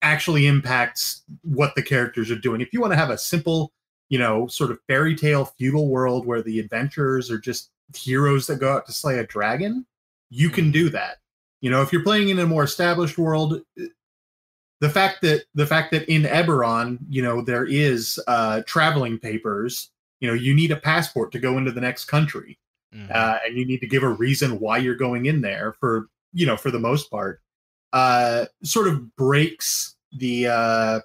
actually 0.01 0.47
impacts 0.47 1.23
what 1.41 1.75
the 1.75 1.83
characters 1.83 2.31
are 2.31 2.39
doing. 2.39 2.61
If 2.61 2.71
you 2.71 2.79
want 2.79 2.93
to 2.93 2.97
have 2.97 3.09
a 3.09 3.17
simple, 3.17 3.73
you 4.07 4.17
know, 4.17 4.47
sort 4.47 4.71
of 4.71 4.79
fairy 4.87 5.17
tale 5.17 5.43
feudal 5.43 5.89
world 5.89 6.25
where 6.25 6.41
the 6.41 6.61
adventurers 6.61 7.29
are 7.29 7.37
just 7.37 7.71
heroes 7.93 8.47
that 8.47 8.61
go 8.61 8.71
out 8.71 8.85
to 8.85 8.93
slay 8.93 9.19
a 9.19 9.27
dragon, 9.27 9.85
you 10.29 10.49
can 10.49 10.71
do 10.71 10.87
that. 10.91 11.17
You 11.59 11.69
know, 11.69 11.81
if 11.81 11.91
you're 11.91 12.03
playing 12.03 12.29
in 12.29 12.39
a 12.39 12.47
more 12.47 12.63
established 12.63 13.17
world, 13.17 13.63
the 14.79 14.89
fact 14.89 15.21
that 15.23 15.43
the 15.55 15.67
fact 15.67 15.91
that 15.91 16.09
in 16.09 16.23
Eberron, 16.23 16.99
you 17.09 17.21
know, 17.21 17.41
there 17.41 17.65
is 17.65 18.17
uh, 18.27 18.61
traveling 18.65 19.19
papers. 19.19 19.89
You 20.21 20.29
know, 20.29 20.35
you 20.35 20.55
need 20.55 20.71
a 20.71 20.77
passport 20.77 21.33
to 21.33 21.39
go 21.39 21.57
into 21.57 21.73
the 21.73 21.81
next 21.81 22.05
country, 22.05 22.57
mhm. 22.93 23.11
uh, 23.13 23.39
and 23.45 23.57
you 23.57 23.65
need 23.65 23.79
to 23.79 23.87
give 23.87 24.03
a 24.03 24.09
reason 24.09 24.59
why 24.59 24.77
you're 24.77 24.95
going 24.95 25.25
in 25.25 25.41
there. 25.41 25.73
For 25.79 26.07
you 26.33 26.45
know, 26.45 26.57
for 26.57 26.71
the 26.71 26.79
most 26.79 27.09
part, 27.11 27.41
uh, 27.93 28.45
sort 28.63 28.87
of 28.87 29.15
breaks 29.15 29.95
the 30.11 30.47
uh, 30.47 30.99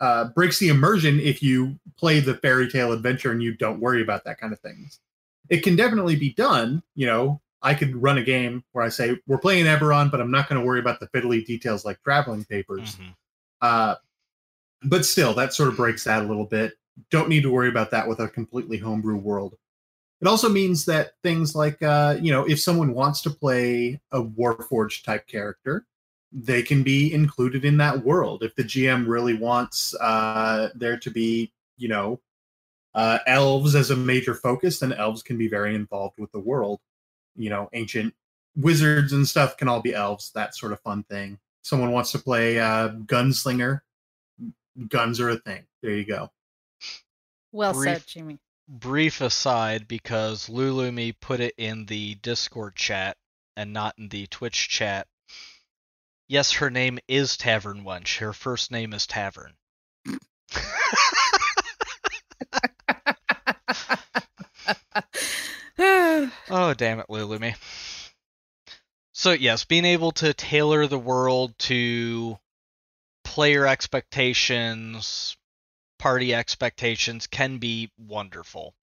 uh, 0.00 0.24
breaks 0.34 0.58
the 0.58 0.68
immersion 0.68 1.20
if 1.20 1.42
you 1.42 1.78
play 1.96 2.20
the 2.20 2.34
fairy 2.34 2.68
tale 2.68 2.92
adventure 2.92 3.30
and 3.30 3.42
you 3.42 3.54
don't 3.54 3.80
worry 3.80 4.02
about 4.02 4.24
that 4.24 4.38
kind 4.38 4.52
of 4.52 4.60
things. 4.60 4.98
It 5.48 5.62
can 5.62 5.76
definitely 5.76 6.16
be 6.16 6.32
done. 6.32 6.82
You 6.94 7.06
know, 7.06 7.40
I 7.62 7.74
could 7.74 7.94
run 7.94 8.18
a 8.18 8.22
game 8.22 8.64
where 8.72 8.84
I 8.84 8.88
say 8.88 9.16
we're 9.26 9.38
playing 9.38 9.66
Eberron, 9.66 10.10
but 10.10 10.20
I'm 10.20 10.30
not 10.30 10.48
going 10.48 10.60
to 10.60 10.66
worry 10.66 10.80
about 10.80 10.98
the 10.98 11.06
fiddly 11.08 11.44
details 11.44 11.84
like 11.84 12.02
traveling 12.02 12.44
papers. 12.44 12.96
Mhm. 12.96 13.14
Uh, 13.60 13.94
but 14.82 15.04
still, 15.04 15.34
that 15.34 15.54
sort 15.54 15.68
of 15.68 15.76
breaks 15.76 16.04
that 16.04 16.22
a 16.22 16.26
little 16.26 16.46
bit. 16.46 16.74
Don't 17.10 17.28
need 17.28 17.44
to 17.44 17.52
worry 17.52 17.68
about 17.68 17.92
that 17.92 18.08
with 18.08 18.18
a 18.18 18.28
completely 18.28 18.78
homebrew 18.78 19.16
world. 19.16 19.56
It 20.22 20.28
also 20.28 20.48
means 20.48 20.84
that 20.84 21.14
things 21.24 21.56
like, 21.56 21.82
uh, 21.82 22.16
you 22.20 22.30
know, 22.30 22.44
if 22.44 22.60
someone 22.60 22.94
wants 22.94 23.22
to 23.22 23.30
play 23.30 24.00
a 24.12 24.22
Warforged 24.22 25.02
type 25.02 25.26
character, 25.26 25.84
they 26.30 26.62
can 26.62 26.84
be 26.84 27.12
included 27.12 27.64
in 27.64 27.78
that 27.78 28.04
world. 28.04 28.44
If 28.44 28.54
the 28.54 28.62
GM 28.62 29.08
really 29.08 29.34
wants 29.34 29.96
uh, 29.96 30.68
there 30.76 30.96
to 30.96 31.10
be, 31.10 31.52
you 31.76 31.88
know, 31.88 32.20
uh, 32.94 33.18
elves 33.26 33.74
as 33.74 33.90
a 33.90 33.96
major 33.96 34.36
focus, 34.36 34.78
then 34.78 34.92
elves 34.92 35.24
can 35.24 35.38
be 35.38 35.48
very 35.48 35.74
involved 35.74 36.20
with 36.20 36.30
the 36.30 36.38
world. 36.38 36.78
You 37.34 37.50
know, 37.50 37.68
ancient 37.72 38.14
wizards 38.54 39.12
and 39.12 39.26
stuff 39.26 39.56
can 39.56 39.66
all 39.66 39.80
be 39.80 39.92
elves, 39.92 40.30
that 40.36 40.54
sort 40.54 40.70
of 40.70 40.78
fun 40.82 41.02
thing. 41.02 41.40
Someone 41.62 41.90
wants 41.90 42.12
to 42.12 42.20
play 42.20 42.60
uh, 42.60 42.90
gunslinger, 42.90 43.80
guns 44.88 45.18
are 45.18 45.30
a 45.30 45.36
thing. 45.36 45.64
There 45.82 45.92
you 45.92 46.04
go. 46.04 46.30
Well 47.50 47.72
Brief- 47.72 47.98
said, 47.98 48.06
Jimmy. 48.06 48.38
Brief 48.68 49.20
aside, 49.20 49.88
because 49.88 50.48
Lulumi 50.48 51.14
put 51.20 51.40
it 51.40 51.54
in 51.58 51.86
the 51.86 52.14
Discord 52.16 52.76
chat 52.76 53.16
and 53.56 53.72
not 53.72 53.98
in 53.98 54.08
the 54.08 54.26
Twitch 54.28 54.68
chat. 54.68 55.06
Yes, 56.28 56.52
her 56.52 56.70
name 56.70 56.98
is 57.08 57.36
Tavern 57.36 57.84
Wench. 57.84 58.18
Her 58.18 58.32
first 58.32 58.70
name 58.70 58.92
is 58.92 59.06
Tavern. 59.06 59.54
Oh, 66.54 66.74
damn 66.74 67.00
it, 67.00 67.06
Lulumi. 67.08 67.54
So, 69.12 69.32
yes, 69.32 69.64
being 69.64 69.86
able 69.86 70.12
to 70.12 70.34
tailor 70.34 70.86
the 70.86 70.98
world 70.98 71.58
to 71.60 72.38
player 73.24 73.66
expectations, 73.66 75.36
party 76.02 76.34
expectations 76.34 77.28
can 77.28 77.58
be 77.58 77.88
wonderful. 77.96 78.74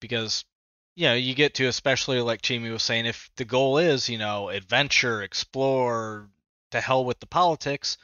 Because, 0.00 0.44
you 0.96 1.06
know, 1.06 1.14
you 1.14 1.36
get 1.36 1.54
to, 1.54 1.66
especially 1.66 2.20
like 2.20 2.42
Chimi 2.42 2.72
was 2.72 2.82
saying, 2.82 3.06
if 3.06 3.30
the 3.36 3.44
goal 3.44 3.78
is, 3.78 4.08
you 4.08 4.18
know, 4.18 4.48
adventure, 4.48 5.22
explore, 5.22 6.28
to 6.72 6.80
hell 6.80 7.04
with 7.04 7.20
the 7.20 7.26
politics, 7.26 7.96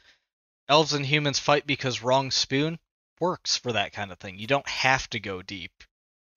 elves 0.69 0.93
and 0.93 1.05
humans 1.05 1.41
fight 1.41 1.67
because 1.67 2.01
wrong 2.01 2.31
spoon 2.31 2.79
works 3.21 3.57
for 3.57 3.73
that 3.73 3.93
kind 3.93 4.13
of 4.13 4.19
thing. 4.19 4.39
You 4.39 4.47
don't 4.47 4.69
have 4.69 5.11
to 5.11 5.19
go 5.19 5.43
deep 5.43 5.73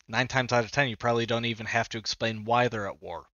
nine 0.07 0.27
times 0.27 0.51
out 0.51 0.63
of 0.63 0.71
ten, 0.71 0.89
you 0.89 0.97
probably 0.97 1.27
don't 1.27 1.45
even 1.45 1.67
have 1.67 1.87
to 1.89 1.99
explain 1.99 2.45
why 2.45 2.67
they're 2.67 2.87
at 2.87 2.99
war. 2.99 3.27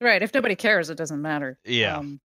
right. 0.00 0.22
If 0.22 0.32
nobody 0.32 0.54
cares, 0.54 0.90
it 0.90 0.96
doesn't 0.96 1.20
matter. 1.20 1.58
Yeah. 1.64 1.98
Um, 1.98 2.20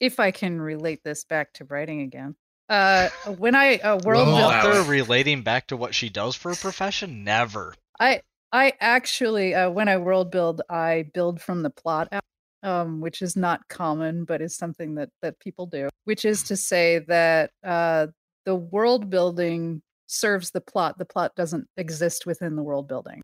if 0.00 0.18
I 0.18 0.32
can 0.32 0.60
relate 0.60 1.04
this 1.04 1.24
back 1.24 1.52
to 1.54 1.64
writing 1.64 2.00
again, 2.00 2.34
uh, 2.68 3.08
when 3.38 3.54
I 3.54 3.78
uh, 3.78 3.98
world 4.04 4.28
Whoa. 4.28 4.44
Author 4.44 4.82
relating 4.90 5.42
back 5.42 5.68
to 5.68 5.76
what 5.76 5.94
she 5.94 6.08
does 6.08 6.34
for 6.34 6.52
a 6.52 6.56
profession? 6.56 7.24
Never. 7.24 7.74
I 7.98 8.22
I 8.52 8.74
actually 8.80 9.54
uh, 9.54 9.70
when 9.70 9.88
I 9.88 9.96
world 9.96 10.30
build, 10.30 10.62
I 10.68 11.06
build 11.14 11.40
from 11.40 11.62
the 11.62 11.70
plot 11.70 12.08
out, 12.12 12.22
um, 12.62 13.00
which 13.00 13.22
is 13.22 13.36
not 13.36 13.68
common, 13.68 14.24
but 14.24 14.42
is 14.42 14.56
something 14.56 14.96
that 14.96 15.10
that 15.22 15.38
people 15.38 15.66
do. 15.66 15.88
Which 16.04 16.24
is 16.24 16.42
to 16.44 16.56
say 16.56 16.98
that 17.08 17.50
uh, 17.64 18.08
the 18.44 18.54
world 18.54 19.08
building 19.10 19.82
serves 20.06 20.50
the 20.50 20.60
plot. 20.60 20.98
The 20.98 21.04
plot 21.04 21.32
doesn't 21.36 21.68
exist 21.76 22.26
within 22.26 22.56
the 22.56 22.62
world 22.62 22.88
building. 22.88 23.22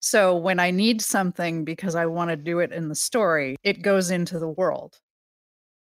So 0.00 0.36
when 0.36 0.60
I 0.60 0.70
need 0.70 1.02
something 1.02 1.64
because 1.64 1.94
I 1.94 2.06
want 2.06 2.30
to 2.30 2.36
do 2.36 2.60
it 2.60 2.72
in 2.72 2.88
the 2.88 2.94
story, 2.94 3.56
it 3.62 3.82
goes 3.82 4.10
into 4.10 4.38
the 4.38 4.48
world, 4.48 4.98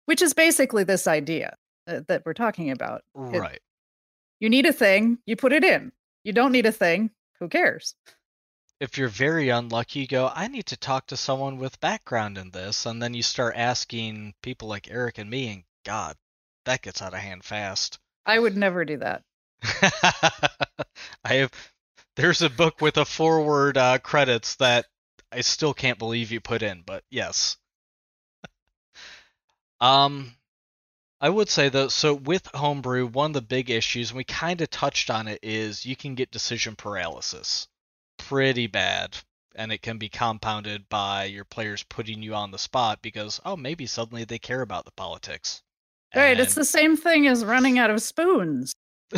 which 0.06 0.22
is 0.22 0.32
basically 0.32 0.84
this 0.84 1.06
idea 1.06 1.54
uh, 1.87 2.01
that 2.09 2.24
we're 2.24 2.35
talking 2.35 2.70
about. 2.70 3.03
It- 3.14 3.39
Right. 3.39 3.61
You 4.41 4.51
need 4.51 4.66
a 4.66 4.72
thing, 4.72 5.18
you 5.26 5.37
put 5.37 5.53
it 5.53 5.64
in. 5.64 5.93
You 6.24 6.32
don't 6.32 6.53
need 6.53 6.66
a 6.66 6.72
thing, 6.72 7.11
who 7.39 7.49
cares? 7.49 7.95
if 8.80 8.99
you're 8.99 9.09
very 9.09 9.49
unlucky, 9.49 10.01
you 10.01 10.07
go, 10.07 10.30
I 10.35 10.49
need 10.49 10.66
to 10.66 10.76
talk 10.76 11.07
to 11.07 11.16
someone 11.16 11.57
with 11.59 11.80
background 11.80 12.37
in 12.37 12.51
this, 12.51 12.85
and 12.87 13.01
then 13.01 13.14
you 13.14 13.22
start 13.22 13.55
asking 13.57 14.35
people 14.43 14.68
like 14.68 14.91
Eric 14.91 15.16
and 15.18 15.30
me, 15.30 15.49
and 15.49 15.62
God, 15.87 16.16
that 16.66 16.82
gets 16.82 17.01
out 17.01 17.14
of 17.14 17.20
hand 17.20 17.45
fast. 17.45 17.99
I 18.26 18.39
would 18.39 18.57
never 18.57 18.85
do 18.85 18.99
that. 18.99 19.22
I 21.24 21.35
have. 21.35 21.53
There's 22.16 22.43
a 22.43 22.51
book 22.51 22.80
with 22.80 22.97
a 22.97 23.05
forward 23.05 23.78
uh, 23.78 23.99
credits 23.99 24.57
that 24.57 24.87
I 25.32 25.41
still 25.41 25.72
can't 25.72 25.99
believe 25.99 26.30
you 26.32 26.41
put 26.41 26.62
in, 26.62 26.82
but 26.85 27.05
yes. 27.11 27.57
um, 29.80 30.32
I 31.20 31.28
would 31.30 31.48
say 31.48 31.68
though, 31.68 31.88
so 31.88 32.14
with 32.14 32.46
homebrew, 32.54 33.06
one 33.06 33.30
of 33.30 33.34
the 33.34 33.42
big 33.42 33.70
issues, 33.70 34.10
and 34.10 34.16
we 34.16 34.24
kind 34.24 34.60
of 34.60 34.70
touched 34.70 35.10
on 35.10 35.28
it, 35.28 35.40
is 35.42 35.86
you 35.86 35.96
can 35.96 36.14
get 36.14 36.30
decision 36.30 36.76
paralysis, 36.76 37.68
pretty 38.18 38.66
bad, 38.66 39.16
and 39.54 39.72
it 39.72 39.82
can 39.82 39.98
be 39.98 40.08
compounded 40.08 40.88
by 40.88 41.24
your 41.24 41.44
players 41.44 41.82
putting 41.84 42.22
you 42.22 42.34
on 42.34 42.50
the 42.50 42.58
spot 42.58 43.00
because 43.02 43.40
oh 43.44 43.56
maybe 43.56 43.86
suddenly 43.86 44.24
they 44.24 44.38
care 44.38 44.60
about 44.60 44.84
the 44.84 44.92
politics. 44.92 45.62
Right, 46.14 46.38
it's 46.38 46.54
the 46.54 46.64
same 46.64 46.96
thing 46.96 47.26
as 47.26 47.44
running 47.44 47.78
out 47.78 47.90
of 47.90 48.00
spoons. 48.00 48.72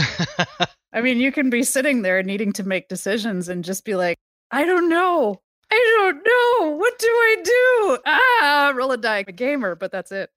I 0.92 1.02
mean, 1.02 1.18
you 1.18 1.30
can 1.30 1.50
be 1.50 1.62
sitting 1.62 2.00
there 2.00 2.22
needing 2.22 2.52
to 2.54 2.66
make 2.66 2.88
decisions 2.88 3.50
and 3.50 3.64
just 3.64 3.84
be 3.84 3.94
like, 3.94 4.16
I 4.50 4.64
don't 4.64 4.88
know. 4.88 5.42
I 5.70 5.96
don't 5.98 6.16
know. 6.16 6.70
What 6.76 6.98
do 6.98 7.06
I 7.08 7.36
do? 7.44 7.98
Ah, 8.06 8.72
roll 8.74 8.92
a 8.92 8.96
die, 8.96 9.24
a 9.26 9.32
gamer, 9.32 9.74
but 9.74 9.92
that's 9.92 10.10
it. 10.10 10.30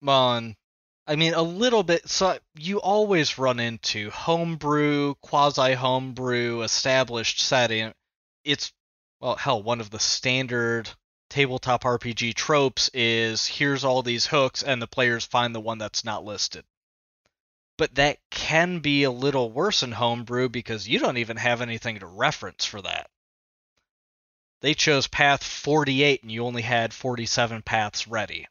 Mon, 0.00 0.54
I 1.06 1.16
mean, 1.16 1.34
a 1.34 1.42
little 1.42 1.82
bit. 1.82 2.08
So 2.08 2.38
you 2.54 2.80
always 2.80 3.38
run 3.38 3.60
into 3.60 4.10
homebrew, 4.10 5.14
quasi 5.20 5.74
homebrew, 5.74 6.62
established 6.62 7.40
setting. 7.40 7.92
It's, 8.44 8.72
well, 9.20 9.36
hell, 9.36 9.62
one 9.62 9.80
of 9.80 9.90
the 9.90 9.98
standard 9.98 10.88
tabletop 11.28 11.84
RPG 11.84 12.34
tropes 12.34 12.90
is 12.94 13.46
here's 13.46 13.84
all 13.84 14.02
these 14.02 14.26
hooks, 14.26 14.62
and 14.62 14.80
the 14.80 14.86
players 14.86 15.24
find 15.24 15.54
the 15.54 15.60
one 15.60 15.78
that's 15.78 16.04
not 16.04 16.24
listed. 16.24 16.64
But 17.76 17.96
that 17.96 18.18
can 18.30 18.78
be 18.78 19.02
a 19.02 19.10
little 19.10 19.50
worse 19.50 19.82
in 19.82 19.92
homebrew 19.92 20.48
because 20.48 20.88
you 20.88 21.00
don't 21.00 21.18
even 21.18 21.36
have 21.36 21.60
anything 21.60 21.98
to 21.98 22.06
reference 22.06 22.64
for 22.64 22.80
that. 22.82 23.10
They 24.60 24.74
chose 24.74 25.08
path 25.08 25.42
48 25.42 26.22
and 26.22 26.32
you 26.32 26.46
only 26.46 26.62
had 26.62 26.94
47 26.94 27.62
paths 27.62 28.06
ready. 28.06 28.46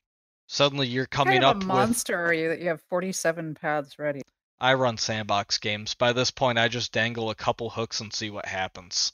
Suddenly 0.53 0.85
you're 0.85 1.07
coming 1.07 1.41
kind 1.41 1.45
of 1.45 1.49
up 1.49 1.55
a 1.55 1.57
with 1.57 1.67
monster 1.67 2.15
are 2.15 2.31
you 2.31 2.49
that 2.49 2.61
you 2.61 2.67
have 2.67 2.79
47 2.83 3.55
paths 3.55 3.97
ready? 3.97 4.21
I 4.61 4.75
run 4.75 4.99
sandbox 4.99 5.57
games. 5.57 5.95
By 5.95 6.13
this 6.13 6.29
point, 6.29 6.59
I 6.59 6.67
just 6.67 6.91
dangle 6.91 7.31
a 7.31 7.35
couple 7.35 7.71
hooks 7.71 8.01
and 8.01 8.13
see 8.13 8.29
what 8.29 8.45
happens. 8.45 9.13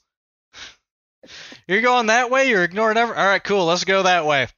you're 1.66 1.80
going 1.80 2.08
that 2.08 2.30
way? 2.30 2.50
You're 2.50 2.64
ignoring 2.64 2.98
every. 2.98 3.16
All 3.16 3.24
right, 3.24 3.42
cool. 3.42 3.64
Let's 3.64 3.84
go 3.84 4.02
that 4.02 4.26
way. 4.26 4.48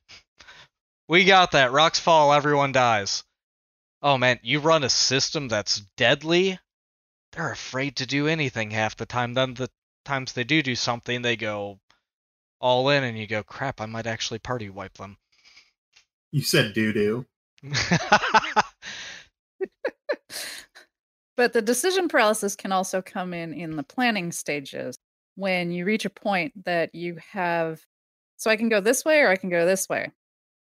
We 1.06 1.24
got 1.24 1.52
that. 1.52 1.70
Rocks 1.70 2.00
fall, 2.00 2.32
everyone 2.32 2.72
dies. 2.72 3.22
Oh 4.02 4.18
man, 4.18 4.40
you 4.42 4.58
run 4.58 4.82
a 4.82 4.90
system 4.90 5.46
that's 5.46 5.78
deadly. 5.96 6.58
They're 7.30 7.52
afraid 7.52 7.94
to 7.98 8.06
do 8.06 8.26
anything 8.26 8.72
half 8.72 8.96
the 8.96 9.06
time. 9.06 9.34
Then 9.34 9.54
the 9.54 9.70
times 10.04 10.32
they 10.32 10.42
do 10.42 10.64
do 10.64 10.74
something, 10.74 11.22
they 11.22 11.36
go 11.36 11.78
all 12.60 12.88
in, 12.88 13.04
and 13.04 13.16
you 13.16 13.28
go, 13.28 13.44
crap. 13.44 13.80
I 13.80 13.86
might 13.86 14.08
actually 14.08 14.40
party 14.40 14.68
wipe 14.68 14.94
them. 14.94 15.16
You 16.32 16.42
said 16.42 16.72
doo 16.72 16.92
doo. 16.92 17.26
But 21.36 21.52
the 21.52 21.62
decision 21.62 22.08
paralysis 22.08 22.56
can 22.56 22.72
also 22.72 23.00
come 23.00 23.32
in 23.32 23.52
in 23.54 23.76
the 23.76 23.82
planning 23.82 24.32
stages 24.32 24.96
when 25.34 25.70
you 25.70 25.84
reach 25.84 26.04
a 26.04 26.10
point 26.10 26.52
that 26.64 26.94
you 26.94 27.16
have. 27.32 27.80
So 28.36 28.50
I 28.50 28.56
can 28.56 28.68
go 28.68 28.80
this 28.80 29.04
way 29.04 29.20
or 29.20 29.28
I 29.28 29.36
can 29.36 29.50
go 29.50 29.64
this 29.64 29.88
way. 29.88 30.10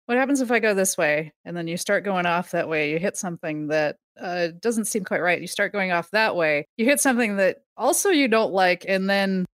What 0.06 0.18
happens 0.18 0.40
if 0.40 0.50
I 0.50 0.58
go 0.60 0.74
this 0.74 0.96
way 0.96 1.32
and 1.44 1.56
then 1.56 1.68
you 1.68 1.76
start 1.76 2.04
going 2.04 2.26
off 2.26 2.52
that 2.52 2.68
way? 2.68 2.90
You 2.90 2.98
hit 2.98 3.16
something 3.16 3.68
that 3.68 3.96
uh, 4.20 4.48
doesn't 4.60 4.86
seem 4.86 5.04
quite 5.04 5.22
right. 5.22 5.40
You 5.40 5.46
start 5.46 5.72
going 5.72 5.90
off 5.90 6.10
that 6.12 6.36
way. 6.36 6.66
You 6.76 6.84
hit 6.84 7.00
something 7.00 7.36
that 7.36 7.58
also 7.76 8.10
you 8.10 8.28
don't 8.28 8.52
like. 8.52 8.84
And 8.86 9.08
then 9.10 9.46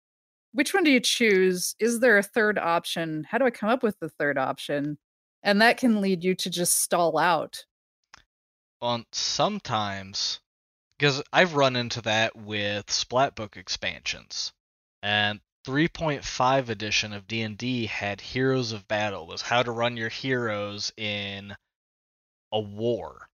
which 0.53 0.73
one 0.73 0.83
do 0.83 0.91
you 0.91 0.99
choose? 0.99 1.75
Is 1.79 1.99
there 1.99 2.17
a 2.17 2.23
third 2.23 2.57
option? 2.57 3.25
How 3.29 3.37
do 3.37 3.45
I 3.45 3.51
come 3.51 3.69
up 3.69 3.83
with 3.83 3.97
the 3.99 4.09
third 4.09 4.37
option? 4.37 4.97
And 5.47 5.61
that 5.61 5.77
can 5.77 6.01
lead 6.01 6.25
you 6.25 6.35
to 6.35 6.49
just 6.49 6.81
stall 6.81 7.17
out. 7.17 7.63
on 8.81 9.05
sometimes 9.13 10.41
because 10.97 11.23
I've 11.31 11.55
run 11.55 11.77
into 11.77 12.01
that 12.01 12.35
with 12.35 12.87
Splatbook 12.87 13.55
expansions, 13.55 14.51
and 15.01 15.39
3.5 15.65 16.69
edition 16.69 17.13
of 17.13 17.27
D&D 17.27 17.85
had 17.85 18.19
Heroes 18.19 18.73
of 18.73 18.87
Battle 18.89 19.25
was 19.25 19.41
how 19.41 19.63
to 19.63 19.71
run 19.71 19.95
your 19.95 20.09
heroes 20.09 20.91
in 20.97 21.55
a 22.51 22.59
war. 22.59 23.27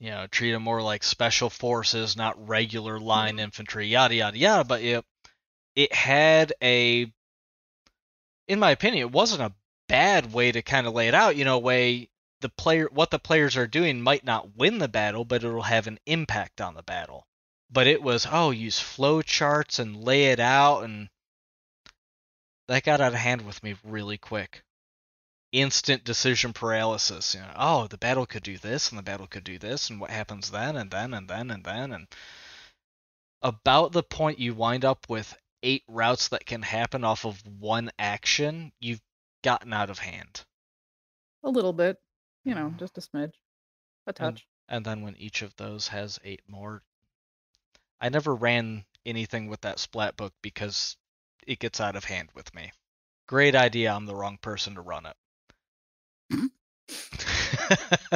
You 0.00 0.10
know, 0.10 0.26
treat 0.26 0.50
them 0.50 0.62
more 0.62 0.82
like 0.82 1.04
special 1.04 1.50
forces, 1.50 2.16
not 2.16 2.48
regular 2.48 2.98
line 2.98 3.34
mm-hmm. 3.34 3.44
infantry, 3.44 3.86
yada 3.86 4.14
yada 4.16 4.38
yada. 4.38 4.64
But 4.64 4.82
it 4.82 5.04
it 5.76 5.94
had 5.94 6.52
a, 6.62 7.12
in 8.48 8.58
my 8.58 8.72
opinion, 8.72 9.02
it 9.02 9.12
wasn't 9.12 9.42
a 9.42 9.52
bad 9.90 10.32
way 10.32 10.52
to 10.52 10.62
kind 10.62 10.86
of 10.86 10.94
lay 10.94 11.08
it 11.08 11.14
out. 11.14 11.36
You 11.36 11.44
know, 11.44 11.58
way 11.58 12.08
the 12.40 12.48
player 12.48 12.88
what 12.92 13.10
the 13.10 13.18
players 13.18 13.56
are 13.56 13.66
doing 13.66 14.00
might 14.00 14.24
not 14.24 14.56
win 14.56 14.78
the 14.78 14.88
battle, 14.88 15.24
but 15.24 15.44
it'll 15.44 15.62
have 15.62 15.86
an 15.86 15.98
impact 16.06 16.60
on 16.60 16.74
the 16.74 16.82
battle. 16.82 17.26
But 17.70 17.86
it 17.86 18.02
was 18.02 18.26
oh, 18.30 18.50
use 18.50 18.80
flow 18.80 19.20
charts 19.22 19.78
and 19.78 20.04
lay 20.04 20.26
it 20.26 20.40
out, 20.40 20.84
and 20.84 21.08
that 22.68 22.84
got 22.84 23.00
out 23.00 23.12
of 23.12 23.18
hand 23.18 23.42
with 23.42 23.62
me 23.62 23.76
really 23.84 24.16
quick. 24.16 24.62
Instant 25.52 26.04
decision 26.04 26.52
paralysis. 26.52 27.34
You 27.34 27.40
know, 27.40 27.52
oh, 27.56 27.86
the 27.88 27.98
battle 27.98 28.26
could 28.26 28.44
do 28.44 28.58
this, 28.58 28.90
and 28.90 28.98
the 28.98 29.02
battle 29.02 29.26
could 29.26 29.44
do 29.44 29.58
this, 29.58 29.90
and 29.90 30.00
what 30.00 30.10
happens 30.10 30.50
then, 30.50 30.76
and 30.76 30.90
then, 30.90 31.12
and 31.12 31.28
then, 31.28 31.50
and 31.50 31.64
then, 31.64 31.92
and 31.92 32.06
about 33.42 33.92
the 33.92 34.02
point 34.02 34.38
you 34.38 34.54
wind 34.54 34.84
up 34.84 35.08
with 35.08 35.36
eight 35.62 35.82
routes 35.88 36.28
that 36.28 36.46
can 36.46 36.62
happen 36.62 37.04
off 37.04 37.24
of 37.24 37.42
one 37.58 37.90
action, 37.98 38.72
you've 38.80 39.00
gotten 39.42 39.72
out 39.72 39.90
of 39.90 39.98
hand. 39.98 40.44
A 41.42 41.50
little 41.50 41.72
bit, 41.72 41.96
you 42.44 42.54
know, 42.54 42.66
mm-hmm. 42.66 42.78
just 42.78 42.98
a 42.98 43.00
smidge, 43.00 43.32
a 44.06 44.12
touch. 44.12 44.46
And 44.68 44.84
then 44.84 45.02
when 45.02 45.16
each 45.16 45.42
of 45.42 45.56
those 45.56 45.88
has 45.88 46.18
eight 46.22 46.42
more, 46.46 46.82
I 48.00 48.08
never 48.08 48.34
ran 48.34 48.84
anything 49.04 49.48
with 49.48 49.62
that 49.62 49.78
splat 49.78 50.16
book 50.16 50.32
because 50.42 50.96
it 51.46 51.58
gets 51.58 51.80
out 51.80 51.96
of 51.96 52.04
hand 52.04 52.28
with 52.34 52.54
me. 52.54 52.72
Great 53.26 53.54
idea. 53.54 53.92
I'm 53.92 54.06
the 54.06 54.14
wrong 54.14 54.38
person 54.40 54.74
to 54.74 54.80
run 54.80 55.06
it. 55.06 55.16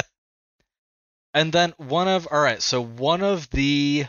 and 1.33 1.51
then 1.51 1.73
one 1.77 2.07
of 2.07 2.27
all 2.31 2.41
right, 2.41 2.61
so 2.61 2.81
one 2.81 3.21
of 3.21 3.49
the 3.49 4.05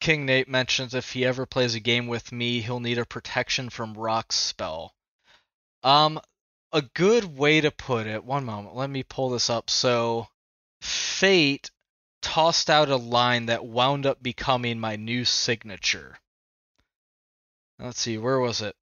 King 0.00 0.26
Nate 0.26 0.48
mentions 0.48 0.94
if 0.94 1.12
he 1.12 1.24
ever 1.24 1.46
plays 1.46 1.74
a 1.74 1.80
game 1.80 2.06
with 2.06 2.32
me, 2.32 2.60
he'll 2.60 2.80
need 2.80 2.98
a 2.98 3.06
protection 3.06 3.70
from 3.70 3.94
rocks 3.94 4.36
spell. 4.36 4.94
Um, 5.82 6.20
a 6.72 6.82
good 6.82 7.24
way 7.36 7.60
to 7.60 7.70
put 7.70 8.06
it. 8.06 8.24
One 8.24 8.44
moment, 8.44 8.76
let 8.76 8.90
me 8.90 9.02
pull 9.02 9.30
this 9.30 9.48
up. 9.48 9.70
So, 9.70 10.28
Fate 10.80 11.70
tossed 12.20 12.68
out 12.68 12.88
a 12.88 12.96
line 12.96 13.46
that 13.46 13.64
wound 13.64 14.04
up 14.04 14.22
becoming 14.22 14.78
my 14.78 14.96
new 14.96 15.24
signature. 15.24 16.18
Let's 17.78 18.00
see, 18.00 18.18
where 18.18 18.40
was 18.40 18.62
it? 18.62 18.74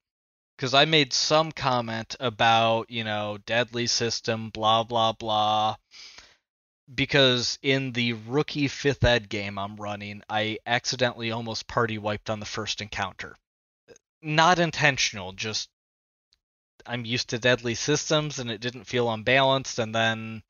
Because 0.55 0.73
I 0.73 0.85
made 0.85 1.13
some 1.13 1.51
comment 1.51 2.15
about, 2.19 2.89
you 2.89 3.03
know, 3.03 3.37
deadly 3.45 3.87
system, 3.87 4.49
blah, 4.49 4.83
blah, 4.83 5.11
blah. 5.11 5.75
Because 6.93 7.57
in 7.61 7.93
the 7.93 8.13
rookie 8.13 8.67
5th 8.67 9.03
ed 9.03 9.29
game 9.29 9.57
I'm 9.57 9.75
running, 9.75 10.21
I 10.29 10.59
accidentally 10.65 11.31
almost 11.31 11.67
party 11.67 11.97
wiped 11.97 12.29
on 12.29 12.39
the 12.39 12.45
first 12.45 12.79
encounter. 12.79 13.35
Not 14.21 14.59
intentional, 14.59 15.33
just 15.33 15.69
I'm 16.85 17.05
used 17.05 17.29
to 17.29 17.39
deadly 17.39 17.73
systems 17.73 18.37
and 18.37 18.51
it 18.51 18.61
didn't 18.61 18.83
feel 18.83 19.11
unbalanced, 19.11 19.79
and 19.79 19.95
then 19.95 20.43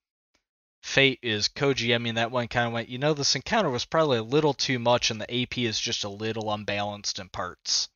Fate 0.82 1.20
is 1.22 1.48
Koji. 1.48 1.96
I 1.96 1.98
mean, 1.98 2.16
that 2.16 2.32
one 2.32 2.48
kind 2.48 2.68
of 2.68 2.74
went, 2.74 2.90
you 2.90 2.98
know, 2.98 3.14
this 3.14 3.36
encounter 3.36 3.70
was 3.70 3.86
probably 3.86 4.18
a 4.18 4.24
little 4.24 4.54
too 4.54 4.78
much 4.78 5.10
and 5.10 5.20
the 5.20 5.42
AP 5.42 5.58
is 5.58 5.80
just 5.80 6.04
a 6.04 6.10
little 6.10 6.54
unbalanced 6.54 7.18
in 7.18 7.30
parts. 7.30 7.90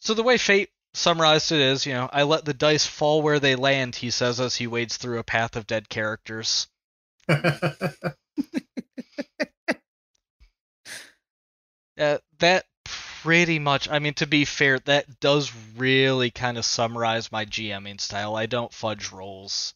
So 0.00 0.14
the 0.14 0.22
way 0.22 0.38
Fate 0.38 0.70
summarized 0.94 1.50
it 1.50 1.60
is, 1.60 1.86
you 1.86 1.94
know, 1.94 2.08
I 2.12 2.22
let 2.22 2.44
the 2.44 2.54
dice 2.54 2.86
fall 2.86 3.22
where 3.22 3.40
they 3.40 3.56
land, 3.56 3.96
he 3.96 4.10
says 4.10 4.38
as 4.38 4.56
he 4.56 4.66
wades 4.66 4.96
through 4.96 5.18
a 5.18 5.24
path 5.24 5.56
of 5.56 5.66
dead 5.66 5.88
characters. 5.88 6.68
Uh, 11.98 12.18
that 12.40 12.66
pretty 12.84 13.58
much, 13.58 13.88
I 13.88 13.98
mean, 14.00 14.14
to 14.14 14.26
be 14.26 14.44
fair, 14.44 14.78
that 14.80 15.18
does 15.18 15.50
really 15.76 16.30
kind 16.30 16.58
of 16.58 16.64
summarize 16.64 17.32
my 17.32 17.46
GMing 17.46 18.00
style. 18.00 18.36
I 18.36 18.46
don't 18.46 18.72
fudge 18.72 19.10
rolls. 19.12 19.74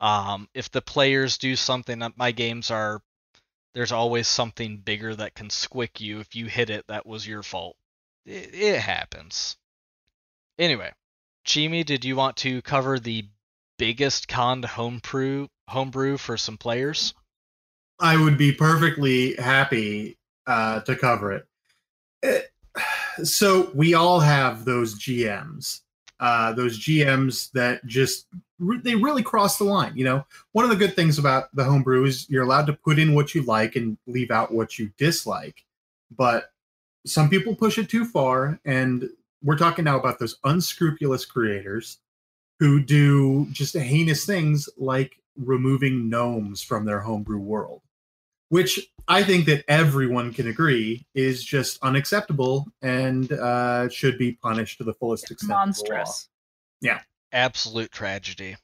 Um, 0.00 0.48
if 0.54 0.70
the 0.70 0.80
players 0.80 1.38
do 1.38 1.56
something 1.56 2.02
my 2.16 2.30
games 2.30 2.70
are, 2.70 3.02
there's 3.74 3.92
always 3.92 4.28
something 4.28 4.78
bigger 4.78 5.14
that 5.14 5.34
can 5.34 5.48
squick 5.48 6.00
you. 6.00 6.20
If 6.20 6.34
you 6.34 6.46
hit 6.46 6.70
it, 6.70 6.86
that 6.86 7.06
was 7.06 7.26
your 7.26 7.42
fault. 7.42 7.76
it, 8.24 8.54
it 8.54 8.80
happens. 8.80 9.56
Anyway, 10.58 10.92
Chimi, 11.44 11.84
did 11.84 12.04
you 12.04 12.16
want 12.16 12.36
to 12.38 12.62
cover 12.62 12.98
the 12.98 13.26
biggest 13.76 14.28
con 14.28 14.62
homebrew 14.62 15.48
homebrew 15.70 16.16
for 16.16 16.36
some 16.36 16.56
players? 16.56 17.14
I 18.00 18.16
would 18.16 18.38
be 18.38 18.52
perfectly 18.52 19.34
happy 19.36 20.18
uh, 20.46 20.80
to 20.80 20.96
cover 20.96 21.32
it. 21.32 21.46
it. 22.22 22.52
So 23.22 23.70
we 23.74 23.94
all 23.94 24.20
have 24.20 24.64
those 24.64 24.98
GMs, 24.98 25.80
uh, 26.18 26.52
those 26.52 26.78
GMs 26.78 27.50
that 27.52 27.84
just 27.86 28.26
they 28.58 28.94
really 28.94 29.22
cross 29.22 29.58
the 29.58 29.64
line. 29.64 29.96
You 29.96 30.04
know, 30.04 30.26
one 30.52 30.64
of 30.64 30.70
the 30.70 30.76
good 30.76 30.94
things 30.94 31.18
about 31.18 31.54
the 31.54 31.64
homebrew 31.64 32.04
is 32.04 32.28
you're 32.30 32.44
allowed 32.44 32.66
to 32.66 32.72
put 32.72 32.98
in 32.98 33.14
what 33.14 33.34
you 33.34 33.42
like 33.42 33.76
and 33.76 33.98
leave 34.06 34.30
out 34.30 34.52
what 34.52 34.78
you 34.78 34.90
dislike, 34.96 35.64
but 36.16 36.52
some 37.06 37.30
people 37.30 37.54
push 37.54 37.78
it 37.78 37.88
too 37.88 38.04
far, 38.04 38.60
and 38.64 39.08
we're 39.42 39.56
talking 39.56 39.84
now 39.84 39.98
about 39.98 40.18
those 40.18 40.36
unscrupulous 40.44 41.24
creators 41.24 41.98
who 42.58 42.82
do 42.82 43.46
just 43.52 43.74
heinous 43.74 44.26
things 44.26 44.68
like 44.76 45.19
removing 45.36 46.08
gnomes 46.08 46.62
from 46.62 46.84
their 46.84 47.00
homebrew 47.00 47.38
world 47.38 47.82
which 48.50 48.90
I 49.08 49.22
think 49.22 49.46
that 49.46 49.64
everyone 49.68 50.32
can 50.32 50.48
agree 50.48 51.06
is 51.14 51.42
just 51.42 51.78
unacceptable 51.82 52.66
and 52.82 53.32
uh, 53.32 53.88
should 53.88 54.18
be 54.18 54.32
punished 54.32 54.78
to 54.78 54.84
the 54.84 54.92
fullest 54.92 55.30
extent. 55.30 55.50
Monstrous. 55.50 56.28
Yeah. 56.80 57.00
Absolute 57.32 57.92
tragedy. 57.92 58.56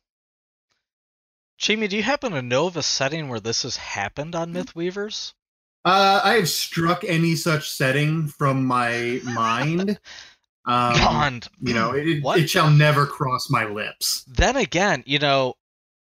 Chimi, 1.59 1.89
do 1.89 1.97
you 1.97 2.03
happen 2.03 2.33
to 2.33 2.43
know 2.43 2.67
of 2.67 2.77
a 2.77 2.83
setting 2.83 3.29
where 3.29 3.41
this 3.41 3.63
has 3.63 3.77
happened 3.77 4.35
on 4.35 4.53
Mythweavers? 4.53 5.33
Uh, 5.85 6.21
I 6.23 6.33
have 6.35 6.49
struck 6.49 7.05
any 7.05 7.37
such 7.37 7.71
setting 7.71 8.27
from 8.27 8.67
my 8.67 9.21
mind. 9.25 9.99
Um, 10.69 10.95
Bond. 10.95 11.49
You 11.61 11.75
know, 11.75 11.93
it, 11.93 12.25
What? 12.25 12.41
it 12.41 12.51
shall 12.51 12.69
never 12.69 13.07
cross 13.07 13.49
my 13.49 13.67
lips. 13.67 14.25
Then 14.25 14.57
again, 14.57 15.05
you 15.07 15.21
know, 15.21 15.55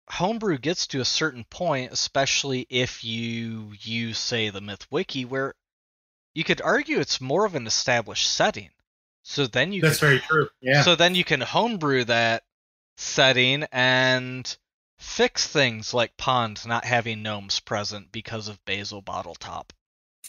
homebrew 0.09 0.59
gets 0.59 0.87
to 0.89 1.01
a 1.01 1.05
certain 1.05 1.45
point, 1.45 1.93
especially 1.93 2.67
if 2.71 3.05
you 3.05 3.73
use, 3.81 4.19
say, 4.19 4.51
the 4.51 4.61
Myth 4.61 4.87
Wiki, 4.91 5.25
where 5.25 5.55
you 6.35 6.45
could 6.45 6.61
argue 6.61 6.99
it's 7.01 7.21
more 7.21 7.45
of 7.45 7.55
an 7.55 7.67
established 7.67 8.31
setting. 8.31 8.71
So 9.23 9.47
then 9.47 9.73
you 9.73 9.81
That's 9.81 9.99
could, 9.99 10.07
very 10.07 10.19
true. 10.21 10.49
Yeah. 10.61 10.83
so 10.83 10.97
then 10.97 11.15
you 11.15 11.25
can 11.25 11.41
homebrew 11.41 12.05
that 12.05 12.43
setting 12.97 13.65
and 13.73 14.57
fix 14.99 15.47
things 15.47 15.95
like 15.95 16.17
Pond 16.17 16.67
not 16.67 16.85
having 16.85 17.23
gnomes 17.23 17.61
present 17.61 18.13
because 18.13 18.49
of 18.49 18.65
Basil 18.65 19.01
Bottle 19.01 19.35
Top. 19.35 19.73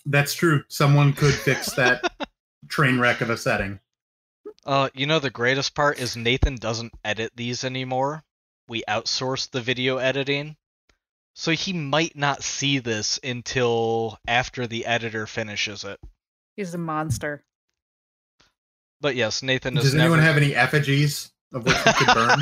That's 0.05 0.34
true. 0.34 0.63
Someone 0.69 1.13
could 1.13 1.34
fix 1.34 1.73
that 1.76 2.03
train 2.69 2.99
wreck 2.99 3.21
of 3.21 3.30
a 3.30 3.38
setting. 3.38 3.80
Uh, 4.65 4.89
you 4.93 5.05
know 5.05 5.19
the 5.19 5.30
greatest 5.30 5.76
part 5.76 5.99
is 5.99 6.15
Nathan 6.15 6.55
doesn't 6.55 6.93
edit 7.03 7.34
these 7.36 7.63
anymore. 7.63 8.23
We 8.68 8.84
outsourced 8.88 9.51
the 9.51 9.61
video 9.61 9.97
editing. 9.97 10.55
So 11.36 11.51
he 11.51 11.74
might 11.74 12.16
not 12.16 12.43
see 12.43 12.80
this 12.80 13.20
until 13.24 14.18
after 14.28 14.68
the 14.68 14.86
editor 14.86 15.28
finishes 15.28 15.84
it. 15.84 15.99
He's 16.55 16.74
a 16.74 16.78
monster. 16.78 17.43
But 19.01 19.16
yes, 19.16 19.43
Nathan 19.43 19.78
is 19.78 19.84
Does 19.84 19.95
anyone 19.95 20.20
never... 20.20 20.22
have 20.22 20.38
any 20.38 20.55
effigies 20.55 21.32
of 21.53 21.66
what 21.66 21.86
you 21.86 21.93
could 21.93 22.13
burn? 22.13 22.39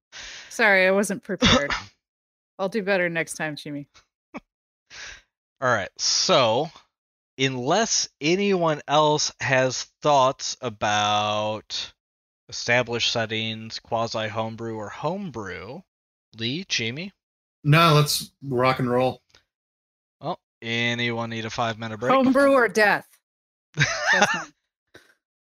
Sorry, 0.48 0.86
I 0.86 0.92
wasn't 0.92 1.24
prepared. 1.24 1.72
I'll 2.58 2.68
do 2.68 2.82
better 2.82 3.08
next 3.08 3.34
time, 3.34 3.56
Chimi. 3.56 3.86
All 5.60 5.68
right. 5.68 5.90
So, 5.98 6.70
unless 7.36 8.08
anyone 8.20 8.80
else 8.86 9.32
has 9.40 9.84
thoughts 10.02 10.56
about 10.60 11.92
established 12.48 13.12
settings, 13.12 13.78
quasi 13.78 14.28
homebrew, 14.28 14.74
or 14.76 14.88
homebrew, 14.88 15.80
Lee, 16.38 16.64
Jimmy, 16.68 17.12
no, 17.64 17.94
let's 17.94 18.30
rock 18.42 18.78
and 18.78 18.90
roll. 18.90 19.20
well, 20.20 20.38
anyone 20.62 21.30
need 21.30 21.44
a 21.44 21.50
five 21.50 21.78
minute 21.78 21.98
break? 21.98 22.12
Homebrew 22.12 22.52
or 22.52 22.68
death? 22.68 23.06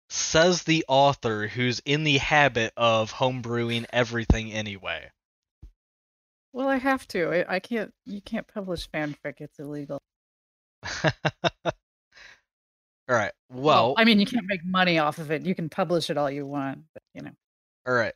Says 0.08 0.62
the 0.62 0.84
author 0.88 1.46
who's 1.48 1.80
in 1.84 2.04
the 2.04 2.18
habit 2.18 2.72
of 2.76 3.12
homebrewing 3.12 3.86
everything 3.92 4.52
anyway. 4.52 5.10
well, 6.52 6.68
I 6.68 6.76
have 6.76 7.06
to. 7.08 7.44
I, 7.48 7.56
I 7.56 7.58
can't. 7.60 7.92
You 8.06 8.20
can't 8.20 8.46
publish 8.46 8.88
fanfic. 8.90 9.34
It's 9.40 9.58
illegal. 9.58 10.00
all 13.08 13.16
right. 13.16 13.32
Well, 13.50 13.94
I 13.96 14.04
mean, 14.04 14.18
you 14.20 14.26
can't 14.26 14.46
make 14.46 14.64
money 14.64 14.98
off 14.98 15.18
of 15.18 15.30
it. 15.30 15.42
You 15.42 15.54
can 15.54 15.68
publish 15.68 16.10
it 16.10 16.18
all 16.18 16.30
you 16.30 16.46
want, 16.46 16.80
but 16.92 17.02
you 17.14 17.22
know. 17.22 17.32
All 17.86 17.94
right. 17.94 18.14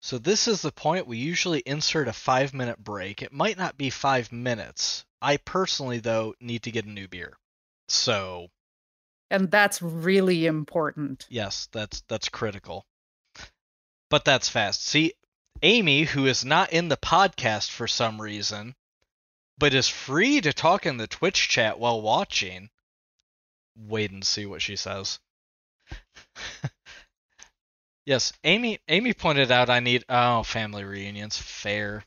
So 0.00 0.18
this 0.18 0.48
is 0.48 0.62
the 0.62 0.72
point 0.72 1.06
we 1.06 1.16
usually 1.18 1.62
insert 1.64 2.08
a 2.08 2.12
five 2.12 2.52
minute 2.52 2.82
break. 2.82 3.22
It 3.22 3.32
might 3.32 3.56
not 3.56 3.76
be 3.78 3.88
five 3.90 4.32
minutes. 4.32 5.04
I 5.20 5.36
personally, 5.36 6.00
though, 6.00 6.34
need 6.40 6.64
to 6.64 6.72
get 6.72 6.86
a 6.86 6.90
new 6.90 7.06
beer. 7.06 7.38
So 7.88 8.48
And 9.30 9.50
that's 9.50 9.80
really 9.80 10.46
important. 10.46 11.26
yes, 11.30 11.68
that's 11.70 12.02
that's 12.08 12.28
critical. 12.28 12.84
But 14.10 14.24
that's 14.24 14.48
fast. 14.48 14.84
See, 14.84 15.14
Amy, 15.62 16.02
who 16.02 16.26
is 16.26 16.44
not 16.44 16.72
in 16.72 16.88
the 16.88 16.96
podcast 16.96 17.70
for 17.70 17.86
some 17.86 18.20
reason, 18.20 18.74
but 19.56 19.72
is 19.72 19.88
free 19.88 20.40
to 20.40 20.52
talk 20.52 20.84
in 20.84 20.96
the 20.96 21.06
Twitch 21.06 21.48
chat 21.48 21.78
while 21.78 22.02
watching. 22.02 22.70
Wait 23.76 24.10
and 24.10 24.24
see 24.24 24.46
what 24.46 24.62
she 24.62 24.76
says. 24.76 25.18
yes, 28.06 28.32
Amy. 28.44 28.78
Amy 28.88 29.12
pointed 29.12 29.50
out 29.50 29.70
I 29.70 29.80
need 29.80 30.04
oh 30.08 30.42
family 30.42 30.84
reunions. 30.84 31.36
Fair. 31.36 32.04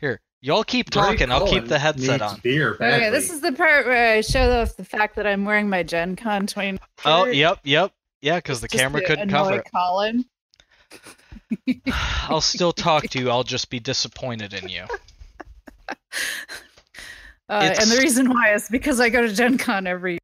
Here, 0.00 0.20
y'all 0.40 0.64
keep 0.64 0.90
talking. 0.90 1.32
I'll 1.32 1.46
keep 1.46 1.66
the 1.66 1.78
headset 1.78 2.22
on. 2.22 2.40
Beer. 2.42 2.74
Okay, 2.74 3.10
this 3.10 3.30
is 3.30 3.40
the 3.40 3.52
part 3.52 3.86
where 3.86 4.16
I 4.16 4.20
show 4.20 4.60
off 4.60 4.76
the 4.76 4.84
fact 4.84 5.16
that 5.16 5.26
I'm 5.26 5.44
wearing 5.44 5.68
my 5.68 5.82
Gen 5.82 6.16
Con 6.16 6.46
20. 6.46 6.78
Oh, 7.04 7.24
yep, 7.26 7.58
yep, 7.64 7.92
yeah, 8.20 8.36
because 8.36 8.60
the 8.60 8.68
just 8.68 8.80
camera 8.80 9.00
couldn't 9.00 9.28
annoy 9.28 9.36
cover 9.36 9.56
it. 9.58 9.66
Colin. 9.74 10.24
I'll 12.28 12.40
still 12.40 12.72
talk 12.72 13.08
to 13.08 13.18
you. 13.18 13.30
I'll 13.30 13.42
just 13.44 13.70
be 13.70 13.80
disappointed 13.80 14.54
in 14.54 14.68
you. 14.68 14.84
Uh, 17.48 17.74
and 17.80 17.90
the 17.90 17.96
reason 17.96 18.28
why 18.28 18.52
is 18.52 18.68
because 18.68 19.00
I 19.00 19.08
go 19.08 19.22
to 19.22 19.32
Gen 19.32 19.56
Con 19.56 19.86
every 19.86 20.18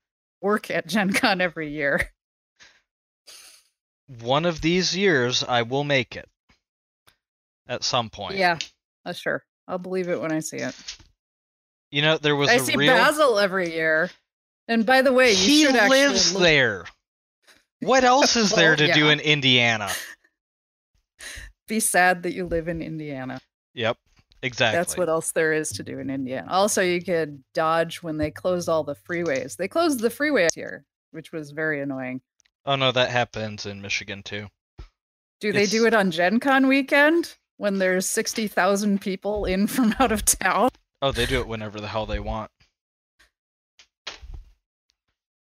work 0.44 0.70
at 0.70 0.86
Gen 0.86 1.12
Con 1.12 1.40
every 1.40 1.70
year. 1.70 2.08
One 4.20 4.44
of 4.44 4.60
these 4.60 4.94
years, 4.96 5.42
I 5.42 5.62
will 5.62 5.82
make 5.82 6.14
it. 6.14 6.28
At 7.66 7.82
some 7.82 8.10
point. 8.10 8.36
Yeah, 8.36 8.58
uh, 9.06 9.14
sure. 9.14 9.42
I'll 9.66 9.78
believe 9.78 10.10
it 10.10 10.20
when 10.20 10.30
I 10.30 10.40
see 10.40 10.58
it. 10.58 10.74
You 11.90 12.02
know, 12.02 12.18
there 12.18 12.36
was 12.36 12.50
I 12.50 12.58
see 12.58 12.76
real. 12.76 12.92
Basil 12.92 13.38
every 13.38 13.72
year. 13.72 14.10
And 14.68 14.84
by 14.84 15.00
the 15.00 15.12
way, 15.14 15.30
you 15.30 15.36
he 15.36 15.64
should 15.64 15.74
actually 15.76 16.06
lives 16.08 16.34
look- 16.34 16.42
there. 16.42 16.84
What 17.80 18.04
else 18.04 18.36
is 18.36 18.50
there 18.54 18.70
Well, 18.70 18.88
to 18.88 18.92
do 18.92 19.08
in 19.08 19.20
Indiana? 19.20 19.88
be 21.68 21.80
sad 21.80 22.24
that 22.24 22.34
you 22.34 22.44
live 22.44 22.68
in 22.68 22.82
Indiana. 22.82 23.40
Yep, 23.72 23.96
exactly. 24.44 24.78
That's 24.78 24.96
what 24.96 25.08
else 25.08 25.32
there 25.32 25.52
is 25.52 25.70
to 25.70 25.82
do 25.82 25.98
in 25.98 26.10
India. 26.10 26.44
Also, 26.48 26.82
you 26.82 27.02
could 27.02 27.42
dodge 27.54 28.02
when 28.02 28.18
they 28.18 28.30
closed 28.30 28.68
all 28.68 28.84
the 28.84 28.94
freeways. 28.94 29.56
They 29.56 29.68
closed 29.68 30.00
the 30.00 30.10
freeway 30.10 30.48
here, 30.54 30.84
which 31.10 31.32
was 31.32 31.50
very 31.50 31.80
annoying. 31.80 32.20
Oh 32.66 32.76
no, 32.76 32.92
that 32.92 33.10
happens 33.10 33.66
in 33.66 33.82
Michigan 33.82 34.22
too. 34.22 34.48
Do 35.40 35.52
they 35.52 35.66
do 35.66 35.86
it 35.86 35.94
on 35.94 36.10
Gen 36.10 36.40
Con 36.40 36.66
weekend 36.66 37.36
when 37.56 37.78
there's 37.78 38.06
60,000 38.06 39.00
people 39.00 39.44
in 39.44 39.66
from 39.66 39.94
out 39.98 40.12
of 40.12 40.24
town? 40.24 40.70
Oh, 41.02 41.12
they 41.12 41.26
do 41.26 41.40
it 41.40 41.48
whenever 41.48 41.80
the 41.80 41.88
hell 41.88 42.06
they 42.06 42.20
want. 42.20 42.50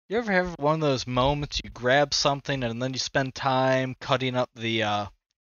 You 0.08 0.16
ever 0.16 0.32
have 0.32 0.54
one 0.58 0.76
of 0.76 0.80
those 0.80 1.06
moments 1.06 1.60
you 1.62 1.68
grab 1.70 2.14
something 2.14 2.62
and 2.62 2.80
then 2.80 2.92
you 2.94 2.98
spend 2.98 3.34
time 3.34 3.94
cutting 4.00 4.36
up 4.36 4.48
the 4.54 4.82
uh, 4.82 5.06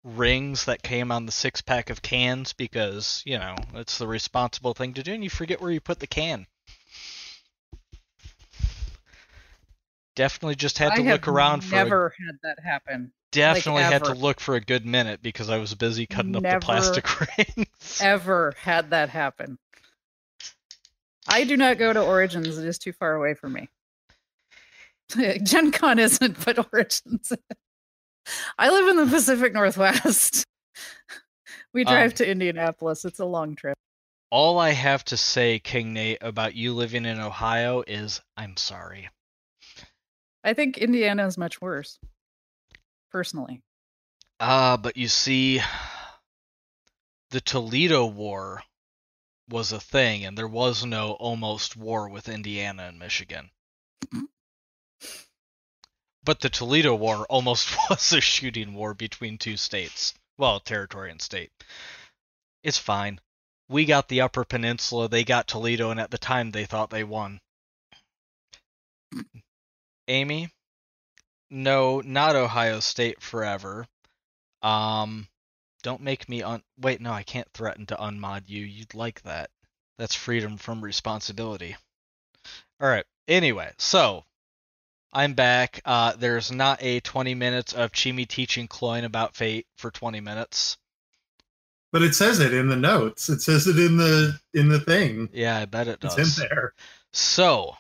rings 0.04 0.66
that 0.66 0.82
came 0.82 1.12
on 1.12 1.26
the 1.26 1.32
six 1.32 1.62
pack 1.62 1.90
of 1.90 2.02
cans 2.02 2.54
because, 2.54 3.22
you 3.26 3.38
know, 3.38 3.56
it's 3.76 3.98
the 3.98 4.08
responsible 4.08 4.74
thing 4.74 4.94
to 4.96 5.04
do 5.04 5.14
and 5.14 5.24
you 5.24 5.30
forget 5.30 5.62
where 5.62 5.72
you 5.72 5.80
put 5.80 6.00
the 6.00 6.08
can? 6.08 6.48
Definitely 10.16 10.56
just 10.56 10.78
had 10.78 10.96
to 10.96 11.02
I 11.02 11.12
look 11.12 11.28
around 11.28 11.64
for 11.64 11.76
a, 11.76 11.84
never 11.84 12.14
had 12.28 12.38
that 12.44 12.60
happen. 12.64 13.14
definitely 13.32 13.84
had 13.84 14.04
to 14.04 14.14
look 14.14 14.40
for 14.40 14.56
a 14.56 14.62
good 14.62 14.86
minute 14.86 15.22
because 15.22 15.50
I 15.50 15.58
was 15.58 15.74
busy 15.74 16.06
cutting 16.06 16.36
up 16.36 16.44
the 16.44 16.60
plastic 16.60 17.08
rings. 17.38 18.00
Ever 18.02 18.54
had 18.58 18.90
that 18.90 19.10
happen. 19.10 19.58
I 21.28 21.44
do 21.44 21.56
not 21.56 21.78
go 21.78 21.94
to 21.94 22.02
Origins. 22.02 22.58
It 22.58 22.68
is 22.68 22.78
too 22.78 22.92
far 22.92 23.16
away 23.16 23.36
from 23.36 23.54
me. 23.54 23.70
Gen 25.44 25.72
Con 25.72 26.00
isn't, 26.00 26.44
but 26.44 26.74
Origins. 26.74 27.32
I 28.58 28.70
live 28.70 28.88
in 28.90 28.98
the 28.98 29.08
Pacific 29.08 29.54
Northwest. 29.54 30.46
We 31.74 31.86
drive 31.86 32.12
Um, 32.12 32.16
to 32.18 32.30
Indianapolis. 32.30 33.06
It's 33.06 33.20
a 33.20 33.26
long 33.26 33.56
trip. 33.56 33.78
All 34.30 34.60
I 34.60 34.72
have 34.72 35.06
to 35.06 35.16
say, 35.16 35.58
King 35.60 35.94
Nate, 35.94 36.18
about 36.20 36.54
you 36.54 36.74
living 36.74 37.06
in 37.06 37.18
Ohio 37.22 37.82
is 37.88 38.20
I'm 38.36 38.58
sorry. 38.58 39.10
I 40.44 40.54
think 40.54 40.78
Indiana 40.78 41.26
is 41.28 41.38
much 41.38 41.62
worse. 41.62 41.98
Personally. 43.10 43.62
Ah, 44.42 44.76
but 44.76 44.98
you 44.98 45.08
see, 45.08 45.62
the 47.30 47.40
Toledo 47.40 48.06
War 48.06 48.64
was 49.48 49.72
a 49.72 49.80
thing, 49.80 50.26
and 50.26 50.38
there 50.38 50.48
was 50.50 50.84
no 50.84 51.14
almost 51.14 51.78
war 51.78 52.10
with 52.10 52.28
Indiana 52.28 52.84
and 52.84 53.00
Michigan. 53.00 53.50
But 56.24 56.40
the 56.40 56.50
Toledo 56.50 56.96
War 56.96 57.26
almost 57.28 57.76
was 57.90 58.14
a 58.14 58.22
shooting 58.22 58.74
war 58.74 58.94
between 58.94 59.38
two 59.38 59.58
states. 59.58 60.14
Well, 60.38 60.60
territory 60.60 61.12
and 61.12 61.22
state. 61.22 61.52
It's 62.64 62.78
fine. 62.78 63.20
We 63.68 63.86
got 63.86 64.08
the 64.08 64.22
Upper 64.22 64.44
Peninsula, 64.44 65.08
they 65.08 65.24
got 65.24 65.48
Toledo, 65.48 65.92
and 65.92 66.00
at 66.00 66.12
the 66.12 66.18
time 66.18 66.52
they 66.52 66.66
thought 66.66 66.90
they 66.90 67.04
won. 67.04 67.40
Amy? 70.08 70.50
No, 71.50 72.02
not 72.02 72.36
Ohio 72.36 72.80
State 72.80 73.22
forever. 73.22 73.88
Um, 74.62 75.28
don't 75.84 76.02
make 76.02 76.30
me 76.30 76.44
un. 76.44 76.64
Wait, 76.78 77.02
no, 77.02 77.12
I 77.12 77.24
can't 77.24 77.52
threaten 77.54 77.86
to 77.88 77.96
unmod 77.96 78.48
you. 78.48 78.64
You'd 78.64 78.94
like 78.94 79.22
that. 79.24 79.50
That's 79.98 80.16
freedom 80.16 80.58
from 80.58 80.84
responsibility. 80.84 81.76
All 82.80 82.88
right. 82.90 83.06
Anyway, 83.28 83.74
so 83.78 84.26
I'm 85.14 85.34
back. 85.34 85.82
Uh, 85.84 86.14
there's 86.18 86.52
not 86.52 86.82
a 86.82 87.02
20 87.02 87.36
minutes 87.36 87.74
of 87.74 87.92
Chimi 87.92 88.28
teaching 88.28 88.68
Cloyne 88.68 89.04
about 89.04 89.36
fate 89.36 89.68
for 89.78 89.92
20 89.92 90.22
minutes. 90.22 90.78
But 91.92 92.04
it 92.04 92.16
says 92.16 92.40
it 92.40 92.54
in 92.54 92.70
the 92.70 92.78
notes. 92.78 93.28
It 93.28 93.42
says 93.42 93.68
it 93.68 93.78
in 93.78 93.98
the 93.98 94.40
in 94.54 94.70
the 94.70 94.80
thing. 94.80 95.28
Yeah, 95.34 95.58
I 95.58 95.66
bet 95.66 95.90
it 95.90 96.00
does. 96.00 96.18
It's 96.18 96.40
in 96.40 96.48
there. 96.48 96.74
So, 97.12 97.76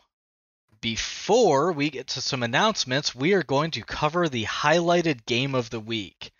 before 0.82 1.71
we 1.71 1.89
get 1.89 2.07
to 2.07 2.21
some 2.21 2.43
announcements, 2.43 3.15
we 3.15 3.34
are 3.34 3.43
going 3.43 3.71
to 3.71 3.84
cover 3.84 4.27
the 4.27 4.43
highlighted 4.43 5.25
game 5.25 5.55
of 5.55 5.69
the 5.69 5.79
week. 5.79 6.32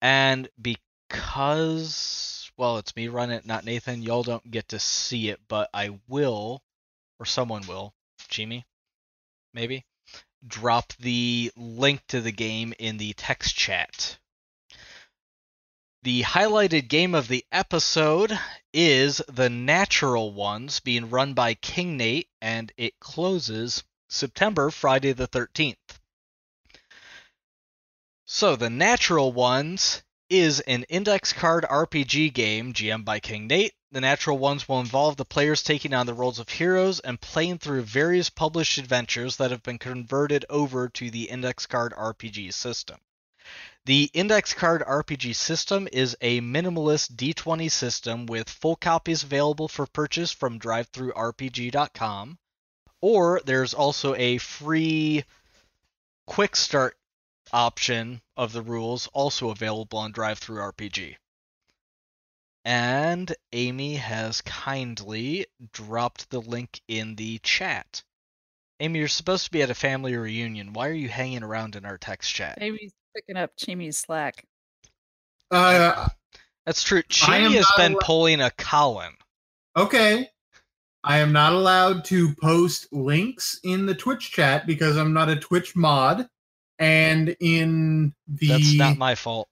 And 0.00 0.48
because, 0.62 2.52
well, 2.56 2.78
it's 2.78 2.94
me 2.94 3.08
running 3.08 3.38
it, 3.38 3.46
not 3.46 3.64
Nathan, 3.64 4.02
y'all 4.02 4.22
don't 4.22 4.48
get 4.48 4.68
to 4.68 4.78
see 4.78 5.30
it, 5.30 5.40
but 5.48 5.68
I 5.74 5.98
will, 6.06 6.62
or 7.18 7.26
someone 7.26 7.66
will, 7.66 7.94
Chimi, 8.30 8.62
maybe, 9.52 9.84
drop 10.46 10.92
the 11.00 11.52
link 11.56 12.06
to 12.08 12.20
the 12.20 12.32
game 12.32 12.72
in 12.78 12.96
the 12.96 13.12
text 13.14 13.54
chat. 13.54 14.18
The 16.02 16.22
highlighted 16.22 16.88
game 16.88 17.14
of 17.14 17.28
the 17.28 17.44
episode 17.50 18.38
is 18.72 19.20
The 19.28 19.50
Natural 19.50 20.32
Ones, 20.32 20.80
being 20.80 21.10
run 21.10 21.34
by 21.34 21.54
King 21.54 21.96
Nate, 21.96 22.28
and 22.40 22.72
it 22.76 23.00
closes 23.00 23.82
September, 24.08 24.70
Friday 24.70 25.12
the 25.12 25.26
13th. 25.26 25.76
So, 28.24 28.56
The 28.56 28.70
Natural 28.70 29.32
Ones 29.32 30.02
is 30.30 30.60
an 30.60 30.84
index 30.84 31.32
card 31.32 31.64
RPG 31.64 32.32
game 32.32 32.72
GM 32.72 33.04
by 33.04 33.18
King 33.18 33.46
Nate. 33.46 33.74
The 33.90 34.00
Natural 34.02 34.36
Ones 34.36 34.68
will 34.68 34.80
involve 34.80 35.16
the 35.16 35.24
players 35.24 35.62
taking 35.62 35.94
on 35.94 36.06
the 36.06 36.12
roles 36.12 36.38
of 36.38 36.48
heroes 36.48 37.00
and 37.00 37.20
playing 37.20 37.58
through 37.58 37.82
various 37.82 38.28
published 38.28 38.76
adventures 38.76 39.36
that 39.36 39.50
have 39.50 39.62
been 39.62 39.78
converted 39.78 40.44
over 40.50 40.90
to 40.90 41.10
the 41.10 41.30
index 41.30 41.64
card 41.64 41.94
RPG 41.94 42.52
system. 42.52 42.98
The 43.86 44.10
Index 44.12 44.52
Card 44.52 44.82
RPG 44.82 45.34
system 45.34 45.88
is 45.90 46.14
a 46.20 46.42
minimalist 46.42 47.16
D20 47.16 47.70
system 47.70 48.26
with 48.26 48.50
full 48.50 48.76
copies 48.76 49.22
available 49.22 49.68
for 49.68 49.86
purchase 49.86 50.32
from 50.32 50.60
drivethrurpg.com 50.60 52.38
or 53.00 53.40
there's 53.44 53.72
also 53.72 54.14
a 54.16 54.38
free 54.38 55.24
quick 56.26 56.56
start 56.56 56.98
option 57.52 58.20
of 58.36 58.52
the 58.52 58.60
rules 58.60 59.06
also 59.14 59.48
available 59.50 59.98
on 59.98 60.12
DriveThruRPG. 60.12 61.16
And 62.68 63.34
Amy 63.54 63.94
has 63.94 64.42
kindly 64.42 65.46
dropped 65.72 66.28
the 66.28 66.42
link 66.42 66.82
in 66.86 67.14
the 67.14 67.38
chat. 67.38 68.02
Amy, 68.78 68.98
you're 68.98 69.08
supposed 69.08 69.46
to 69.46 69.50
be 69.50 69.62
at 69.62 69.70
a 69.70 69.74
family 69.74 70.14
reunion. 70.14 70.74
Why 70.74 70.88
are 70.88 70.92
you 70.92 71.08
hanging 71.08 71.42
around 71.42 71.76
in 71.76 71.86
our 71.86 71.96
text 71.96 72.34
chat? 72.34 72.58
Maybe 72.60 72.92
picking 73.16 73.38
up 73.38 73.52
Chimi's 73.56 73.96
slack. 73.96 74.44
Uh, 75.50 76.08
That's 76.66 76.82
true. 76.82 77.00
I 77.26 77.38
has 77.38 77.66
been 77.78 77.92
allo- 77.92 78.00
pulling 78.02 78.42
a 78.42 78.50
Colin. 78.50 79.14
okay. 79.74 80.28
I 81.02 81.20
am 81.20 81.32
not 81.32 81.54
allowed 81.54 82.04
to 82.06 82.34
post 82.34 82.92
links 82.92 83.60
in 83.64 83.86
the 83.86 83.94
Twitch 83.94 84.30
chat 84.30 84.66
because 84.66 84.98
I'm 84.98 85.14
not 85.14 85.30
a 85.30 85.36
Twitch 85.36 85.74
mod. 85.74 86.28
And 86.78 87.34
in 87.40 88.12
the 88.26 88.48
That's 88.48 88.74
not 88.74 88.98
my 88.98 89.14
fault. 89.14 89.48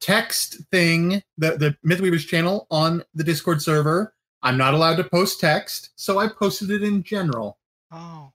Text 0.00 0.60
thing, 0.70 1.22
the, 1.38 1.56
the 1.56 1.76
Mythweavers 1.86 2.26
channel 2.26 2.66
on 2.70 3.02
the 3.14 3.24
Discord 3.24 3.62
server, 3.62 4.14
I'm 4.42 4.58
not 4.58 4.74
allowed 4.74 4.96
to 4.96 5.04
post 5.04 5.40
text, 5.40 5.90
so 5.96 6.18
I 6.18 6.28
posted 6.28 6.70
it 6.70 6.82
in 6.82 7.02
general. 7.02 7.58
Oh. 7.90 8.32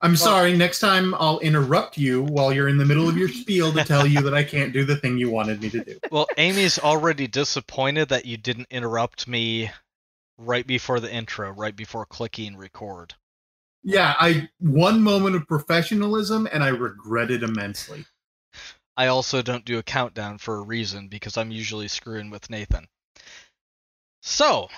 I'm 0.00 0.14
sorry, 0.14 0.56
next 0.56 0.78
time 0.78 1.14
I'll 1.14 1.40
interrupt 1.40 1.98
you 1.98 2.22
while 2.22 2.52
you're 2.52 2.68
in 2.68 2.78
the 2.78 2.84
middle 2.84 3.08
of 3.08 3.16
your 3.16 3.28
spiel 3.28 3.72
to 3.72 3.82
tell 3.82 4.06
you 4.06 4.20
that 4.22 4.34
I 4.34 4.44
can't 4.44 4.72
do 4.72 4.84
the 4.84 4.94
thing 4.94 5.18
you 5.18 5.28
wanted 5.28 5.60
me 5.60 5.70
to 5.70 5.82
do. 5.82 5.98
Well, 6.12 6.28
Amy's 6.36 6.78
already 6.78 7.26
disappointed 7.26 8.08
that 8.10 8.24
you 8.24 8.36
didn't 8.36 8.68
interrupt 8.70 9.26
me 9.26 9.70
right 10.36 10.64
before 10.64 11.00
the 11.00 11.12
intro, 11.12 11.50
right 11.50 11.74
before 11.74 12.06
clicking 12.06 12.56
record. 12.56 13.14
Yeah, 13.82 14.14
I 14.18 14.48
one 14.60 15.02
moment 15.02 15.34
of 15.34 15.48
professionalism 15.48 16.48
and 16.52 16.62
I 16.62 16.68
regret 16.68 17.30
it 17.30 17.42
immensely. 17.42 18.04
I 18.98 19.06
also 19.06 19.42
don't 19.42 19.64
do 19.64 19.78
a 19.78 19.82
countdown 19.84 20.38
for 20.38 20.56
a 20.56 20.62
reason 20.62 21.06
because 21.06 21.36
I'm 21.36 21.52
usually 21.52 21.86
screwing 21.86 22.30
with 22.30 22.50
Nathan. 22.50 22.88
So, 24.22 24.68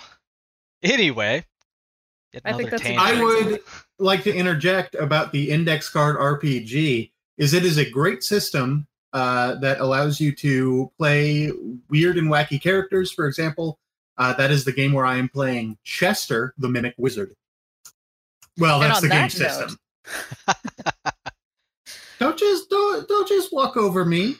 anyway, 0.83 1.47
I 2.45 2.53
think 2.53 2.69
that's 2.69 2.83
tangent. 2.83 3.01
I 3.01 3.23
would 3.23 3.61
like 3.99 4.23
to 4.25 4.35
interject 4.35 4.95
about 4.95 5.33
the 5.33 5.51
index 5.51 5.89
card 5.89 6.19
RPG 6.19 7.13
is 7.39 7.55
it 7.55 7.65
is 7.65 7.79
a 7.79 7.89
great 7.89 8.23
system 8.23 8.87
uh, 9.15 9.55
that 9.55 9.81
allows 9.81 10.21
you 10.21 10.33
to 10.33 10.93
play 10.99 11.51
weird 11.89 12.19
and 12.19 12.29
wacky 12.29 12.61
characters. 12.61 13.11
For 13.11 13.27
example, 13.27 13.79
uh, 14.19 14.35
that 14.35 14.51
is 14.51 14.67
the 14.67 14.73
game 14.73 14.93
where 14.93 15.07
I 15.07 15.17
am 15.17 15.31
playing 15.31 15.79
Chester, 15.83 16.53
the 16.59 16.69
Mimic 16.69 16.95
Wizard. 16.99 17.35
Well, 18.59 18.83
And 18.83 18.91
that's 18.91 19.03
on 19.03 19.09
the 19.09 19.15
game 19.15 19.23
that 19.23 19.33
system. 19.33 19.79
don't 22.21 22.39
just 22.39 22.71
don't, 22.71 23.09
don't 23.09 23.27
just 23.27 23.53
walk 23.53 23.77
over 23.77 24.05
me. 24.05 24.37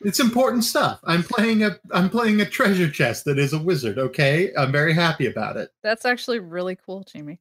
It's 0.00 0.18
important 0.18 0.64
stuff. 0.64 0.98
I'm 1.04 1.22
playing 1.22 1.62
a 1.62 1.78
I'm 1.92 2.08
playing 2.08 2.40
a 2.40 2.46
treasure 2.46 2.90
chest 2.90 3.26
that 3.26 3.38
is 3.38 3.52
a 3.52 3.58
wizard. 3.58 3.98
Okay, 3.98 4.50
I'm 4.56 4.72
very 4.72 4.94
happy 4.94 5.26
about 5.26 5.56
it. 5.58 5.68
That's 5.82 6.04
actually 6.06 6.38
really 6.38 6.74
cool, 6.76 7.04
Jamie. 7.04 7.38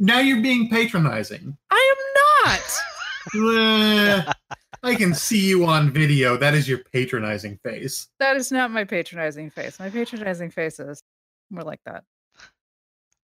Now 0.00 0.18
you're 0.18 0.42
being 0.42 0.68
patronizing. 0.68 1.56
I 1.70 1.94
am 1.94 2.52
not. 2.52 4.34
I 4.82 4.94
can 4.94 5.12
see 5.14 5.38
you 5.40 5.66
on 5.66 5.90
video. 5.90 6.36
That 6.36 6.54
is 6.54 6.68
your 6.68 6.78
patronizing 6.78 7.58
face. 7.64 8.08
that 8.18 8.36
is 8.36 8.50
not 8.52 8.70
my 8.70 8.84
patronizing 8.84 9.50
face. 9.50 9.78
My 9.78 9.90
patronizing 9.90 10.50
face 10.50 10.78
is 10.80 11.02
more 11.50 11.64
like 11.64 11.80
that. 11.84 12.04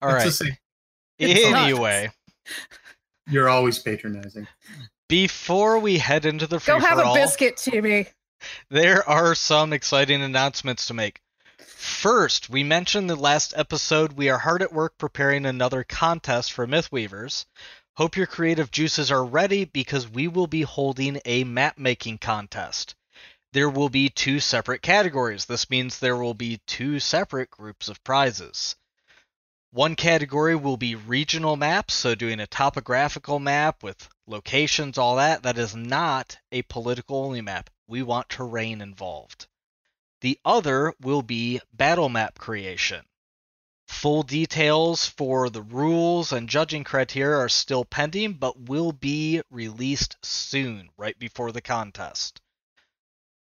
All 0.02 0.10
It's 0.10 0.16
right. 0.18 0.26
the 0.26 0.32
same. 0.32 0.58
It's 1.20 1.52
not. 1.52 1.64
Anyway, 1.70 2.12
You're 3.30 3.50
always 3.50 3.80
patronizing. 3.80 4.48
before 5.08 5.80
we 5.80 5.98
head 5.98 6.26
into 6.26 6.48
the 6.48 6.60
free 6.60 6.74
Go 6.74 6.80
have 6.80 6.98
for 6.98 7.04
a 7.04 7.08
all, 7.08 7.16
biscuit, 7.16 7.56
Chimi. 7.58 8.08
there 8.70 9.08
are 9.08 9.36
some 9.36 9.74
exciting 9.74 10.22
announcements 10.22 10.88
to 10.88 10.94
make. 10.94 11.22
First, 11.60 12.50
we 12.50 12.64
mentioned 12.64 13.10
the 13.10 13.16
last 13.16 13.54
episode 13.58 14.14
we 14.14 14.30
are 14.30 14.38
hard 14.38 14.62
at 14.62 14.74
work 14.74 14.98
preparing 14.98 15.46
another 15.46 15.84
contest 15.84 16.52
for 16.54 16.66
Mythweavers. 16.68 17.46
Hope 17.96 18.18
your 18.18 18.26
creative 18.26 18.72
juices 18.72 19.12
are 19.12 19.24
ready 19.24 19.66
because 19.66 20.10
we 20.10 20.28
will 20.28 20.48
be 20.48 20.62
holding 20.64 21.20
a 21.26 21.44
map 21.44 21.78
making 21.78 22.18
contest. 22.18 22.96
There 23.52 23.70
will 23.70 23.90
be 23.90 24.10
two 24.10 24.40
separate 24.40 24.82
categories. 24.82 25.46
This 25.46 25.70
means 25.70 26.00
there 26.00 26.18
will 26.18 26.34
be 26.34 26.60
two 26.66 27.00
separate 27.00 27.52
groups 27.52 27.88
of 27.88 28.04
prizes. 28.04 28.76
One 29.74 29.96
category 29.96 30.56
will 30.56 30.78
be 30.78 30.94
regional 30.94 31.56
maps, 31.56 31.96
so 31.96 32.14
doing 32.14 32.40
a 32.40 32.46
topographical 32.46 33.40
map 33.40 33.82
with 33.82 34.08
locations, 34.28 35.00
all 35.00 35.16
that. 35.16 35.42
That 35.42 35.58
is 35.58 35.76
not 35.76 36.38
a 36.52 36.62
political 36.62 37.26
only 37.26 37.42
map. 37.42 37.72
We 37.88 38.04
want 38.04 38.30
terrain 38.30 38.82
involved. 38.82 39.48
The 40.22 40.40
other 40.46 40.94
will 41.02 41.24
be 41.24 41.60
battle 41.74 42.08
map 42.08 42.38
creation. 42.38 43.04
Full 43.88 44.22
details 44.22 45.08
for 45.08 45.50
the 45.50 45.64
rules 45.64 46.32
and 46.32 46.48
judging 46.48 46.84
criteria 46.84 47.40
are 47.40 47.50
still 47.50 47.84
pending, 47.84 48.34
but 48.34 48.60
will 48.60 48.92
be 48.92 49.42
released 49.50 50.18
soon, 50.22 50.92
right 50.98 51.18
before 51.18 51.52
the 51.52 51.62
contest. 51.62 52.42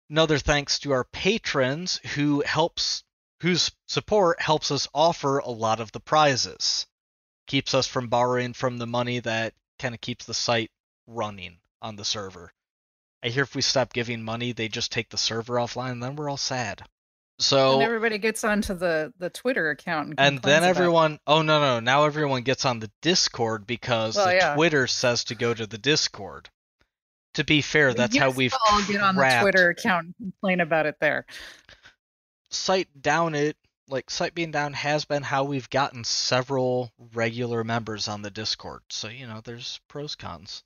Another 0.09 0.39
thanks 0.39 0.79
to 0.79 0.93
our 0.93 1.03
patrons 1.03 1.97
who 2.15 2.43
helps 2.43 3.03
whose 3.45 3.71
support 3.87 4.41
helps 4.41 4.71
us 4.71 4.89
offer 4.95 5.39
a 5.39 5.51
lot 5.51 5.79
of 5.79 5.93
the 5.93 6.01
prizes. 6.01 6.87
Keeps 7.47 7.75
us 7.75 7.87
from 7.87 8.09
borrowing 8.09 8.55
from 8.55 8.79
the 8.79 8.87
money 8.87 9.21
that 9.21 9.53
kind 9.79 9.95
of 9.95 10.01
keeps 10.01 10.25
the 10.25 10.33
site 10.33 10.71
running 11.07 11.59
on 11.83 11.97
the 11.97 12.07
server. 12.07 12.51
I 13.23 13.29
hear 13.29 13.43
if 13.43 13.55
we 13.55 13.61
stop 13.61 13.93
giving 13.93 14.23
money, 14.23 14.53
they 14.53 14.69
just 14.69 14.91
take 14.91 15.11
the 15.11 15.19
server 15.19 15.57
offline, 15.57 15.93
and 15.93 16.03
then 16.03 16.17
we're 16.17 16.31
all 16.31 16.39
sad. 16.39 16.83
So 17.39 17.75
and 17.75 17.83
everybody 17.83 18.17
gets 18.17 18.45
onto 18.45 18.73
the 18.73 19.13
the 19.19 19.29
Twitter 19.29 19.69
account 19.69 20.15
and, 20.17 20.21
and 20.21 20.39
then 20.43 20.63
everyone 20.63 21.19
oh 21.27 21.43
no 21.43 21.61
no 21.61 21.81
now 21.81 22.05
everyone 22.05 22.43
gets 22.43 22.65
on 22.65 22.79
the 22.79 22.91
discord 23.03 23.67
because 23.67 24.15
Well, 24.15 24.29
the 24.29 24.35
yeah. 24.37 24.55
twitter 24.55 24.87
says 24.87 25.25
to 25.25 25.35
go 25.35 25.53
to 25.53 25.67
the 25.67 25.77
discord 25.77 26.49
to 27.35 27.43
be 27.43 27.61
fair 27.61 27.93
that's 27.93 28.17
how 28.17 28.31
we've 28.31 28.55
all 28.71 28.81
get 28.85 29.01
on 29.01 29.17
the 29.17 29.39
Twitter 29.41 29.71
account 29.71 30.07
and 30.07 30.15
complain 30.17 30.61
about 30.61 30.87
it 30.87 30.95
there. 31.01 31.27
Site 32.55 32.89
down 33.01 33.35
it 33.35 33.57
like 33.89 34.09
site 34.09 34.35
being 34.35 34.51
down 34.51 34.73
has 34.73 35.05
been 35.05 35.23
how 35.23 35.45
we've 35.45 35.69
gotten 35.71 36.05
several 36.05 36.91
regular 37.13 37.63
members 37.63 38.09
on 38.09 38.23
the 38.23 38.31
discord 38.31 38.81
so 38.89 39.09
you 39.09 39.27
know 39.27 39.41
there's 39.45 39.81
pros 39.89 40.15
cons 40.15 40.63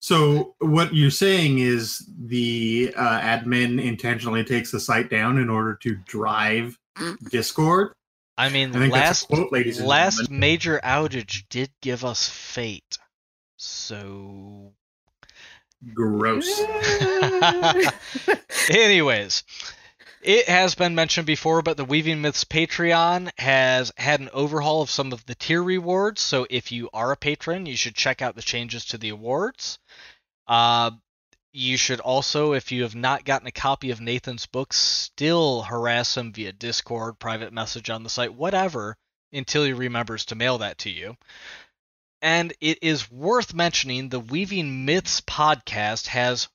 So 0.00 0.54
what 0.58 0.94
you're 0.94 1.10
saying 1.10 1.60
is 1.60 2.06
the 2.26 2.92
uh, 2.96 3.20
admin 3.20 3.82
intentionally 3.82 4.44
takes 4.44 4.70
the 4.70 4.80
site 4.80 5.08
down 5.08 5.38
in 5.38 5.48
order 5.48 5.78
to 5.82 5.94
drive 6.06 6.78
Discord. 7.30 7.92
i 8.36 8.48
mean 8.48 8.74
I 8.76 8.88
last 8.88 9.28
quote, 9.28 9.50
last 9.52 10.18
gentlemen. 10.18 10.40
major 10.40 10.80
outage 10.84 11.44
did 11.48 11.70
give 11.80 12.04
us 12.04 12.28
fate 12.28 12.98
so 13.56 14.72
Gross. 15.92 16.60
Anyways, 18.70 19.42
it 20.24 20.48
has 20.48 20.74
been 20.74 20.94
mentioned 20.94 21.26
before, 21.26 21.60
but 21.60 21.76
the 21.76 21.84
Weaving 21.84 22.22
Myths 22.22 22.44
Patreon 22.44 23.30
has 23.38 23.92
had 23.98 24.20
an 24.20 24.30
overhaul 24.32 24.80
of 24.80 24.88
some 24.88 25.12
of 25.12 25.24
the 25.26 25.34
tier 25.34 25.62
rewards. 25.62 26.22
So 26.22 26.46
if 26.48 26.72
you 26.72 26.88
are 26.94 27.12
a 27.12 27.16
patron, 27.16 27.66
you 27.66 27.76
should 27.76 27.94
check 27.94 28.22
out 28.22 28.34
the 28.34 28.40
changes 28.40 28.86
to 28.86 28.98
the 28.98 29.10
awards. 29.10 29.78
Uh, 30.48 30.92
you 31.52 31.76
should 31.76 32.00
also, 32.00 32.54
if 32.54 32.72
you 32.72 32.84
have 32.84 32.94
not 32.94 33.26
gotten 33.26 33.46
a 33.46 33.52
copy 33.52 33.90
of 33.90 34.00
Nathan's 34.00 34.46
book, 34.46 34.72
still 34.72 35.60
harass 35.60 36.16
him 36.16 36.32
via 36.32 36.52
Discord, 36.52 37.18
private 37.18 37.52
message 37.52 37.90
on 37.90 38.02
the 38.02 38.10
site, 38.10 38.32
whatever, 38.32 38.96
until 39.30 39.64
he 39.64 39.74
remembers 39.74 40.24
to 40.26 40.34
mail 40.34 40.56
that 40.58 40.78
to 40.78 40.90
you. 40.90 41.18
And 42.22 42.54
it 42.62 42.78
is 42.80 43.10
worth 43.10 43.52
mentioning 43.52 44.08
the 44.08 44.20
Weaving 44.20 44.86
Myths 44.86 45.20
podcast 45.20 46.06
has, 46.06 46.48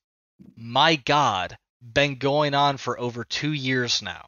my 0.58 0.96
God, 0.96 1.56
been 1.82 2.16
going 2.16 2.54
on 2.54 2.78
for 2.78 3.00
over 3.00 3.24
two 3.24 3.54
years 3.54 4.02
now. 4.02 4.26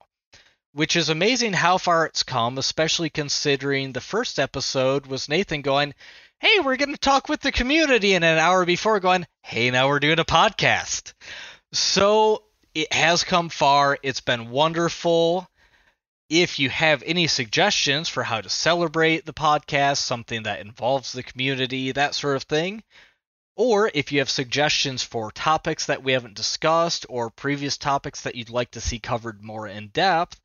Which 0.74 0.96
is 0.96 1.10
amazing 1.10 1.54
how 1.54 1.78
far 1.78 2.06
it's 2.06 2.24
come, 2.24 2.58
especially 2.58 3.10
considering 3.10 3.92
the 3.92 4.00
first 4.00 4.40
episode 4.40 5.06
was 5.06 5.28
Nathan 5.28 5.62
going, 5.62 5.94
Hey, 6.40 6.60
we're 6.60 6.78
going 6.78 6.94
to 6.94 6.98
talk 6.98 7.30
with 7.30 7.42
the 7.42 7.52
community, 7.52 8.14
and 8.14 8.24
an 8.24 8.38
hour 8.38 8.66
before 8.66 9.00
going, 9.00 9.28
Hey, 9.42 9.70
now 9.70 9.90
we're 9.90 10.00
doing 10.00 10.20
a 10.20 10.26
podcast. 10.26 11.14
So 11.74 12.44
it 12.74 12.92
has 12.94 13.24
come 13.24 13.50
far. 13.50 13.98
It's 14.02 14.22
been 14.22 14.50
wonderful. 14.50 15.48
If 16.30 16.60
you 16.60 16.70
have 16.70 17.04
any 17.06 17.28
suggestions 17.28 18.08
for 18.08 18.24
how 18.24 18.40
to 18.40 18.50
celebrate 18.50 19.26
the 19.26 19.34
podcast, 19.34 19.98
something 19.98 20.44
that 20.44 20.62
involves 20.62 21.12
the 21.12 21.24
community, 21.24 21.92
that 21.92 22.16
sort 22.16 22.38
of 22.38 22.44
thing, 22.44 22.84
or 23.56 23.92
if 23.94 24.12
you 24.12 24.20
have 24.20 24.30
suggestions 24.30 25.04
for 25.04 25.32
topics 25.32 25.86
that 25.86 26.04
we 26.04 26.14
haven't 26.14 26.36
discussed 26.36 27.06
or 27.10 27.30
previous 27.30 27.78
topics 27.78 28.22
that 28.22 28.36
you'd 28.36 28.50
like 28.50 28.72
to 28.72 28.82
see 28.82 29.00
covered 29.00 29.44
more 29.44 29.68
in 29.68 29.90
depth, 29.90 30.40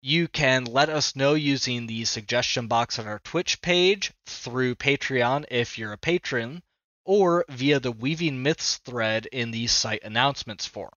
you 0.00 0.28
can 0.28 0.64
let 0.64 0.88
us 0.88 1.16
know 1.16 1.34
using 1.34 1.86
the 1.86 2.04
suggestion 2.04 2.66
box 2.68 2.98
on 2.98 3.06
our 3.06 3.18
Twitch 3.20 3.60
page, 3.60 4.12
through 4.26 4.74
Patreon 4.74 5.44
if 5.50 5.78
you're 5.78 5.92
a 5.92 5.98
patron, 5.98 6.62
or 7.04 7.44
via 7.48 7.80
the 7.80 7.92
Weaving 7.92 8.42
Myths 8.42 8.76
thread 8.78 9.26
in 9.26 9.50
the 9.50 9.66
site 9.66 10.04
announcements 10.04 10.66
forum. 10.66 10.92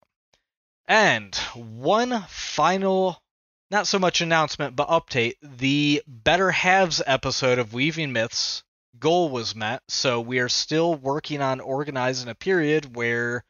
And 0.87 1.33
one 1.55 2.23
final, 2.27 3.21
not 3.69 3.87
so 3.87 3.97
much 3.97 4.21
announcement, 4.21 4.75
but 4.75 4.89
update 4.89 5.35
the 5.41 6.03
Better 6.05 6.51
Halves 6.51 7.01
episode 7.05 7.59
of 7.59 7.73
Weaving 7.73 8.11
Myths 8.11 8.63
goal 8.99 9.29
was 9.29 9.55
met, 9.55 9.81
so 9.87 10.21
we 10.21 10.39
are 10.39 10.49
still 10.49 10.95
working 10.95 11.41
on 11.41 11.59
organizing 11.59 12.29
a 12.29 12.35
period 12.35 12.95
where 12.95 13.43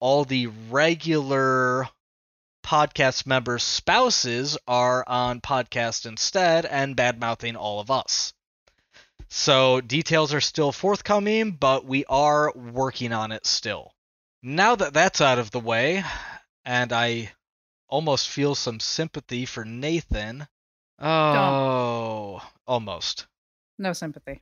all 0.00 0.24
the 0.24 0.46
regular 0.46 1.88
podcast 2.64 3.26
members' 3.26 3.62
spouses 3.62 4.58
are 4.66 5.04
on 5.06 5.40
podcast 5.40 6.06
instead 6.06 6.66
and 6.66 6.96
bad 6.96 7.20
mouthing 7.20 7.56
all 7.56 7.80
of 7.80 7.90
us. 7.90 8.32
So 9.28 9.80
details 9.80 10.34
are 10.34 10.40
still 10.40 10.72
forthcoming, 10.72 11.52
but 11.52 11.84
we 11.84 12.04
are 12.06 12.52
working 12.54 13.12
on 13.12 13.32
it 13.32 13.46
still. 13.46 13.92
Now 14.42 14.76
that 14.76 14.94
that's 14.94 15.20
out 15.20 15.38
of 15.38 15.50
the 15.50 15.60
way, 15.60 16.04
and 16.64 16.92
I 16.92 17.32
almost 17.88 18.28
feel 18.28 18.54
some 18.54 18.80
sympathy 18.80 19.46
for 19.46 19.64
Nathan. 19.64 20.46
Oh, 20.98 22.40
almost. 22.66 23.26
No 23.78 23.92
sympathy. 23.92 24.40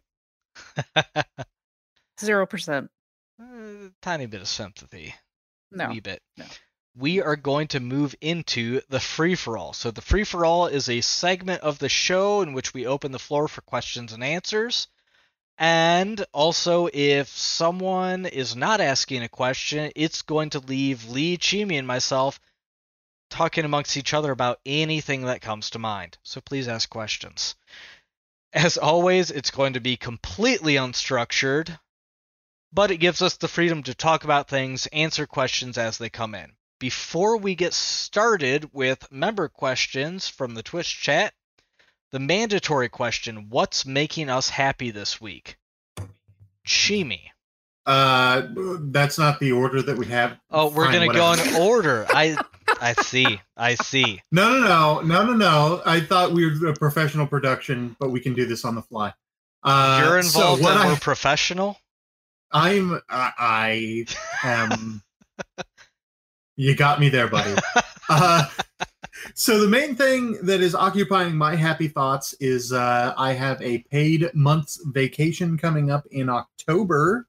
Zero 2.21 2.47
percent. 2.47 2.91
Uh, 3.41 3.89
tiny 4.03 4.27
bit 4.27 4.41
of 4.41 4.49
sympathy. 4.49 5.15
No. 5.71 5.89
wee 5.89 6.01
bit. 6.01 6.23
no. 6.37 6.45
We 6.97 7.21
are 7.21 7.35
going 7.35 7.69
to 7.69 7.81
move 7.81 8.15
into 8.21 8.81
the 8.89 9.01
free 9.01 9.35
for 9.35 9.59
all. 9.59 9.73
So 9.73 9.91
the 9.91 10.01
free 10.01 10.23
for 10.23 10.45
all 10.45 10.69
is 10.69 10.89
a 10.89 11.01
segment 11.01 11.63
of 11.63 11.81
the 11.81 11.89
show 11.89 12.43
in 12.43 12.53
which 12.53 12.73
we 12.73 12.87
open 12.87 13.11
the 13.11 13.19
floor 13.19 13.49
for 13.49 13.63
questions 13.63 14.13
and 14.13 14.23
answers. 14.23 14.87
And 15.59 16.25
also, 16.33 16.89
if 16.93 17.29
someone 17.29 18.27
is 18.27 18.55
not 18.55 18.81
asking 18.81 19.23
a 19.23 19.29
question, 19.29 19.91
it's 19.97 20.23
going 20.23 20.51
to 20.51 20.61
leave 20.61 21.09
Lee, 21.09 21.37
Chimi, 21.37 21.79
and 21.79 21.87
myself 21.87 22.41
talking 23.31 23.65
amongst 23.65 23.97
each 23.97 24.15
other 24.15 24.31
about 24.31 24.61
anything 24.65 25.23
that 25.23 25.41
comes 25.41 25.71
to 25.71 25.79
mind. 25.79 26.19
So 26.23 26.41
please 26.41 26.69
ask 26.69 26.89
questions. 26.89 27.57
As 28.55 28.79
always, 28.79 29.33
it's 29.33 29.51
going 29.51 29.73
to 29.73 29.81
be 29.81 29.97
completely 29.97 30.75
unstructured, 30.75 31.77
but 32.73 32.93
it 32.93 32.99
gives 32.99 33.21
us 33.21 33.37
the 33.37 33.49
freedom 33.49 33.83
to 33.83 33.95
talk 33.95 34.23
about 34.23 34.49
things, 34.49 34.87
answer 34.93 35.27
questions 35.27 35.77
as 35.77 35.99
they 35.99 36.09
come 36.09 36.37
in. 36.37 36.53
Before 36.79 37.37
we 37.37 37.57
get 37.57 37.75
started 37.75 38.71
with 38.73 39.11
member 39.11 39.49
questions 39.49 40.29
from 40.29 40.55
the 40.55 40.63
Twitch 40.63 41.01
chat, 41.01 41.35
the 42.13 42.21
mandatory 42.21 42.89
question 42.89 43.49
What's 43.49 43.85
making 43.85 44.31
us 44.31 44.51
happy 44.51 44.93
this 44.93 45.21
week? 45.21 45.57
Chimi. 46.65 47.23
Uh, 47.87 48.43
that's 48.83 49.19
not 49.19 49.41
the 49.41 49.51
order 49.51 49.83
that 49.83 49.99
we 49.99 50.07
have. 50.07 50.39
Oh, 50.49 50.71
we're 50.71 50.85
Fine, 50.85 50.95
going 50.95 51.11
to 51.11 51.17
go 51.17 51.33
in 51.33 51.61
order. 51.61 52.07
I 52.09 52.37
I 52.81 52.95
see. 53.03 53.41
I 53.57 53.75
see. 53.75 54.21
No, 54.33 54.59
no, 54.59 55.01
no, 55.01 55.01
no, 55.03 55.25
no, 55.25 55.33
no. 55.33 55.83
I 55.87 56.01
thought 56.01 56.33
we 56.33 56.47
were 56.47 56.69
a 56.69 56.75
professional 56.75 57.27
production, 57.27 57.97
but 57.99 58.11
we 58.11 58.21
can 58.21 58.35
do 58.35 58.47
this 58.47 58.65
on 58.65 58.75
the 58.75 58.83
fly. 58.83 59.13
Uh, 59.63 60.01
You're 60.03 60.23
so 60.23 60.39
involved 60.39 60.63
what 60.63 60.77
and 60.77 60.91
we're 60.91 60.97
professional? 60.97 61.79
I'm 62.53 63.01
I, 63.09 63.33
I 63.39 64.07
am 64.45 65.03
you 66.57 66.75
got 66.77 67.01
me 67.01 67.09
there, 67.09 67.29
buddy. 67.29 67.55
Uh, 68.11 68.45
so 69.35 69.59
the 69.59 69.67
main 69.67 69.97
thing 69.97 70.37
that 70.43 70.61
is 70.61 70.75
occupying 70.75 71.35
my 71.35 71.57
happy 71.57 71.89
thoughts 71.89 72.35
is 72.39 72.71
uh, 72.71 73.15
I 73.17 73.33
have 73.33 73.63
a 73.63 73.79
paid 73.91 74.29
month's 74.35 74.79
vacation 74.93 75.57
coming 75.57 75.91
up 75.91 76.05
in 76.11 76.29
October, 76.29 77.27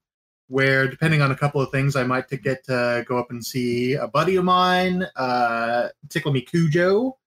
where 0.48 0.86
depending 0.88 1.22
on 1.22 1.32
a 1.32 1.36
couple 1.36 1.60
of 1.60 1.70
things, 1.70 1.96
I 1.96 2.04
might 2.04 2.28
to 2.28 2.36
get 2.36 2.64
to 2.64 3.04
go 3.06 3.18
up 3.18 3.30
and 3.30 3.44
see 3.44 3.94
a 3.94 4.06
buddy 4.06 4.36
of 4.36 4.44
mine, 4.44 5.06
uh, 5.16 5.88
Tickle 6.08 6.32
Me 6.32 6.40
Cujo, 6.40 7.18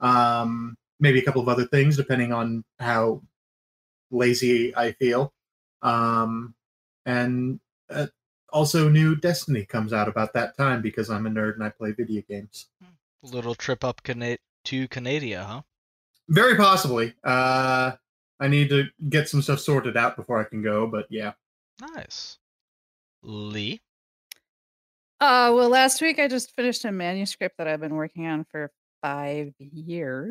um, 0.00 0.76
maybe 1.00 1.18
a 1.18 1.22
couple 1.22 1.42
of 1.42 1.48
other 1.48 1.66
things 1.66 1.96
depending 1.96 2.32
on 2.32 2.64
how 2.78 3.22
lazy 4.10 4.74
I 4.76 4.92
feel. 4.92 5.32
Um, 5.82 6.54
and 7.04 7.60
uh, 7.90 8.06
also, 8.52 8.88
new 8.88 9.16
Destiny 9.16 9.64
comes 9.64 9.92
out 9.92 10.08
about 10.08 10.32
that 10.34 10.56
time 10.56 10.82
because 10.82 11.10
I'm 11.10 11.26
a 11.26 11.30
nerd 11.30 11.54
and 11.54 11.64
I 11.64 11.70
play 11.70 11.92
video 11.92 12.22
games. 12.28 12.68
Little 13.22 13.54
trip 13.54 13.84
up 13.84 14.02
Cana- 14.02 14.38
to 14.64 14.88
Canada, 14.88 15.44
huh? 15.44 15.62
Very 16.28 16.56
possibly. 16.56 17.14
Uh, 17.24 17.92
I 18.40 18.48
need 18.48 18.68
to 18.70 18.86
get 19.08 19.28
some 19.28 19.42
stuff 19.42 19.60
sorted 19.60 19.96
out 19.96 20.16
before 20.16 20.40
I 20.40 20.44
can 20.44 20.62
go, 20.62 20.86
but 20.86 21.06
yeah. 21.10 21.32
Nice. 21.80 22.38
Lee? 23.22 23.80
Uh, 25.20 25.52
well, 25.54 25.68
last 25.68 26.00
week 26.02 26.18
I 26.18 26.26
just 26.26 26.54
finished 26.56 26.84
a 26.84 26.92
manuscript 26.92 27.56
that 27.58 27.68
I've 27.68 27.80
been 27.80 27.94
working 27.94 28.26
on 28.26 28.44
for 28.44 28.72
five 29.02 29.52
years. 29.58 30.30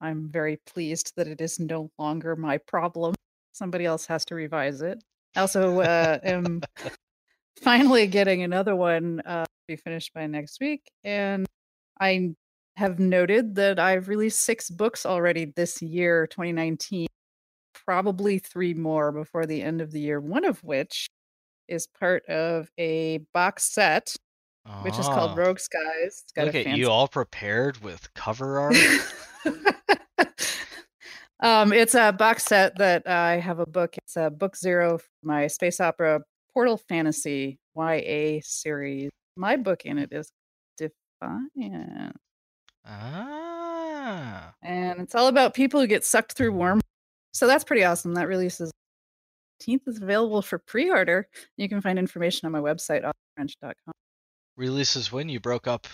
I'm 0.00 0.28
very 0.28 0.58
pleased 0.66 1.12
that 1.16 1.26
it 1.26 1.40
is 1.40 1.58
no 1.58 1.90
longer 1.98 2.36
my 2.36 2.58
problem. 2.58 3.14
Somebody 3.52 3.86
else 3.86 4.04
has 4.06 4.24
to 4.26 4.34
revise 4.34 4.82
it. 4.82 5.02
I 5.34 5.40
also 5.40 5.80
uh, 5.80 6.18
am 6.22 6.60
finally 7.62 8.06
getting 8.06 8.42
another 8.42 8.76
one 8.76 9.20
uh, 9.24 9.44
to 9.44 9.50
be 9.66 9.76
finished 9.76 10.12
by 10.12 10.26
next 10.26 10.60
week. 10.60 10.90
And 11.04 11.46
I 11.98 12.34
have 12.76 12.98
noted 12.98 13.54
that 13.54 13.78
I've 13.78 14.08
released 14.08 14.40
six 14.40 14.68
books 14.68 15.06
already 15.06 15.46
this 15.56 15.80
year, 15.80 16.26
2019. 16.26 17.06
probably 17.86 18.38
three 18.38 18.74
more 18.74 19.12
before 19.12 19.46
the 19.46 19.62
end 19.62 19.80
of 19.80 19.92
the 19.92 20.00
year. 20.00 20.20
One 20.20 20.44
of 20.44 20.62
which 20.62 21.08
is 21.68 21.86
part 21.86 22.24
of 22.26 22.68
a 22.78 23.18
box 23.32 23.72
set, 23.72 24.14
which 24.82 24.98
is 24.98 25.06
called 25.06 25.32
Ah, 25.32 25.34
Rogue 25.42 25.58
Skies. 25.58 26.22
It's 26.24 26.32
got 26.34 26.46
Look 26.46 26.54
a 26.54 26.58
at 26.60 26.64
fancy 26.64 26.80
you 26.80 26.90
all 26.90 27.08
prepared 27.08 27.82
with 27.82 28.12
cover 28.14 28.58
art. 28.60 28.76
um, 31.40 31.72
it's 31.72 31.94
a 31.94 32.12
box 32.12 32.44
set 32.44 32.76
that 32.78 33.06
I 33.06 33.36
have 33.36 33.58
a 33.58 33.66
book. 33.66 33.96
It's 33.98 34.16
a 34.16 34.30
book 34.30 34.56
zero 34.56 34.98
for 34.98 35.04
my 35.22 35.46
space 35.46 35.80
opera 35.80 36.20
Portal 36.52 36.76
Fantasy 36.88 37.58
YA 37.76 38.40
series. 38.42 39.10
My 39.36 39.56
book 39.56 39.84
in 39.84 39.98
it 39.98 40.10
is 40.12 40.30
Defiant. 40.78 42.16
ah. 42.86 44.52
And 44.62 45.00
it's 45.00 45.14
all 45.14 45.28
about 45.28 45.54
people 45.54 45.80
who 45.80 45.86
get 45.86 46.04
sucked 46.04 46.32
through 46.36 46.52
worm. 46.52 46.80
So 47.32 47.46
that's 47.46 47.64
pretty 47.64 47.84
awesome. 47.84 48.14
That 48.14 48.28
releases 48.28 48.70
18th 49.66 49.88
is 49.88 50.02
available 50.02 50.42
for 50.42 50.58
pre-order. 50.58 51.28
You 51.56 51.68
can 51.68 51.80
find 51.80 51.98
information 51.98 52.46
on 52.46 52.52
my 52.52 52.60
website, 52.60 53.02
authorfrench.com. 53.02 53.94
Releases 54.56 55.10
when 55.10 55.28
you 55.28 55.40
broke 55.40 55.66
up 55.66 55.86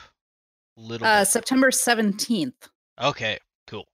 a 0.76 0.80
little 0.80 1.06
Uh, 1.06 1.20
bit. 1.22 1.28
September 1.28 1.70
17th. 1.70 2.68
Okay, 3.00 3.38
cool. 3.66 3.86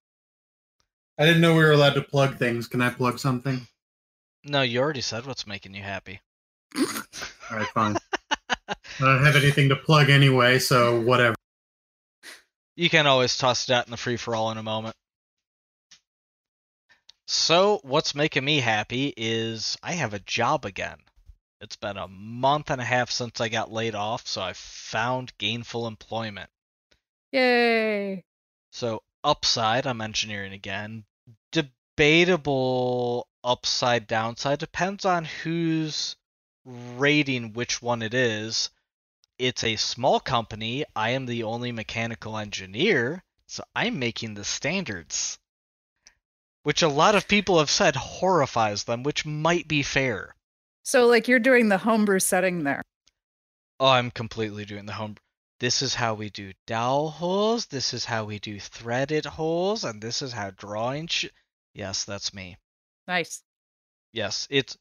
I 1.19 1.25
didn't 1.25 1.41
know 1.41 1.55
we 1.55 1.63
were 1.65 1.73
allowed 1.73 1.95
to 1.95 2.03
plug 2.03 2.37
things. 2.39 2.67
Can 2.67 2.81
I 2.83 2.91
plug 2.91 3.19
something? 3.19 3.67
No, 4.45 4.63
you 4.63 4.81
already 4.81 5.01
said 5.01 5.27
what's 5.27 5.47
making 5.47 5.75
you 5.75 5.83
happy. 5.83 6.21
All 6.77 7.57
right, 7.59 7.67
fine. 7.69 7.97
I 8.69 8.75
don't 9.01 9.25
have 9.25 9.37
anything 9.37 9.69
to 9.71 9.77
plug 9.77 10.11
anyway, 10.11 10.59
so 10.59 11.01
whatever. 11.01 11.35
You 12.77 12.91
can 12.91 13.07
always 13.07 13.37
toss 13.39 13.67
that 13.67 13.87
in 13.87 13.91
the 13.91 13.97
free 13.97 14.17
for 14.17 14.35
all 14.37 14.51
in 14.51 14.59
a 14.59 14.63
moment. 14.63 14.95
So, 17.29 17.81
what's 17.83 18.15
making 18.15 18.45
me 18.45 18.61
happy 18.61 19.13
is 19.17 19.77
I 19.83 19.95
have 19.95 20.15
a 20.15 20.21
job 20.21 20.65
again. 20.65 20.99
It's 21.61 21.75
been 21.75 21.97
a 21.97 22.07
month 22.07 22.71
and 22.71 22.81
a 22.81 22.85
half 22.85 23.11
since 23.11 23.41
I 23.41 23.49
got 23.49 23.73
laid 23.73 23.97
off, 23.97 24.29
so 24.29 24.41
I 24.43 24.53
found 24.53 25.37
gainful 25.37 25.89
employment. 25.89 26.51
Yay. 27.33 28.25
So, 28.71 29.03
upside, 29.25 29.89
I'm 29.89 30.01
engineering 30.01 30.53
again. 30.53 31.05
Debatable 31.51 33.27
upside, 33.43 34.07
downside 34.07 34.61
depends 34.61 35.05
on 35.05 35.25
who's 35.25 36.15
rating 36.65 37.55
which 37.55 37.83
one 37.83 38.03
it 38.03 38.15
is. 38.15 38.71
It's 39.37 39.65
a 39.65 39.75
small 39.75 40.21
company. 40.21 40.85
I 40.95 41.11
am 41.11 41.27
the 41.27 41.43
only 41.43 41.73
mechanical 41.73 42.39
engineer, 42.39 43.25
so 43.49 43.65
I'm 43.75 43.99
making 43.99 44.35
the 44.35 44.45
standards. 44.45 45.41
Which 46.67 46.83
a 46.83 46.89
lot 46.89 47.15
of 47.15 47.29
people 47.29 47.61
have 47.61 47.71
said 47.71 47.95
horrifies 47.95 48.83
them, 48.83 49.05
which 49.05 49.25
might 49.25 49.69
be 49.69 49.85
fair. 49.85 50.35
So, 50.83 51.07
like, 51.07 51.29
you're 51.29 51.39
doing 51.39 51.69
the 51.69 51.79
homebrew 51.79 52.19
setting 52.19 52.65
there. 52.65 52.83
Oh, 53.79 53.87
I'm 53.87 54.11
completely 54.11 54.65
doing 54.65 54.85
the 54.85 54.95
home. 54.95 55.15
This 55.61 55.81
is 55.81 55.95
how 55.95 56.15
we 56.15 56.29
do 56.29 56.55
dowel 56.67 57.11
holes. 57.11 57.67
This 57.67 57.95
is 57.95 58.05
how 58.05 58.25
we 58.25 58.41
do 58.41 58.59
threaded 58.59 59.27
holes, 59.27 59.85
and 59.85 60.03
this 60.03 60.23
is 60.23 60.33
how 60.33 60.51
drawing. 60.51 61.07
Sh- 61.07 61.27
yes, 61.73 62.03
that's 62.03 62.35
me. 62.35 62.57
Nice. 63.07 63.45
Yes, 64.13 64.49
it's 64.51 64.77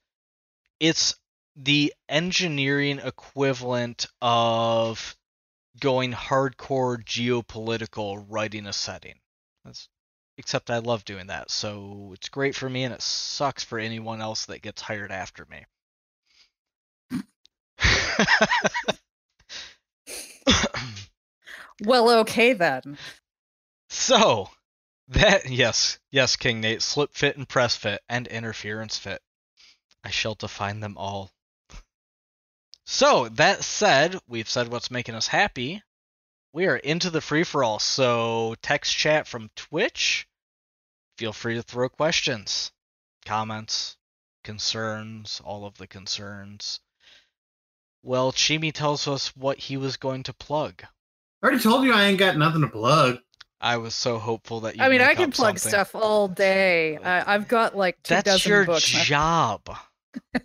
it's 0.80 1.14
the 1.56 1.94
engineering 2.10 2.98
equivalent 2.98 4.08
of 4.24 5.16
going 5.80 6.14
hardcore 6.14 6.98
geopolitical 6.98 8.26
writing 8.28 8.66
a 8.66 8.74
setting. 8.74 9.20
That's 9.64 9.88
except 10.38 10.70
I 10.70 10.80
love 10.80 11.06
doing 11.06 11.28
that, 11.28 11.52
so 11.52 12.12
it's 12.14 12.30
great 12.30 12.56
for 12.56 12.70
me, 12.70 12.84
and 12.84 12.94
it 12.94 13.02
sucks 13.02 13.64
for 13.64 13.80
anyone 13.80 14.22
else 14.22 14.46
that 14.46 14.62
gets 14.62 14.82
hired 14.82 15.12
after 15.12 15.46
me. 15.46 15.66
Well, 21.84 22.10
okay 22.20 22.54
then. 22.54 22.98
So 23.88 24.50
that 25.08 25.50
yes, 25.50 26.00
yes, 26.12 26.36
King 26.36 26.60
Nate, 26.60 26.82
slip 26.82 27.14
fit 27.14 27.38
and 27.38 27.48
press 27.48 27.76
fit 27.76 28.02
and 28.10 28.28
interference 28.28 28.98
fit. 28.98 29.22
I 30.04 30.10
shall 30.10 30.36
define 30.36 30.82
them 30.82 30.98
all. 30.98 31.32
So 32.86 33.30
that 33.30 33.64
said, 33.64 34.20
we've 34.28 34.50
said 34.50 34.68
what's 34.68 34.92
making 34.92 35.16
us 35.16 35.28
happy. 35.28 35.82
We 36.56 36.68
are 36.68 36.78
into 36.78 37.10
the 37.10 37.20
free 37.20 37.44
for 37.44 37.66
all. 37.66 37.80
So 37.80 38.56
text 38.62 38.96
chat 38.96 39.28
from 39.28 39.50
Twitch. 39.58 40.26
Feel 41.18 41.34
free 41.34 41.56
to 41.56 41.62
throw 41.62 41.90
questions, 41.90 42.72
comments, 43.26 43.98
concerns, 44.42 45.42
all 45.44 45.66
of 45.66 45.78
the 45.78 45.86
concerns. 45.86 46.80
Well, 48.04 48.32
Chimi 48.32 48.72
tells 48.72 49.06
us 49.06 49.36
what 49.36 49.58
he 49.58 49.76
was 49.76 49.98
going 49.98 50.24
to 50.24 50.34
plug. 50.34 50.84
I 51.44 51.46
already 51.46 51.62
told 51.62 51.84
you 51.84 51.92
I 51.92 52.06
ain't 52.06 52.20
got 52.20 52.38
nothing 52.38 52.62
to 52.62 52.70
plug. 52.70 53.20
I 53.60 53.76
was 53.76 53.94
so 53.94 54.18
hopeful 54.18 54.62
that 54.62 54.78
you. 54.78 54.84
I 54.84 54.88
mean, 54.88 55.02
I 55.02 55.08
make 55.08 55.18
can 55.18 55.32
plug 55.32 55.60
something. 55.60 55.72
stuff 55.72 55.94
all 55.94 56.30
day. 56.30 56.96
I, 56.96 57.34
I've 57.36 57.50
got 57.50 57.76
like 57.76 58.02
two 58.02 58.16
That's 58.16 58.26
dozen 58.28 58.50
your 58.50 58.64
books. 58.64 58.86
job. 58.86 59.76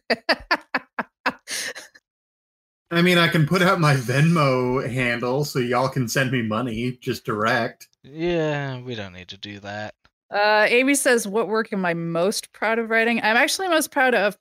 I 2.90 3.02
mean, 3.02 3.18
I 3.18 3.28
can 3.28 3.46
put 3.46 3.62
out 3.62 3.80
my 3.80 3.94
Venmo 3.94 4.88
handle 4.88 5.44
so 5.44 5.60
y'all 5.60 5.88
can 5.88 6.08
send 6.08 6.32
me 6.32 6.42
money 6.42 6.98
just 7.00 7.24
direct. 7.24 7.88
Yeah, 8.02 8.80
we 8.80 8.94
don't 8.94 9.12
need 9.12 9.28
to 9.28 9.36
do 9.36 9.60
that. 9.60 9.94
Uh, 10.30 10.66
Amy 10.68 10.94
says, 10.94 11.26
"What 11.26 11.48
work 11.48 11.72
am 11.72 11.84
I 11.84 11.94
most 11.94 12.52
proud 12.52 12.78
of 12.78 12.90
writing?" 12.90 13.18
I'm 13.18 13.36
actually 13.36 13.68
most 13.68 13.90
proud 13.90 14.14
of 14.14 14.36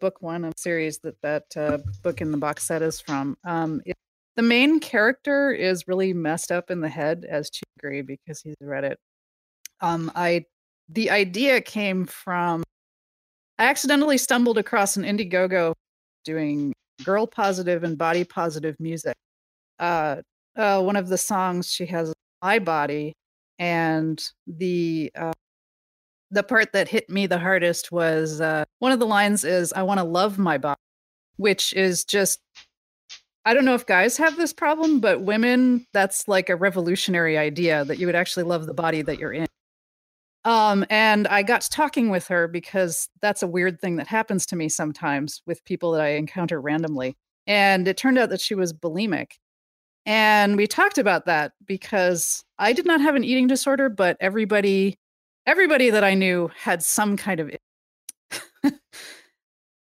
book 0.00 0.20
one 0.20 0.44
of 0.44 0.52
series 0.56 0.98
that 0.98 1.14
that 1.22 1.44
uh, 1.56 1.78
book 2.02 2.20
in 2.20 2.32
the 2.32 2.38
box 2.38 2.64
set 2.64 2.82
is 2.82 3.00
from. 3.00 3.36
Um, 3.44 3.80
it, 3.86 3.96
the 4.36 4.42
main 4.42 4.80
character 4.80 5.52
is 5.52 5.86
really 5.86 6.12
messed 6.12 6.50
up 6.50 6.70
in 6.70 6.80
the 6.80 6.88
head, 6.88 7.26
as 7.28 7.50
you 7.54 7.62
agree, 7.78 8.02
because 8.02 8.42
he's 8.42 8.56
read 8.60 8.84
it. 8.84 8.98
Um, 9.80 10.10
I 10.14 10.44
the 10.88 11.10
idea 11.10 11.60
came 11.60 12.06
from 12.06 12.62
I 13.58 13.66
accidentally 13.66 14.18
stumbled 14.18 14.58
across 14.58 14.96
an 14.96 15.04
Indiegogo 15.04 15.74
doing 16.24 16.72
girl 17.04 17.26
positive 17.26 17.84
and 17.84 17.98
body 17.98 18.24
positive 18.24 18.76
music. 18.78 19.14
Uh, 19.78 20.16
uh, 20.56 20.82
one 20.82 20.96
of 20.96 21.08
the 21.08 21.18
songs 21.18 21.70
she 21.70 21.86
has 21.86 22.12
my 22.42 22.58
body 22.58 23.14
and 23.58 24.22
the 24.46 25.10
uh, 25.16 25.32
the 26.30 26.42
part 26.42 26.72
that 26.72 26.88
hit 26.88 27.08
me 27.10 27.26
the 27.26 27.38
hardest 27.38 27.92
was 27.92 28.40
uh, 28.40 28.64
one 28.78 28.92
of 28.92 28.98
the 28.98 29.06
lines 29.06 29.44
is 29.44 29.72
"I 29.72 29.82
want 29.82 29.98
to 29.98 30.04
love 30.04 30.38
my 30.38 30.58
body," 30.58 30.80
which 31.36 31.72
is 31.74 32.04
just 32.04 32.40
I 33.44 33.54
don't 33.54 33.64
know 33.64 33.74
if 33.74 33.86
guys 33.86 34.16
have 34.18 34.36
this 34.36 34.52
problem, 34.52 35.00
but 35.00 35.22
women 35.22 35.86
that's 35.92 36.28
like 36.28 36.48
a 36.48 36.56
revolutionary 36.56 37.36
idea 37.36 37.84
that 37.84 37.98
you 37.98 38.06
would 38.06 38.14
actually 38.14 38.44
love 38.44 38.66
the 38.66 38.74
body 38.74 39.02
that 39.02 39.18
you're 39.18 39.32
in. 39.32 39.46
Um, 40.44 40.84
and 40.90 41.28
I 41.28 41.42
got 41.42 41.68
talking 41.70 42.10
with 42.10 42.26
her 42.28 42.48
because 42.48 43.08
that's 43.20 43.42
a 43.42 43.46
weird 43.46 43.80
thing 43.80 43.96
that 43.96 44.08
happens 44.08 44.44
to 44.46 44.56
me 44.56 44.68
sometimes 44.68 45.40
with 45.46 45.64
people 45.64 45.92
that 45.92 46.00
I 46.00 46.10
encounter 46.10 46.60
randomly. 46.60 47.16
And 47.46 47.86
it 47.86 47.96
turned 47.96 48.18
out 48.18 48.30
that 48.30 48.40
she 48.40 48.54
was 48.54 48.72
bulimic. 48.72 49.32
And 50.04 50.56
we 50.56 50.66
talked 50.66 50.98
about 50.98 51.26
that 51.26 51.52
because 51.64 52.44
I 52.58 52.72
did 52.72 52.86
not 52.86 53.00
have 53.00 53.14
an 53.14 53.24
eating 53.24 53.46
disorder, 53.46 53.88
but 53.88 54.16
everybody 54.20 54.98
everybody 55.46 55.90
that 55.90 56.04
I 56.04 56.14
knew 56.14 56.50
had 56.56 56.82
some 56.84 57.16
kind 57.16 57.40
of 57.40 57.50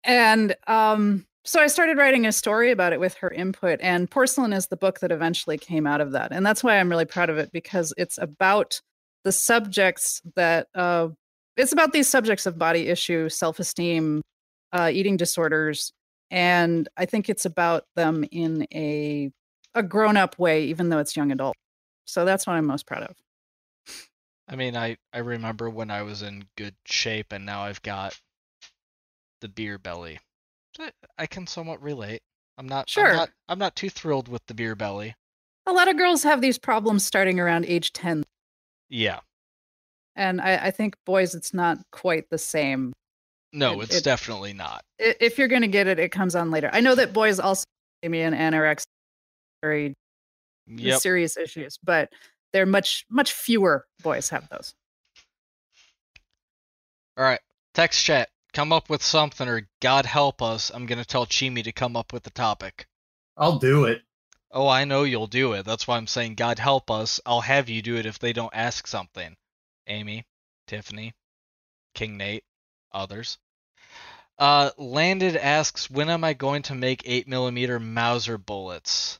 and 0.03 0.55
um 0.67 1.25
so 1.45 1.59
I 1.61 1.67
started 1.67 1.97
writing 1.97 2.25
a 2.25 2.31
story 2.31 2.71
about 2.71 2.93
it 2.93 3.01
with 3.01 3.15
her 3.15 3.29
input 3.29 3.79
and 3.81 4.09
Porcelain 4.09 4.53
is 4.53 4.67
the 4.67 4.77
book 4.77 5.01
that 5.01 5.11
eventually 5.11 5.57
came 5.57 5.85
out 5.85 5.99
of 5.99 6.13
that. 6.13 6.31
And 6.31 6.45
that's 6.45 6.63
why 6.63 6.79
I'm 6.79 6.89
really 6.89 7.03
proud 7.05 7.29
of 7.29 7.37
it 7.37 7.51
because 7.51 7.93
it's 7.97 8.17
about 8.17 8.79
the 9.23 9.31
subjects 9.31 10.21
that 10.35 10.67
uh 10.75 11.09
it's 11.55 11.71
about 11.71 11.93
these 11.93 12.09
subjects 12.09 12.45
of 12.45 12.57
body 12.57 12.87
issue, 12.87 13.29
self-esteem, 13.29 14.21
uh 14.71 14.89
eating 14.91 15.17
disorders 15.17 15.91
and 16.31 16.89
I 16.97 17.05
think 17.05 17.29
it's 17.29 17.45
about 17.45 17.85
them 17.95 18.25
in 18.31 18.67
a 18.73 19.31
a 19.75 19.83
grown-up 19.83 20.37
way 20.39 20.65
even 20.65 20.89
though 20.89 20.99
it's 20.99 21.15
young 21.15 21.31
adult. 21.31 21.55
So 22.05 22.25
that's 22.25 22.45
what 22.45 22.53
I'm 22.53 22.65
most 22.65 22.85
proud 22.85 23.03
of. 23.03 23.15
I 24.47 24.55
mean, 24.55 24.75
I 24.75 24.97
I 25.13 25.19
remember 25.19 25.69
when 25.69 25.89
I 25.89 26.01
was 26.01 26.21
in 26.21 26.45
good 26.57 26.75
shape, 26.85 27.31
and 27.31 27.45
now 27.45 27.63
I've 27.63 27.81
got 27.81 28.19
the 29.41 29.47
beer 29.47 29.77
belly. 29.77 30.19
I 31.17 31.27
can 31.27 31.47
somewhat 31.47 31.81
relate. 31.81 32.21
I'm 32.57 32.67
not. 32.67 32.89
Sure. 32.89 33.09
I'm 33.09 33.15
not, 33.15 33.29
I'm 33.49 33.59
not 33.59 33.75
too 33.75 33.89
thrilled 33.89 34.27
with 34.27 34.45
the 34.47 34.53
beer 34.53 34.75
belly. 34.75 35.15
A 35.65 35.71
lot 35.71 35.87
of 35.87 35.97
girls 35.97 36.23
have 36.23 36.41
these 36.41 36.57
problems 36.57 37.05
starting 37.05 37.39
around 37.39 37.65
age 37.65 37.93
10 37.93 38.23
Yeah. 38.93 39.19
and 40.15 40.39
I, 40.39 40.67
I 40.67 40.71
think 40.71 40.95
boys 41.05 41.33
it's 41.33 41.53
not 41.53 41.79
quite 41.91 42.29
the 42.29 42.37
same 42.37 42.93
No, 43.51 43.81
It- 43.81 43.85
it's 43.85 43.97
it- 43.97 44.03
definitely 44.03 44.53
not. 44.53 44.83
I- 45.01 45.15
if 45.19 45.37
you're 45.39 45.47
going 45.47 45.63
to 45.63 45.67
get 45.67 45.87
it 45.87 45.97
it 45.99 46.09
comes 46.09 46.35
on 46.35 46.51
later 46.51 46.69
i 46.73 46.79
know 46.79 46.93
that 46.95 47.11
boys 47.13 47.39
also 47.39 47.65
have 48.03 48.11
bulimia 48.11 48.31
and 48.31 48.35
anorexia 48.35 48.85
very 49.63 49.93
Yep. 50.67 51.01
serious 51.01 51.35
issues 51.37 51.77
but 51.83 52.09
they're 52.53 52.65
much 52.67 53.05
much 53.09 53.33
fewer 53.33 53.85
boys 54.03 54.29
have 54.29 54.47
those 54.49 54.73
All 57.17 57.23
right. 57.23 57.41
Text 57.73 58.03
chat, 58.05 58.29
come 58.53 58.71
up 58.73 58.89
with 58.89 59.03
something, 59.03 59.47
or 59.47 59.67
God 59.81 60.05
help 60.05 60.41
us, 60.41 60.71
I'm 60.73 60.85
gonna 60.87 61.05
tell 61.05 61.25
Chimi 61.27 61.63
to 61.63 61.71
come 61.71 61.95
up 61.95 62.11
with 62.13 62.23
the 62.23 62.29
topic. 62.31 62.87
I'll 63.37 63.57
do 63.59 63.85
it. 63.85 64.01
Oh, 64.55 64.67
I 64.67 64.85
know 64.85 65.03
you'll 65.03 65.25
do 65.25 65.53
it. 65.53 65.65
That's 65.65 65.87
why 65.87 65.97
I'm 65.97 66.05
saying 66.05 66.35
God 66.35 66.59
help 66.59 66.91
us. 66.91 67.19
I'll 67.25 67.41
have 67.41 67.69
you 67.69 67.81
do 67.81 67.97
it 67.97 68.05
if 68.05 68.19
they 68.19 68.33
don't 68.33 68.53
ask 68.53 68.85
something. 68.85 69.35
Amy, 69.87 70.25
Tiffany, 70.67 71.15
King 71.95 72.17
Nate, 72.17 72.43
others. 72.91 73.39
Uh, 74.37 74.69
Landed 74.77 75.35
asks, 75.37 75.89
when 75.89 76.09
am 76.09 76.23
I 76.23 76.33
going 76.33 76.61
to 76.63 76.75
make 76.75 77.01
8mm 77.01 77.81
Mauser 77.81 78.37
bullets? 78.37 79.19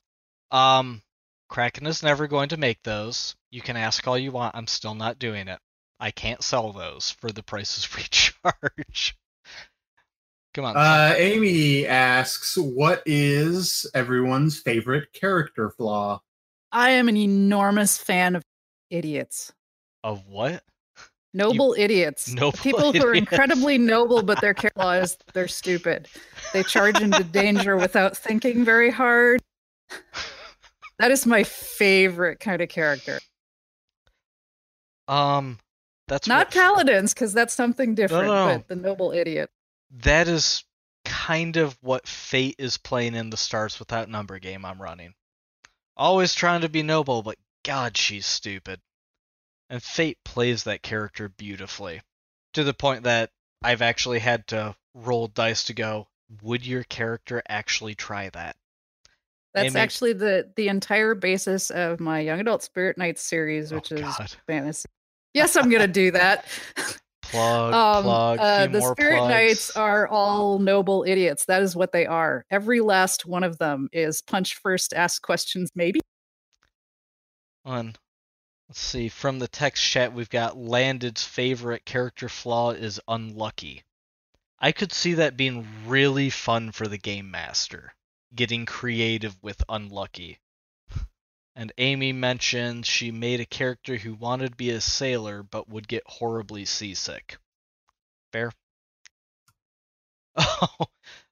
Um, 0.52 1.02
Kraken 1.50 1.88
is 1.88 2.04
never 2.04 2.28
going 2.28 2.50
to 2.50 2.58
make 2.58 2.84
those. 2.84 3.36
You 3.50 3.62
can 3.62 3.76
ask 3.76 4.08
all 4.08 4.18
you 4.18 4.32
want. 4.32 4.56
I'm 4.56 4.68
still 4.68 4.94
not 4.94 5.18
doing 5.18 5.48
it. 5.48 5.60
I 6.00 6.12
can't 6.12 6.44
sell 6.44 6.72
those 6.74 7.10
for 7.10 7.32
the 7.32 7.44
prices 7.44 7.88
we 7.96 8.04
charge. 8.04 9.16
Come 10.54 10.66
on. 10.66 10.78
Uh, 10.78 11.14
Amy 11.18 11.88
asks, 11.88 12.58
"What 12.58 13.02
is 13.06 13.90
everyone's 13.96 14.60
favorite 14.60 15.12
character 15.14 15.70
flaw?" 15.72 16.22
I 16.72 16.92
am 16.92 17.08
an 17.10 17.18
enormous 17.18 17.98
fan 17.98 18.36
of 18.36 18.44
idiots. 18.90 19.52
of 20.04 20.26
what? 20.28 20.64
Noble 21.34 21.74
idiots. 21.78 22.32
Noble 22.32 22.52
People 22.60 22.94
who 22.94 23.04
are 23.08 23.14
incredibly 23.16 23.78
noble, 23.80 24.22
but 24.22 24.40
their 24.42 24.54
care 24.54 24.70
law 24.76 24.92
is 24.92 25.18
they're 25.34 25.48
stupid. 25.48 26.08
They 26.54 26.62
charge 26.62 27.00
into 27.02 27.24
danger 27.32 27.76
without 27.76 28.16
thinking 28.16 28.64
very 28.64 28.92
hard. 28.92 29.42
That 31.00 31.10
is 31.10 31.26
my 31.26 31.44
favorite 31.44 32.40
kind 32.40 32.62
of 32.62 32.70
character. 32.70 33.20
Um, 35.08 35.58
that's 36.08 36.28
Not 36.28 36.48
what- 36.48 36.54
paladins, 36.54 37.14
because 37.14 37.34
that's 37.34 37.54
something 37.54 37.96
different, 37.96 38.28
no. 38.28 38.46
but 38.58 38.68
the 38.68 38.76
noble 38.76 39.12
idiot. 39.12 39.50
That 40.02 40.28
is 40.28 40.64
kind 41.06 41.58
of 41.58 41.78
what 41.82 42.08
Fate 42.08 42.56
is 42.58 42.78
playing 42.78 43.16
in 43.16 43.30
the 43.30 43.38
Stars 43.38 43.80
Without 43.80 44.10
Number 44.10 44.40
game 44.40 44.66
I'm 44.66 44.82
running. 44.82 45.14
Always 45.96 46.34
trying 46.34 46.62
to 46.62 46.70
be 46.70 46.82
noble, 46.82 47.22
but 47.22 47.38
God, 47.64 47.96
she's 47.96 48.26
stupid. 48.26 48.82
And 49.70 49.82
Fate 49.82 50.18
plays 50.26 50.64
that 50.64 50.82
character 50.82 51.30
beautifully. 51.30 52.02
To 52.54 52.64
the 52.64 52.74
point 52.74 53.04
that 53.04 53.32
I've 53.64 53.82
actually 53.82 54.20
had 54.20 54.48
to 54.48 54.76
roll 54.94 55.28
dice 55.28 55.66
to 55.66 55.74
go, 55.74 56.08
would 56.42 56.66
your 56.66 56.84
character 56.84 57.42
actually 57.48 57.96
try 57.96 58.30
that? 58.32 58.56
That's 59.54 59.76
actually 59.76 60.14
the 60.14 60.52
the 60.56 60.68
entire 60.68 61.14
basis 61.14 61.70
of 61.70 62.00
my 62.00 62.22
young 62.22 62.40
adult 62.40 62.64
Spirit 62.64 62.98
Knights 62.98 63.22
series, 63.22 63.72
Oh, 63.72 63.76
which 63.76 63.92
is 63.92 64.02
God. 64.02 64.32
fantasy. 64.48 64.90
Yes, 65.36 65.56
I'm 65.56 65.70
gonna 65.70 65.88
do 65.88 66.12
that. 66.12 66.46
Plug, 67.34 67.74
um, 67.74 68.04
plug, 68.04 68.40
uh, 68.40 68.68
the 68.68 68.82
spirit 68.82 69.18
plugs. 69.18 69.32
knights 69.32 69.76
are 69.76 70.08
all 70.08 70.60
noble 70.60 71.04
idiots. 71.08 71.46
That 71.46 71.64
is 71.64 71.76
what 71.76 71.92
they 71.92 72.06
are. 72.06 72.46
Every 72.52 72.80
last 72.80 73.26
one 73.26 73.44
of 73.44 73.58
them 73.58 73.90
is 73.92 74.22
punch 74.22 74.56
first, 74.56 74.94
ask 74.94 75.20
questions, 75.24 75.72
maybe. 75.74 76.00
One. 77.64 77.96
Let's 78.70 78.80
see. 78.80 79.10
From 79.10 79.40
the 79.40 79.48
text 79.48 79.84
chat, 79.84 80.14
we've 80.14 80.30
got 80.30 80.58
Landed's 80.58 81.24
favorite 81.24 81.86
character 81.86 82.30
flaw 82.30 82.70
is 82.70 83.02
unlucky. 83.08 83.84
I 84.60 84.72
could 84.72 84.94
see 84.94 85.16
that 85.16 85.36
being 85.36 85.68
really 85.88 86.30
fun 86.30 86.72
for 86.72 86.88
the 86.88 87.00
game 87.00 87.32
master, 87.32 87.96
getting 88.36 88.68
creative 88.68 89.36
with 89.42 89.64
unlucky. 89.68 90.40
And 91.56 91.72
Amy 91.78 92.14
mentioned 92.14 92.86
she 92.86 93.12
made 93.12 93.40
a 93.40 93.46
character 93.46 93.98
who 93.98 94.16
wanted 94.16 94.52
to 94.52 94.56
be 94.56 94.72
a 94.72 94.82
sailor 94.82 95.44
but 95.44 95.70
would 95.70 95.88
get 95.88 96.04
horribly 96.08 96.66
seasick. 96.66 97.38
Fair? 98.32 98.52
Oh, 100.36 100.88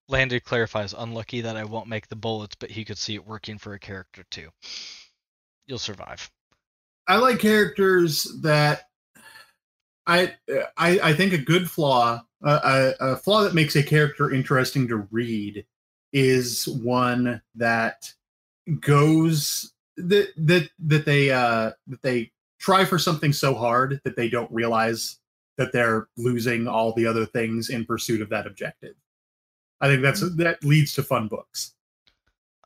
Landed 0.07 0.43
clarifies 0.43 0.93
unlucky 0.93 1.41
that 1.41 1.55
I 1.55 1.63
won't 1.63 1.87
make 1.87 2.07
the 2.07 2.15
bullets, 2.17 2.55
but 2.59 2.69
he 2.69 2.83
could 2.83 2.97
see 2.97 3.15
it 3.15 3.25
working 3.25 3.57
for 3.57 3.73
a 3.73 3.79
character 3.79 4.23
too. 4.29 4.49
You'll 5.65 5.79
survive. 5.79 6.29
I 7.07 7.15
like 7.15 7.39
characters 7.39 8.27
that 8.41 8.89
I 10.05 10.35
I, 10.77 10.99
I 11.01 11.13
think 11.13 11.33
a 11.33 11.37
good 11.37 11.69
flaw, 11.69 12.21
uh, 12.43 12.93
a, 12.99 13.11
a 13.13 13.15
flaw 13.17 13.43
that 13.43 13.55
makes 13.55 13.75
a 13.75 13.83
character 13.83 14.31
interesting 14.31 14.87
to 14.89 15.07
read, 15.11 15.65
is 16.11 16.67
one 16.67 17.41
that 17.55 18.13
goes 18.81 19.70
that 19.97 20.29
that 20.37 20.69
that 20.79 21.05
they 21.05 21.31
uh 21.31 21.71
that 21.87 22.01
they 22.01 22.31
try 22.59 22.85
for 22.85 22.97
something 22.99 23.33
so 23.33 23.53
hard 23.53 23.99
that 24.03 24.15
they 24.15 24.29
don't 24.29 24.51
realize 24.51 25.17
that 25.57 25.71
they're 25.73 26.07
losing 26.17 26.67
all 26.67 26.93
the 26.93 27.05
other 27.05 27.25
things 27.25 27.69
in 27.69 27.85
pursuit 27.85 28.21
of 28.21 28.29
that 28.29 28.47
objective. 28.47 28.95
I 29.81 29.87
think 29.87 30.01
that's 30.01 30.21
that 30.37 30.63
leads 30.63 30.93
to 30.93 31.03
fun 31.03 31.27
books. 31.27 31.73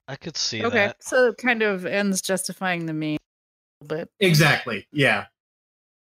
I 0.07 0.15
could 0.15 0.38
see 0.38 0.63
Okay, 0.63 0.88
that. 0.88 1.03
so 1.03 1.30
it 1.30 1.38
kind 1.38 1.63
of 1.63 1.86
ends 1.86 2.21
justifying 2.21 2.86
the 2.86 2.93
mean 2.93 3.17
a 3.82 3.84
little 3.86 3.97
bit. 4.03 4.09
Exactly. 4.19 4.86
Yeah. 4.91 5.26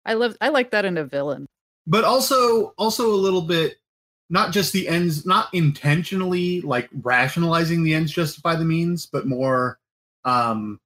I 0.06 0.16
love 0.16 0.36
I 0.42 0.50
like 0.50 0.72
that 0.72 0.84
in 0.86 0.98
a 0.98 1.06
villain. 1.06 1.46
but 1.88 2.04
also 2.04 2.74
also 2.78 3.14
a 3.14 3.16
little 3.16 3.42
bit 3.44 3.78
not 4.30 4.52
just 4.52 4.74
the 4.74 4.88
ends 4.88 5.26
not 5.26 5.48
intentionally 5.54 6.60
like 6.62 6.90
rationalizing 7.02 7.84
the 7.84 7.94
ends 7.94 8.12
justify 8.12 8.56
the 8.56 8.66
means 8.66 9.06
but 9.06 9.26
more 9.28 9.80
um 10.26 10.80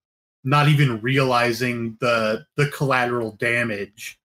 not 0.47 0.69
even 0.69 1.01
realizing 1.01 1.97
the 1.99 2.45
the 2.55 2.69
collateral 2.69 3.31
damage 3.33 4.17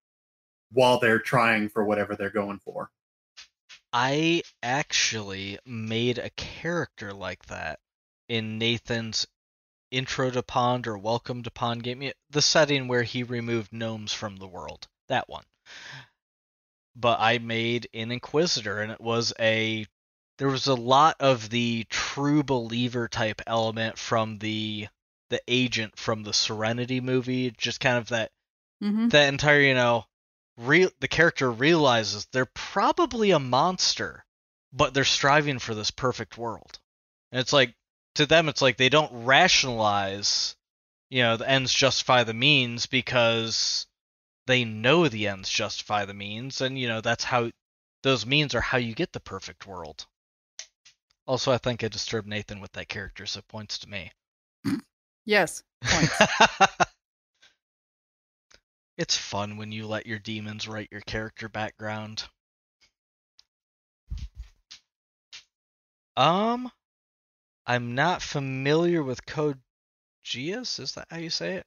while 0.70 1.01
they're 1.01 1.18
trying 1.18 1.68
for 1.68 1.85
whatever 1.85 2.14
they're 2.14 2.31
going 2.31 2.61
for 2.61 2.91
I 3.93 4.43
actually 4.62 5.59
made 5.66 6.18
a 6.18 6.31
character 6.31 7.12
like 7.12 7.45
that 7.47 7.81
in 8.29 8.57
Nathan's 8.57 9.27
Intro 9.91 10.31
to 10.31 10.43
Pond 10.43 10.87
or 10.87 10.97
Welcome 10.97 11.43
to 11.43 11.51
Pond 11.51 11.83
game. 11.83 12.11
The 12.31 12.41
setting 12.41 12.89
where 12.89 13.03
he 13.03 13.23
removed 13.23 13.70
gnomes 13.70 14.14
from 14.14 14.37
the 14.37 14.47
world. 14.47 14.89
That 15.09 15.29
one. 15.29 15.45
But 16.97 17.20
I 17.20 17.37
made 17.39 17.89
an 17.93 18.11
Inquisitor, 18.11 18.81
and 18.81 18.93
it 18.93 19.01
was 19.01 19.35
a. 19.39 19.87
There 20.39 20.49
was 20.49 20.68
a 20.68 20.75
lot 20.75 21.16
of 21.20 21.51
the 21.51 21.85
true 21.91 22.43
believer 22.43 23.09
type 23.09 23.43
element 23.47 23.99
from 23.99 24.39
the 24.39 24.89
the 25.33 25.43
agent 25.48 25.98
from 25.98 26.23
the 26.23 26.35
Serenity 26.35 27.01
movie, 27.01 27.51
just 27.51 27.81
kind 27.81 27.97
of 27.97 28.11
that 28.11 28.31
hmm 28.81 29.09
that 29.09 29.28
entire 29.28 29.61
you 29.61 29.74
know 29.74 30.05
real 30.59 30.90
the 31.01 31.09
character 31.09 31.51
realizes 31.51 32.27
they're 32.27 32.47
probably 32.55 33.31
a 33.31 33.39
monster 33.39 34.24
but 34.73 34.94
they're 34.94 35.05
striving 35.05 35.59
for 35.59 35.74
this 35.74 35.90
perfect 35.90 36.39
world. 36.39 36.78
And 37.31 37.40
it's 37.40 37.52
like 37.52 37.74
to 38.15 38.27
them 38.27 38.48
it's 38.48 38.62
like 38.62 38.77
they 38.77 38.90
don't 38.90 39.24
rationalize 39.24 40.55
you 41.09 41.23
know 41.23 41.36
the 41.39 41.48
ends 41.48 41.73
justify 41.73 42.24
the 42.24 42.35
means 42.35 42.85
because 42.86 43.86
they 44.47 44.65
know 44.65 45.09
the 45.09 45.28
ends 45.28 45.48
justify 45.48 46.05
the 46.05 46.15
means 46.15 46.61
and 46.61 46.78
you 46.78 46.89
know 46.89 47.01
that's 47.01 47.24
how 47.24 47.51
those 48.02 48.27
means 48.27 48.55
are 48.55 48.61
how 48.61 48.78
you 48.78 48.94
get 48.94 49.12
the 49.12 49.20
perfect 49.20 49.66
world. 49.66 50.06
Also 51.27 51.52
i 51.52 51.59
think 51.59 51.82
i 51.82 51.89
disturbed 51.89 52.28
nathan 52.28 52.61
with 52.61 52.73
that 52.73 52.89
character 52.89 53.24
so 53.24 53.40
points 53.43 53.78
to 53.78 53.89
me 53.89 54.12
Yes. 55.24 55.62
Points. 55.85 56.20
it's 58.99 59.16
fun 59.16 59.57
when 59.57 59.73
you 59.73 59.86
let 59.86 60.07
your 60.07 60.19
demons 60.19 60.69
write 60.69 60.89
your 60.90 61.01
character 61.03 61.49
background. 61.49 62.24
Um, 66.16 66.70
I'm 67.66 67.94
not 67.94 68.23
familiar 68.23 69.03
with 69.03 69.24
Code 69.24 69.61
Geass. 70.24 70.78
Is 70.78 70.94
that 70.94 71.07
how 71.11 71.16
you 71.19 71.31
say 71.31 71.55
it? 71.55 71.66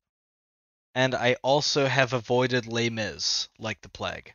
And 0.93 1.15
I 1.15 1.35
also 1.43 1.87
have 1.87 2.13
avoided 2.13 2.67
Les 2.67 2.89
Mis 2.89 3.49
like 3.59 3.81
the 3.81 3.89
plague. 3.89 4.33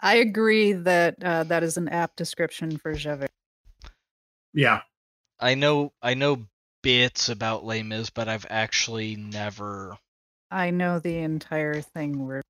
I 0.00 0.16
agree 0.16 0.72
that 0.72 1.22
uh, 1.22 1.44
that 1.44 1.62
is 1.62 1.76
an 1.76 1.88
apt 1.88 2.16
description 2.16 2.76
for 2.78 2.92
Javert. 2.94 3.30
yeah 4.52 4.82
I 5.40 5.54
know 5.54 5.92
I 6.02 6.14
know 6.14 6.46
bits 6.82 7.28
about 7.28 7.64
Les 7.64 7.82
Mis, 7.82 8.10
but 8.10 8.28
I've 8.28 8.46
actually 8.50 9.16
never. 9.16 9.96
I 10.50 10.70
know 10.70 10.98
the 10.98 11.18
entire 11.18 11.80
thing 11.80 12.26
word. 12.26 12.42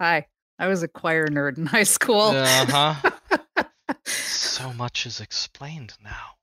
Hi, 0.00 0.26
I 0.58 0.66
was 0.68 0.82
a 0.82 0.88
choir 0.88 1.26
nerd 1.28 1.58
in 1.58 1.66
high 1.66 1.82
school. 1.84 2.32
Uh 2.34 2.66
huh. 2.66 3.10
so 4.04 4.72
much 4.72 5.06
is 5.06 5.20
explained 5.20 5.94
now. 6.02 6.36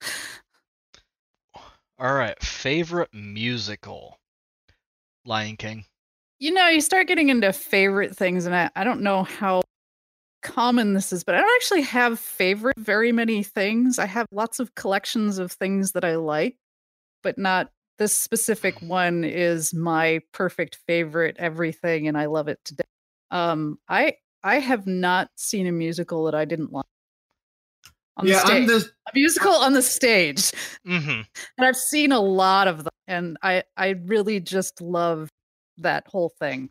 All 1.98 2.14
right, 2.14 2.40
favorite 2.42 3.12
musical. 3.12 4.18
Lion 5.24 5.56
King. 5.56 5.84
you 6.38 6.52
know, 6.52 6.68
you 6.68 6.80
start 6.80 7.06
getting 7.08 7.28
into 7.28 7.52
favorite 7.52 8.16
things, 8.16 8.46
and 8.46 8.54
I, 8.54 8.70
I 8.74 8.84
don't 8.84 9.02
know 9.02 9.24
how 9.24 9.62
common 10.42 10.94
this 10.94 11.12
is, 11.12 11.24
but 11.24 11.34
I 11.34 11.38
don't 11.38 11.56
actually 11.56 11.82
have 11.82 12.18
favorite 12.18 12.78
very 12.78 13.12
many 13.12 13.42
things. 13.42 13.98
I 13.98 14.06
have 14.06 14.26
lots 14.32 14.60
of 14.60 14.74
collections 14.74 15.38
of 15.38 15.52
things 15.52 15.92
that 15.92 16.04
I 16.04 16.16
like, 16.16 16.56
but 17.22 17.38
not 17.38 17.70
this 17.98 18.16
specific 18.16 18.80
one 18.80 19.24
is 19.24 19.74
my 19.74 20.20
perfect 20.32 20.78
favorite 20.86 21.36
everything, 21.38 22.08
and 22.08 22.16
I 22.16 22.26
love 22.26 22.48
it 22.48 22.58
today. 22.64 22.84
Um, 23.30 23.78
I 23.88 24.14
I 24.42 24.60
have 24.60 24.86
not 24.86 25.30
seen 25.36 25.66
a 25.66 25.72
musical 25.72 26.24
that 26.24 26.34
I 26.34 26.44
didn't 26.44 26.72
like. 26.72 26.86
On 28.16 28.24
the 28.26 28.32
yeah, 28.32 28.42
I'm 28.44 28.68
a 28.70 28.80
musical 29.14 29.52
on 29.52 29.72
the 29.74 29.82
stage, 29.82 30.52
hmm 30.84 30.98
and 31.58 31.66
I've 31.66 31.76
seen 31.76 32.12
a 32.12 32.20
lot 32.20 32.68
of 32.68 32.84
them, 32.84 32.92
and 33.06 33.36
I 33.42 33.64
I 33.76 33.90
really 34.04 34.40
just 34.40 34.80
love 34.80 35.28
that 35.78 36.04
whole 36.08 36.32
thing. 36.38 36.70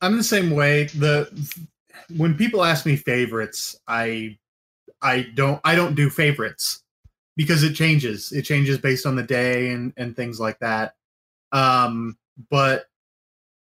I'm 0.00 0.16
the 0.16 0.24
same 0.24 0.50
way. 0.50 0.84
The 0.84 1.28
when 2.16 2.34
people 2.34 2.64
ask 2.64 2.86
me 2.86 2.96
favorites, 2.96 3.78
I 3.86 4.38
I 5.02 5.28
don't 5.34 5.60
I 5.64 5.74
don't 5.74 5.94
do 5.94 6.10
favorites 6.10 6.82
because 7.36 7.62
it 7.62 7.74
changes. 7.74 8.32
It 8.32 8.42
changes 8.42 8.78
based 8.78 9.06
on 9.06 9.16
the 9.16 9.22
day 9.22 9.70
and 9.70 9.92
and 9.96 10.16
things 10.16 10.40
like 10.40 10.58
that. 10.60 10.94
Um, 11.52 12.16
but 12.50 12.86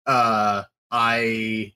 uh, 0.06 0.64
I 0.92 1.74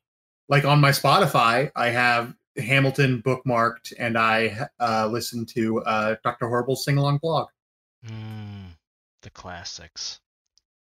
like 0.47 0.65
on 0.65 0.80
my 0.80 0.91
Spotify, 0.91 1.72
I 1.76 1.89
have 1.89 2.34
Hamilton 2.57 3.22
bookmarked, 3.23 3.93
and 3.97 4.18
I 4.18 4.68
uh, 4.80 5.07
listen 5.07 5.45
to 5.47 5.81
uh, 5.84 6.15
Doctor 6.23 6.47
Horrible's 6.47 6.84
sing 6.84 6.97
along 6.97 7.18
blog. 7.18 7.47
Mm, 8.06 8.76
the 9.22 9.30
classics. 9.30 10.19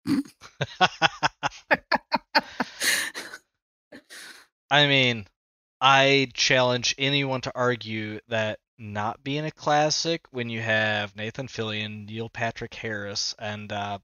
I 4.70 4.86
mean, 4.86 5.26
I 5.80 6.28
challenge 6.34 6.94
anyone 6.98 7.40
to 7.42 7.52
argue 7.54 8.20
that 8.28 8.58
not 8.78 9.22
being 9.22 9.44
a 9.44 9.50
classic 9.50 10.22
when 10.30 10.48
you 10.48 10.60
have 10.60 11.14
Nathan 11.16 11.46
Fillion, 11.46 12.06
Neil 12.06 12.28
Patrick 12.28 12.74
Harris, 12.74 13.34
and 13.38 13.70
uh, 13.70 13.98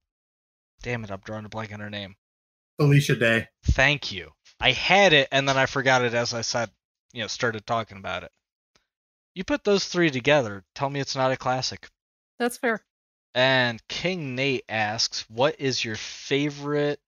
damn 0.82 1.04
it, 1.04 1.10
I'm 1.10 1.20
drawing 1.20 1.44
a 1.44 1.48
blank 1.48 1.72
on 1.72 1.80
her 1.80 1.90
name. 1.90 2.16
Felicia 2.78 3.16
Day. 3.16 3.48
Thank 3.64 4.12
you. 4.12 4.30
I 4.60 4.72
had 4.72 5.12
it 5.12 5.28
and 5.32 5.48
then 5.48 5.56
I 5.56 5.66
forgot 5.66 6.02
it 6.02 6.14
as 6.14 6.34
I 6.34 6.42
said, 6.42 6.70
you 7.12 7.22
know, 7.22 7.26
started 7.26 7.66
talking 7.66 7.98
about 7.98 8.24
it. 8.24 8.30
You 9.34 9.44
put 9.44 9.64
those 9.64 9.86
three 9.86 10.10
together, 10.10 10.64
tell 10.74 10.90
me 10.90 11.00
it's 11.00 11.16
not 11.16 11.32
a 11.32 11.36
classic. 11.36 11.88
That's 12.38 12.56
fair. 12.56 12.82
And 13.34 13.80
King 13.88 14.34
Nate 14.34 14.64
asks, 14.68 15.28
"What 15.28 15.60
is 15.60 15.84
your 15.84 15.96
favorite?" 15.96 17.00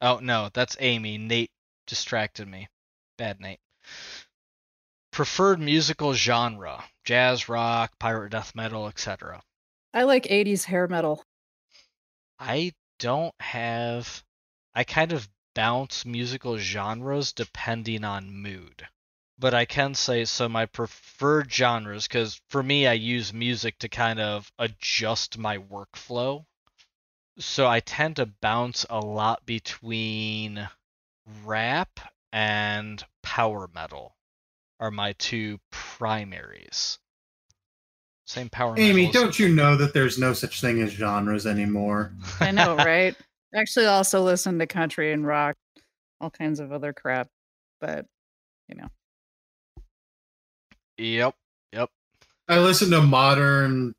Oh 0.00 0.18
no, 0.18 0.50
that's 0.52 0.76
Amy. 0.80 1.18
Nate 1.18 1.50
distracted 1.86 2.48
me. 2.48 2.68
Bad 3.16 3.40
Nate. 3.40 3.60
Preferred 5.12 5.60
musical 5.60 6.12
genre: 6.12 6.84
jazz, 7.04 7.48
rock, 7.48 7.98
pirate 7.98 8.30
death 8.30 8.54
metal, 8.54 8.88
etc. 8.88 9.42
I 9.94 10.02
like 10.02 10.24
80s 10.24 10.64
hair 10.64 10.88
metal. 10.88 11.24
I 12.38 12.72
don't 12.98 13.34
have. 13.40 14.22
I 14.74 14.84
kind 14.84 15.12
of 15.12 15.28
bounce 15.54 16.04
musical 16.04 16.58
genres 16.58 17.32
depending 17.32 18.04
on 18.04 18.30
mood. 18.30 18.86
But 19.38 19.54
I 19.54 19.64
can 19.64 19.94
say 19.94 20.24
so 20.24 20.48
my 20.48 20.66
preferred 20.66 21.52
genres, 21.52 22.06
because 22.08 22.40
for 22.48 22.62
me, 22.62 22.86
I 22.86 22.94
use 22.94 23.32
music 23.32 23.78
to 23.78 23.88
kind 23.88 24.18
of 24.18 24.50
adjust 24.58 25.38
my 25.38 25.58
workflow. 25.58 26.44
So 27.38 27.66
I 27.66 27.80
tend 27.80 28.16
to 28.16 28.26
bounce 28.26 28.86
a 28.88 28.98
lot 28.98 29.44
between 29.44 30.68
rap 31.44 32.00
and 32.32 33.02
power 33.22 33.68
metal, 33.74 34.16
are 34.80 34.90
my 34.90 35.12
two 35.14 35.58
primaries. 35.70 36.98
Same 38.26 38.48
power 38.48 38.72
metal. 38.72 38.84
Amy, 38.84 39.06
as- 39.06 39.12
don't 39.12 39.38
you 39.38 39.48
know 39.48 39.76
that 39.76 39.94
there's 39.94 40.18
no 40.18 40.32
such 40.32 40.60
thing 40.60 40.80
as 40.82 40.90
genres 40.90 41.46
anymore? 41.46 42.12
I 42.40 42.50
know, 42.50 42.76
right? 42.76 43.14
Actually, 43.54 43.86
I 43.86 43.94
also 43.94 44.22
listen 44.22 44.58
to 44.58 44.66
country 44.66 45.12
and 45.12 45.26
rock, 45.26 45.56
all 46.20 46.30
kinds 46.30 46.60
of 46.60 46.72
other 46.72 46.92
crap. 46.92 47.28
But 47.80 48.06
you 48.68 48.76
know, 48.76 48.88
Yep. 50.98 51.34
Yep. 51.72 51.90
I 52.48 52.58
listen 52.58 52.90
to 52.90 53.00
modern 53.02 53.94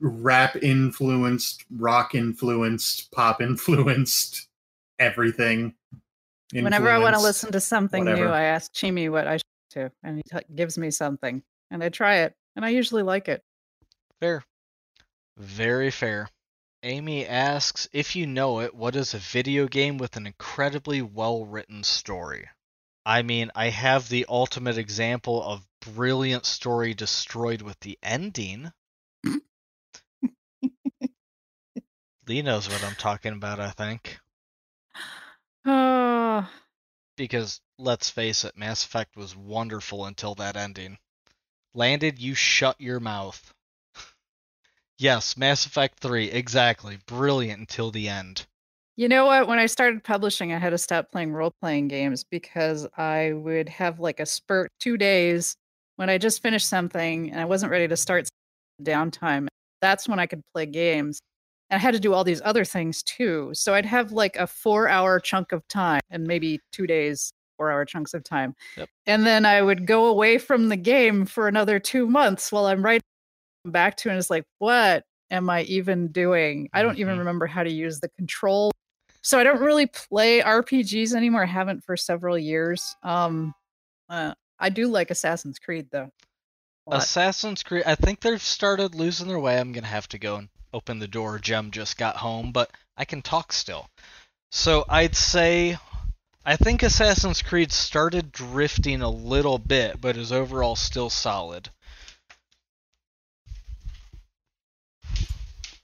rap 0.00 0.56
influenced, 0.56 1.64
rock 1.70 2.14
influenced, 2.14 3.10
pop 3.12 3.40
influenced, 3.40 4.48
everything. 4.98 5.74
Whenever 6.52 6.90
I 6.90 6.98
want 6.98 7.16
to 7.16 7.22
listen 7.22 7.52
to 7.52 7.60
something 7.60 8.04
new. 8.04 8.26
I 8.26 8.42
ask 8.42 8.72
Chimi 8.72 9.10
what 9.10 9.26
I 9.26 9.38
should 9.38 9.44
to, 9.70 9.92
and 10.02 10.16
he 10.16 10.22
t- 10.22 10.44
gives 10.54 10.76
me 10.76 10.90
something, 10.90 11.42
and 11.70 11.82
I 11.82 11.88
try 11.88 12.18
it, 12.18 12.34
and 12.56 12.64
I 12.64 12.70
usually 12.70 13.02
like 13.02 13.28
it. 13.28 13.42
Fair. 14.20 14.44
Very 15.36 15.90
fair. 15.90 16.28
Amy 16.82 17.26
asks 17.26 17.88
if 17.92 18.16
you 18.16 18.26
know 18.26 18.60
it, 18.60 18.74
what 18.74 18.96
is 18.96 19.14
a 19.14 19.18
video 19.18 19.68
game 19.68 19.98
with 19.98 20.16
an 20.16 20.26
incredibly 20.26 21.00
well 21.00 21.44
written 21.44 21.84
story? 21.84 22.48
I 23.04 23.22
mean, 23.22 23.50
I 23.54 23.68
have 23.68 24.08
the 24.08 24.26
ultimate 24.28 24.78
example 24.78 25.42
of 25.42 25.66
brilliant 25.80 26.46
story 26.46 26.94
destroyed 26.94 27.62
with 27.62 27.78
the 27.80 27.98
ending. 28.02 28.72
Lee 32.28 32.42
knows 32.42 32.68
what 32.68 32.84
I'm 32.84 32.94
talking 32.94 33.32
about, 33.32 33.58
I 33.58 33.70
think. 33.70 34.20
Oh, 35.64 36.48
Because 37.16 37.60
let's 37.78 38.10
face 38.10 38.44
it, 38.44 38.56
Mass 38.56 38.84
Effect 38.84 39.16
was 39.16 39.36
wonderful 39.36 40.04
until 40.06 40.34
that 40.36 40.56
ending. 40.56 40.98
Landed, 41.74 42.18
you 42.18 42.34
shut 42.34 42.80
your 42.80 43.00
mouth. 43.00 43.54
yes, 44.98 45.36
Mass 45.36 45.66
Effect 45.66 45.98
3, 46.00 46.30
exactly. 46.30 46.98
Brilliant 47.06 47.60
until 47.60 47.90
the 47.90 48.08
end. 48.08 48.46
you 48.96 49.08
know 49.08 49.26
what? 49.26 49.48
When 49.48 49.58
I 49.58 49.66
started 49.66 50.04
publishing, 50.04 50.52
I 50.52 50.58
had 50.58 50.70
to 50.70 50.78
stop 50.78 51.10
playing 51.10 51.32
role 51.32 51.52
playing 51.62 51.88
games 51.88 52.24
because 52.24 52.86
I 52.96 53.32
would 53.32 53.68
have 53.70 54.00
like 54.00 54.20
a 54.20 54.26
spurt 54.26 54.70
two 54.80 54.96
days 54.96 55.56
when 55.96 56.10
I 56.10 56.18
just 56.18 56.42
finished 56.42 56.68
something 56.68 57.30
and 57.30 57.40
I 57.40 57.44
wasn't 57.46 57.72
ready 57.72 57.88
to 57.88 57.96
start 57.96 58.28
downtime. 58.82 59.48
That's 59.80 60.08
when 60.08 60.18
I 60.18 60.26
could 60.26 60.42
play 60.54 60.66
games. 60.66 61.20
And 61.72 61.78
I 61.78 61.80
had 61.80 61.94
to 61.94 62.00
do 62.00 62.12
all 62.12 62.22
these 62.22 62.42
other 62.44 62.66
things 62.66 63.02
too. 63.02 63.50
So 63.54 63.72
I'd 63.72 63.86
have 63.86 64.12
like 64.12 64.36
a 64.36 64.46
four 64.46 64.88
hour 64.88 65.18
chunk 65.18 65.52
of 65.52 65.66
time 65.68 66.02
and 66.10 66.24
maybe 66.26 66.60
two 66.70 66.86
days, 66.86 67.32
four 67.56 67.72
hour 67.72 67.86
chunks 67.86 68.12
of 68.12 68.22
time. 68.22 68.54
Yep. 68.76 68.90
And 69.06 69.24
then 69.24 69.46
I 69.46 69.62
would 69.62 69.86
go 69.86 70.04
away 70.04 70.36
from 70.36 70.68
the 70.68 70.76
game 70.76 71.24
for 71.24 71.48
another 71.48 71.78
two 71.78 72.06
months 72.06 72.52
while 72.52 72.66
I'm 72.66 72.84
right 72.84 73.00
back 73.64 73.96
to 73.98 74.10
it. 74.10 74.12
And 74.12 74.18
it's 74.18 74.28
like, 74.28 74.44
what 74.58 75.04
am 75.30 75.48
I 75.48 75.62
even 75.62 76.08
doing? 76.08 76.68
I 76.74 76.82
don't 76.82 76.98
even 76.98 77.14
Mhm. 77.14 77.20
remember 77.20 77.46
how 77.46 77.62
to 77.62 77.72
use 77.72 78.00
the 78.00 78.10
control. 78.10 78.70
So 79.22 79.38
I 79.38 79.42
don't 79.42 79.60
really 79.62 79.86
play 79.86 80.42
RPGs 80.42 81.14
anymore. 81.14 81.44
I 81.44 81.46
haven't 81.46 81.84
for 81.84 81.96
several 81.96 82.36
years. 82.36 82.94
Um, 83.02 83.54
uh, 84.10 84.34
I 84.58 84.68
do 84.68 84.88
like 84.88 85.10
Assassin's 85.10 85.58
Creed 85.58 85.88
though. 85.90 86.10
Assassin's 86.90 87.62
Creed, 87.62 87.84
I 87.86 87.94
think 87.94 88.20
they've 88.20 88.42
started 88.42 88.94
losing 88.94 89.28
their 89.28 89.38
way. 89.38 89.58
I'm 89.58 89.72
going 89.72 89.84
to 89.84 89.88
have 89.88 90.08
to 90.08 90.18
go 90.18 90.36
and 90.36 90.48
open 90.72 90.98
the 90.98 91.08
door. 91.08 91.38
Jem 91.38 91.70
just 91.70 91.96
got 91.96 92.16
home, 92.16 92.52
but 92.52 92.70
I 92.96 93.04
can 93.04 93.22
talk 93.22 93.52
still. 93.52 93.88
So 94.50 94.84
I'd 94.88 95.16
say 95.16 95.78
I 96.44 96.56
think 96.56 96.82
Assassin's 96.82 97.42
Creed 97.42 97.70
started 97.72 98.32
drifting 98.32 99.00
a 99.00 99.10
little 99.10 99.58
bit, 99.58 100.00
but 100.00 100.16
is 100.16 100.32
overall 100.32 100.76
still 100.76 101.10
solid. 101.10 101.70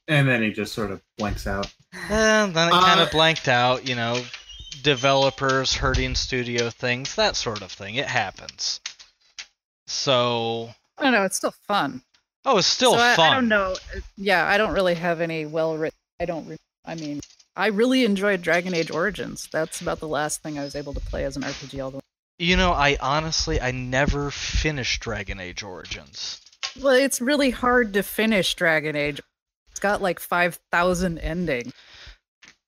and 0.09 0.27
then 0.27 0.43
he 0.43 0.51
just 0.51 0.73
sort 0.73 0.91
of 0.91 1.03
blanks 1.19 1.47
out. 1.47 1.73
And 2.09 2.55
then 2.55 2.69
it 2.69 2.73
kind 2.73 2.99
Uh, 3.01 3.05
of 3.05 3.11
blanked 3.11 3.47
out, 3.47 3.87
you 3.87 3.95
know, 3.95 4.25
developers 4.83 5.75
hurting 5.75 6.15
studio 6.15 6.71
things, 6.71 7.15
that 7.15 7.37
sort 7.37 7.61
of 7.63 7.71
thing. 7.71 7.97
It 7.97 8.07
happens. 8.07 8.81
So, 9.87 10.71
I 10.97 11.05
don't 11.05 11.13
know. 11.13 11.25
It's 11.25 11.37
still 11.37 11.55
fun. 11.67 12.03
Oh, 12.45 12.59
it's 12.59 12.67
still 12.67 12.93
so 12.93 12.99
I, 12.99 13.15
fun. 13.15 13.33
I 13.33 13.35
don't 13.35 13.49
know. 13.49 13.77
Yeah, 14.17 14.47
I 14.47 14.59
don't 14.59 14.73
really 14.73 14.95
have 14.95 15.21
any 15.21 15.47
well 15.47 15.77
written. 15.77 15.99
I 16.21 16.25
don't. 16.25 16.47
Re- 16.47 16.57
I 16.85 16.95
mean, 16.95 17.21
I 17.57 17.69
really 17.69 18.05
enjoyed 18.05 18.43
Dragon 18.43 18.75
Age 18.75 18.91
Origins. 18.91 19.49
That's 19.53 19.81
about 19.81 20.01
the 20.01 20.09
last 20.09 20.43
thing 20.43 20.59
I 20.59 20.65
was 20.65 20.75
able 20.75 20.95
to 20.95 21.01
play 21.01 21.25
as 21.25 21.37
an 21.37 21.43
RPG 21.43 21.83
all 21.83 21.91
the 21.91 21.97
way. 21.99 22.03
You 22.39 22.57
know, 22.57 22.73
I 22.73 22.97
honestly, 23.01 23.61
I 23.61 23.73
never 23.73 24.31
finished 24.31 25.03
Dragon 25.03 25.41
Age 25.41 25.63
Origins. 25.63 26.41
Well, 26.81 26.95
it's 26.95 27.21
really 27.21 27.51
hard 27.51 27.95
to 27.95 28.03
finish 28.03 28.55
Dragon 28.55 28.95
Age. 28.95 29.21
It's 29.71 29.81
got 29.81 30.01
like 30.03 30.21
five 30.21 30.59
thousand 30.71 31.19
endings. 31.19 31.73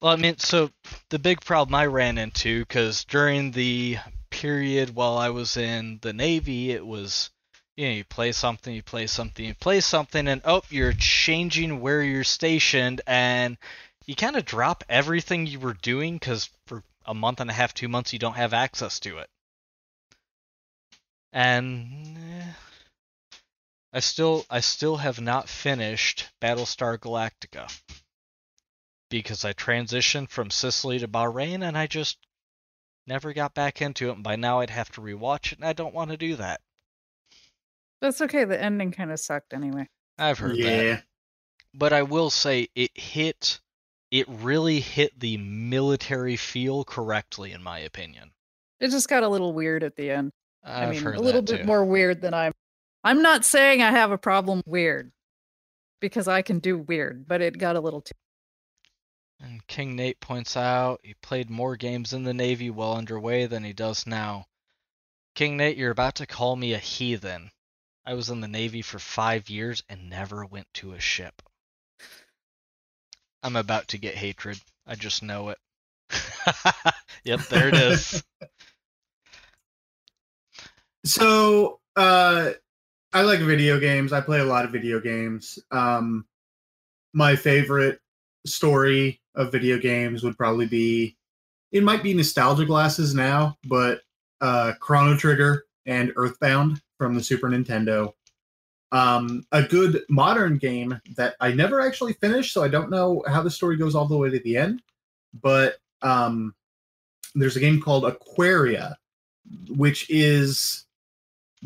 Well, 0.03 0.13
I 0.13 0.17
mean, 0.17 0.39
so 0.39 0.71
the 1.11 1.19
big 1.19 1.43
problem 1.43 1.75
I 1.75 1.87
ran 1.87 2.17
into, 2.17 2.61
because 2.61 3.05
during 3.05 3.51
the 3.51 3.99
period 4.31 4.95
while 4.95 5.19
I 5.19 5.29
was 5.29 5.57
in 5.57 5.99
the 6.01 6.15
Navy, 6.15 6.71
it 6.71 6.87
was, 6.87 7.31
you 7.77 7.87
know, 7.87 7.95
you 7.95 8.05
play 8.05 8.33
something, 8.33 8.75
you 8.75 8.83
play 8.83 9.07
something, 9.07 9.45
you 9.45 9.55
play 9.55 9.81
something, 9.81 10.29
and 10.29 10.43
oh, 10.45 10.63
you're 10.69 10.93
changing 10.93 11.81
where 11.81 12.03
you're 12.03 12.25
stationed, 12.25 13.01
and 13.07 13.57
you 14.07 14.15
kind 14.15 14.37
of 14.37 14.45
drop 14.45 14.85
everything 14.89 15.47
you 15.47 15.61
were 15.61 15.75
doing, 15.75 16.15
because 16.15 16.51
for 16.67 16.83
a 17.07 17.15
month 17.15 17.41
and 17.41 17.51
a 17.51 17.55
half, 17.55 17.73
two 17.73 17.89
months, 17.89 18.13
you 18.13 18.19
don't 18.19 18.37
have 18.37 18.53
access 18.53 19.01
to 19.01 19.19
it. 19.19 19.29
And 21.33 22.19
eh, 22.19 22.53
I 23.93 24.01
still, 24.01 24.45
I 24.51 24.61
still 24.61 24.97
have 24.97 25.21
not 25.21 25.49
finished 25.49 26.29
Battlestar 26.41 26.99
Galactica 26.99 27.73
because 29.11 29.45
I 29.45 29.53
transitioned 29.53 30.31
from 30.31 30.51
Sicily 30.51 30.99
to 31.01 31.09
Bahrain 31.09 31.67
and 31.67 31.77
I 31.77 31.87
just 31.87 32.19
never 33.07 33.33
got 33.33 33.55
back 33.55 33.83
into 33.83 34.11
it, 34.11 34.15
and 34.15 34.23
by 34.23 34.37
now 34.37 34.61
I'd 34.61 34.71
have 34.71 34.91
to 34.93 35.01
rewatch 35.01 35.53
it, 35.53 35.59
and 35.59 35.65
I 35.65 35.73
don't 35.73 35.95
want 35.95 36.11
to 36.11 36.17
do 36.17 36.37
that. 36.37 36.61
That's 38.01 38.21
okay. 38.23 38.45
The 38.45 38.61
ending 38.61 38.93
kind 38.93 39.11
of 39.13 39.21
sucked 39.21 39.53
anyway. 39.53 39.89
I've 40.19 40.39
heard 40.39 40.57
that. 40.57 40.85
yeah. 40.85 41.01
But 41.75 41.93
I 41.93 42.03
will 42.03 42.31
say 42.31 42.69
it 42.75 42.91
hit 42.95 43.61
it 44.11 44.27
really 44.29 44.81
hit 44.81 45.19
the 45.21 45.37
military 45.37 46.37
feel 46.37 46.85
correctly 46.85 47.53
in 47.53 47.63
my 47.63 47.79
opinion. 47.79 48.33
It 48.81 48.91
just 48.91 49.09
got 49.09 49.23
a 49.23 49.29
little 49.29 49.53
weird 49.53 49.85
at 49.85 49.97
the 49.97 50.11
end. 50.11 50.33
I've 50.65 50.89
I 50.89 50.91
mean, 50.91 51.03
heard 51.03 51.17
a 51.17 51.21
little 51.21 51.43
that 51.43 51.53
bit 51.53 51.61
too. 51.63 51.67
more 51.67 51.85
weird 51.85 52.21
than 52.21 52.35
I'm. 52.35 52.53
I'm 53.05 53.23
not 53.23 53.45
saying 53.45 53.83
I 53.83 53.91
have 53.93 54.11
a 54.11 54.19
problem 54.19 54.63
weird 54.67 55.13
because 56.01 56.29
I 56.29 56.43
can 56.43 56.59
do 56.59 56.77
weird, 56.79 57.27
but 57.27 57.41
it 57.41 57.57
got 57.59 57.77
a 57.77 57.81
little 57.81 58.01
too. 58.01 58.13
And 59.39 59.67
King 59.67 59.97
Nate 59.97 60.21
points 60.21 60.55
out 60.57 61.01
he 61.03 61.15
played 61.23 61.49
more 61.49 61.77
games 61.77 62.13
in 62.13 62.25
the 62.25 62.35
Navy 62.35 62.69
well 62.69 62.95
underway 62.95 63.47
than 63.47 63.65
he 63.65 63.73
does 63.73 64.07
now. 64.07 64.47
King 65.35 65.57
Nate, 65.57 65.79
you're 65.79 65.91
about 65.91 66.17
to 66.17 66.27
call 66.27 66.57
me 66.57 66.75
a 66.75 66.79
heathen. 66.79 67.51
I 68.05 68.15
was 68.15 68.31
in 68.31 68.41
the 68.41 68.49
Navy 68.49 68.83
for 68.83 68.99
five 68.99 69.51
years 69.51 69.83
and 69.89 70.11
never 70.11 70.45
went 70.45 70.67
to 70.75 70.93
a 70.93 71.01
ship. 71.01 71.43
I'm 73.43 73.57
about 73.57 73.89
to 73.89 73.99
get 73.99 74.15
hatred. 74.15 74.59
I 74.87 74.95
just 74.95 75.23
know 75.23 75.51
it. 75.51 75.59
yep, 77.25 77.41
there 77.49 77.69
it 77.69 77.75
is. 77.75 78.23
So, 81.03 81.81
uh, 81.97 82.51
I 83.13 83.23
like 83.23 83.41
video 83.41 83.81
games. 83.81 84.13
I 84.13 84.21
play 84.21 84.41
a 84.41 84.45
lot 84.45 84.67
of 84.67 84.71
video 84.71 85.01
games. 85.01 85.59
Um, 85.71 86.27
my 87.15 87.37
favorite 87.37 88.01
story 88.47 89.21
of 89.35 89.51
video 89.51 89.79
games 89.79 90.23
would 90.23 90.37
probably 90.37 90.67
be 90.67 91.17
it 91.73 91.83
might 91.83 92.03
be 92.03 92.15
nostalgia 92.15 92.67
glasses 92.67 93.15
now, 93.15 93.57
but 93.67 94.03
uh, 94.41 94.73
Chrono 94.81 95.17
Trigger 95.17 95.65
and 95.87 96.13
Earthbound 96.17 96.83
from 97.01 97.15
the 97.15 97.23
Super 97.23 97.49
Nintendo. 97.49 98.13
Um, 98.93 99.47
a 99.53 99.63
good 99.63 100.03
modern 100.11 100.59
game 100.59 101.01
that 101.17 101.35
I 101.41 101.51
never 101.53 101.81
actually 101.81 102.13
finished, 102.13 102.53
so 102.53 102.63
I 102.63 102.69
don't 102.69 102.91
know 102.91 103.25
how 103.27 103.41
the 103.41 103.51
story 103.51 103.79
goes 103.79 103.95
all 103.95 104.07
the 104.07 104.19
way 104.19 104.29
to 104.29 104.39
the 104.41 104.59
end. 104.59 104.83
But 105.41 105.77
um, 106.03 106.55
there's 107.35 107.57
a 107.57 107.61
game 107.61 107.81
called 107.81 108.05
Aquaria, 108.05 108.99
which 109.71 110.11
is 110.11 110.85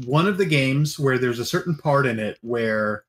one 0.04 0.28
of 0.28 0.38
the 0.38 0.46
games 0.46 1.00
where 1.00 1.18
there's 1.18 1.40
a 1.40 1.44
certain 1.44 1.76
part 1.76 2.06
in 2.06 2.20
it 2.20 2.38
where 2.42 3.04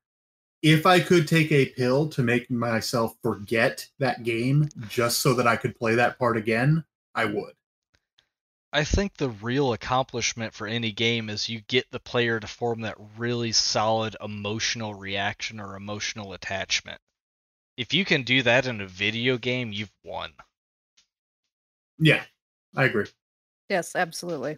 if 0.64 0.88
I 0.88 1.00
could 1.00 1.28
take 1.28 1.52
a 1.52 1.68
pill 1.68 2.10
to 2.10 2.24
make 2.24 2.50
myself 2.50 3.14
forget 3.22 3.88
that 4.00 4.24
game 4.24 4.68
just 4.90 5.20
so 5.20 5.36
that 5.36 5.46
I 5.46 5.58
could 5.58 5.78
play 5.78 5.94
that 5.94 6.18
part 6.18 6.38
again, 6.38 6.84
I 7.14 7.26
would. 7.26 7.54
I 8.76 8.84
think 8.84 9.16
the 9.16 9.30
real 9.30 9.72
accomplishment 9.72 10.54
for 10.54 10.68
any 10.68 10.92
game 10.92 11.30
is 11.30 11.48
you 11.48 11.62
get 11.62 11.90
the 11.92 12.00
player 12.00 12.42
to 12.42 12.46
form 12.46 12.82
that 12.82 12.98
really 13.16 13.54
solid 13.54 14.18
emotional 14.22 14.94
reaction 14.94 15.62
or 15.62 15.78
emotional 15.78 16.34
attachment. 16.34 17.00
If 17.78 17.94
you 17.94 18.04
can 18.04 18.24
do 18.24 18.42
that 18.42 18.68
in 18.68 18.82
a 18.82 18.86
video 18.86 19.38
game, 19.38 19.72
you've 19.72 19.94
won. 20.04 20.34
Yeah, 22.00 22.24
I 22.76 22.84
agree. 22.84 23.06
Yes, 23.70 23.96
absolutely. 23.96 24.58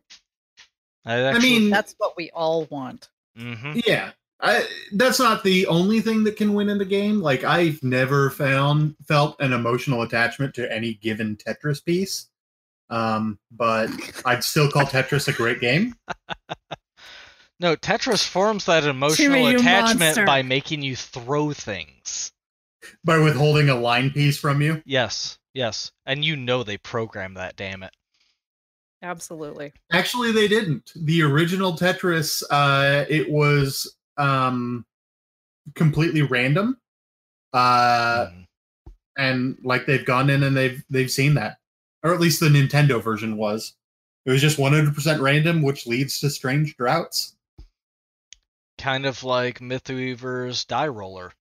I, 1.06 1.24
I 1.28 1.38
mean, 1.38 1.70
That's 1.70 1.94
what 2.00 2.18
we 2.18 2.32
all 2.32 2.66
want. 2.72 3.10
mhm. 3.38 3.80
yeah, 3.86 4.14
I, 4.40 4.68
that's 4.94 5.20
not 5.20 5.44
the 5.44 5.68
only 5.68 6.02
thing 6.02 6.24
that 6.24 6.38
can 6.38 6.56
win 6.56 6.70
in 6.70 6.80
the 6.80 6.86
game. 6.86 7.22
Like 7.22 7.44
I've 7.44 7.84
never 7.84 8.32
found 8.32 8.96
felt 9.08 9.40
an 9.42 9.54
emotional 9.54 10.02
attachment 10.02 10.56
to 10.56 10.74
any 10.74 10.96
given 10.96 11.36
Tetris 11.36 11.86
piece. 11.86 12.30
Um, 12.90 13.38
but 13.52 13.90
I'd 14.26 14.44
still 14.44 14.70
call 14.72 14.86
Tetris 14.86 15.28
a 15.28 15.34
great 15.34 15.60
game. 15.60 15.96
no, 17.60 17.76
Tetris 17.76 18.26
forms 18.28 18.66
that 18.66 18.84
emotional 18.86 19.34
Timmy, 19.36 19.56
attachment 19.56 20.00
monster. 20.00 20.26
by 20.26 20.42
making 20.42 20.82
you 20.82 20.96
throw 20.96 21.52
things. 21.54 22.32
By 23.04 23.18
withholding 23.18 23.70
a 23.70 23.76
line 23.76 24.12
piece 24.12 24.38
from 24.38 24.62
you. 24.62 24.82
Yes, 24.86 25.38
yes, 25.54 25.92
and 26.06 26.24
you 26.24 26.36
know 26.38 26.64
they 26.64 26.78
programmed 26.78 27.36
that. 27.38 27.56
Damn 27.58 27.84
it. 27.84 27.92
Absolutely. 29.02 29.74
Actually, 29.92 30.32
they 30.32 30.48
didn't. 30.48 30.92
The 30.96 31.22
original 31.24 31.74
Tetris, 31.74 32.42
uh, 32.50 33.06
it 33.10 33.30
was 33.30 33.96
um, 34.18 34.86
completely 35.76 36.22
random, 36.22 36.78
uh, 37.54 38.28
Mm. 38.28 38.46
and 39.18 39.58
like 39.64 39.86
they've 39.86 40.06
gone 40.06 40.30
in 40.30 40.44
and 40.44 40.56
they've 40.56 40.84
they've 40.90 41.12
seen 41.12 41.34
that, 41.36 41.58
or 42.04 42.14
at 42.14 42.20
least 42.20 42.40
the 42.40 42.48
Nintendo 42.50 43.02
version 43.02 43.38
was. 43.38 43.74
It 44.26 44.32
was 44.32 44.42
just 44.42 44.60
one 44.60 44.74
hundred 44.74 44.94
percent 44.96 45.22
random, 45.22 45.62
which 45.62 45.88
leads 45.88 46.20
to 46.20 46.30
strange 46.30 46.76
droughts. 46.76 47.36
kind 48.78 49.06
of 49.06 49.24
like 49.24 49.60
Mythweaver's 49.60 50.66
die 50.66 50.88
roller. 50.88 51.32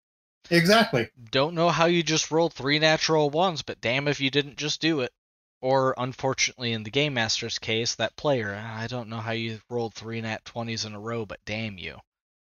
Exactly. 0.51 1.09
Don't 1.31 1.55
know 1.55 1.69
how 1.71 1.87
you 1.87 2.03
just 2.03 2.31
rolled 2.31 2.53
three 2.55 2.79
natural 2.79 3.29
ones, 3.31 3.63
but 3.63 3.81
damn 3.81 4.07
if 4.09 4.21
you 4.21 4.31
didn't 4.31 4.57
just 4.57 4.81
do 4.81 5.01
it. 5.01 5.13
Or, 5.61 5.95
unfortunately, 5.99 6.73
in 6.73 6.85
the 6.85 6.91
Game 6.91 7.15
Master's 7.15 7.59
case, 7.59 7.95
that 7.97 8.15
player, 8.15 8.55
I 8.55 8.87
don't 8.87 9.09
know 9.09 9.17
how 9.19 9.33
you 9.33 9.59
rolled 9.69 9.95
three 9.95 10.21
nat 10.21 10.45
20s 10.45 10.87
in 10.87 10.95
a 10.95 11.01
row, 11.01 11.27
but 11.27 11.41
damn 11.47 11.79
you. 11.79 11.97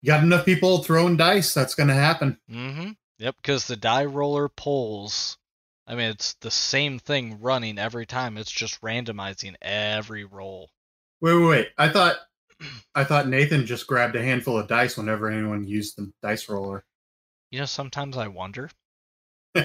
You 0.03 0.09
got 0.09 0.23
enough 0.23 0.45
people 0.45 0.83
throwing 0.83 1.16
dice, 1.16 1.55
that's 1.55 1.74
going 1.74 1.89
to 1.89 1.95
happen. 1.95 2.39
Mm-hmm. 2.51 2.91
Yep, 3.19 3.37
because 3.37 3.66
the 3.66 3.77
die 3.77 4.05
roller 4.05 4.49
pulls. 4.49 5.39
I 5.87 5.95
mean, 5.95 6.11
it's 6.11 6.35
the 6.41 6.51
same 6.51 6.99
thing 6.99 7.41
running 7.41 7.79
every 7.79 8.07
time. 8.07 8.37
It's 8.37 8.51
just 8.51 8.81
randomizing 8.81 9.55
every 9.63 10.25
roll. 10.25 10.71
Wait, 11.21 11.35
wait, 11.35 11.47
wait. 11.49 11.69
I 11.79 11.89
thought, 11.89 12.17
I 12.95 13.05
thought 13.05 13.29
Nathan 13.29 13.67
just 13.67 13.87
grabbed 13.87 14.17
a 14.17 14.23
handful 14.23 14.59
of 14.59 14.67
dice 14.69 14.97
whenever 14.97 15.31
anyone 15.31 15.67
used 15.67 15.97
the 15.97 16.13
dice 16.23 16.49
roller. 16.49 16.85
You 17.51 17.61
know, 17.61 17.67
sometimes 17.67 18.17
I 18.17 18.29
wonder. 18.29 18.71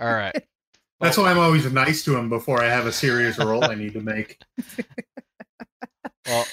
Alright. 0.00 0.44
That's 1.00 1.16
why 1.16 1.30
I'm 1.30 1.38
always 1.38 1.70
nice 1.72 2.04
to 2.04 2.16
him 2.16 2.28
before 2.28 2.62
I 2.62 2.68
have 2.68 2.86
a 2.86 2.92
serious 2.92 3.38
roll 3.38 3.64
I 3.64 3.74
need 3.74 3.94
to 3.94 4.00
make. 4.00 4.38
Well, 6.26 6.46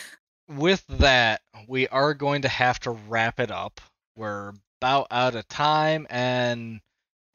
with 0.47 0.85
that, 0.87 1.41
we 1.67 1.87
are 1.89 2.13
going 2.13 2.41
to 2.43 2.47
have 2.47 2.79
to 2.81 2.91
wrap 2.91 3.39
it 3.39 3.51
up. 3.51 3.79
We're 4.15 4.53
about 4.81 5.07
out 5.11 5.35
of 5.35 5.47
time, 5.47 6.07
and 6.09 6.79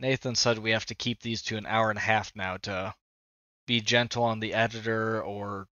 Nathan 0.02 0.34
said 0.34 0.58
we 0.58 0.72
have 0.72 0.86
to 0.86 0.96
keep 0.96 1.20
these 1.20 1.42
to 1.42 1.56
an 1.56 1.64
hour 1.64 1.88
and 1.88 1.96
a 1.96 2.02
half 2.02 2.34
now 2.34 2.56
to 2.56 2.92
be 3.68 3.80
gentle 3.80 4.24
on 4.24 4.40
the 4.40 4.52
editor 4.52 5.22
or 5.22 5.68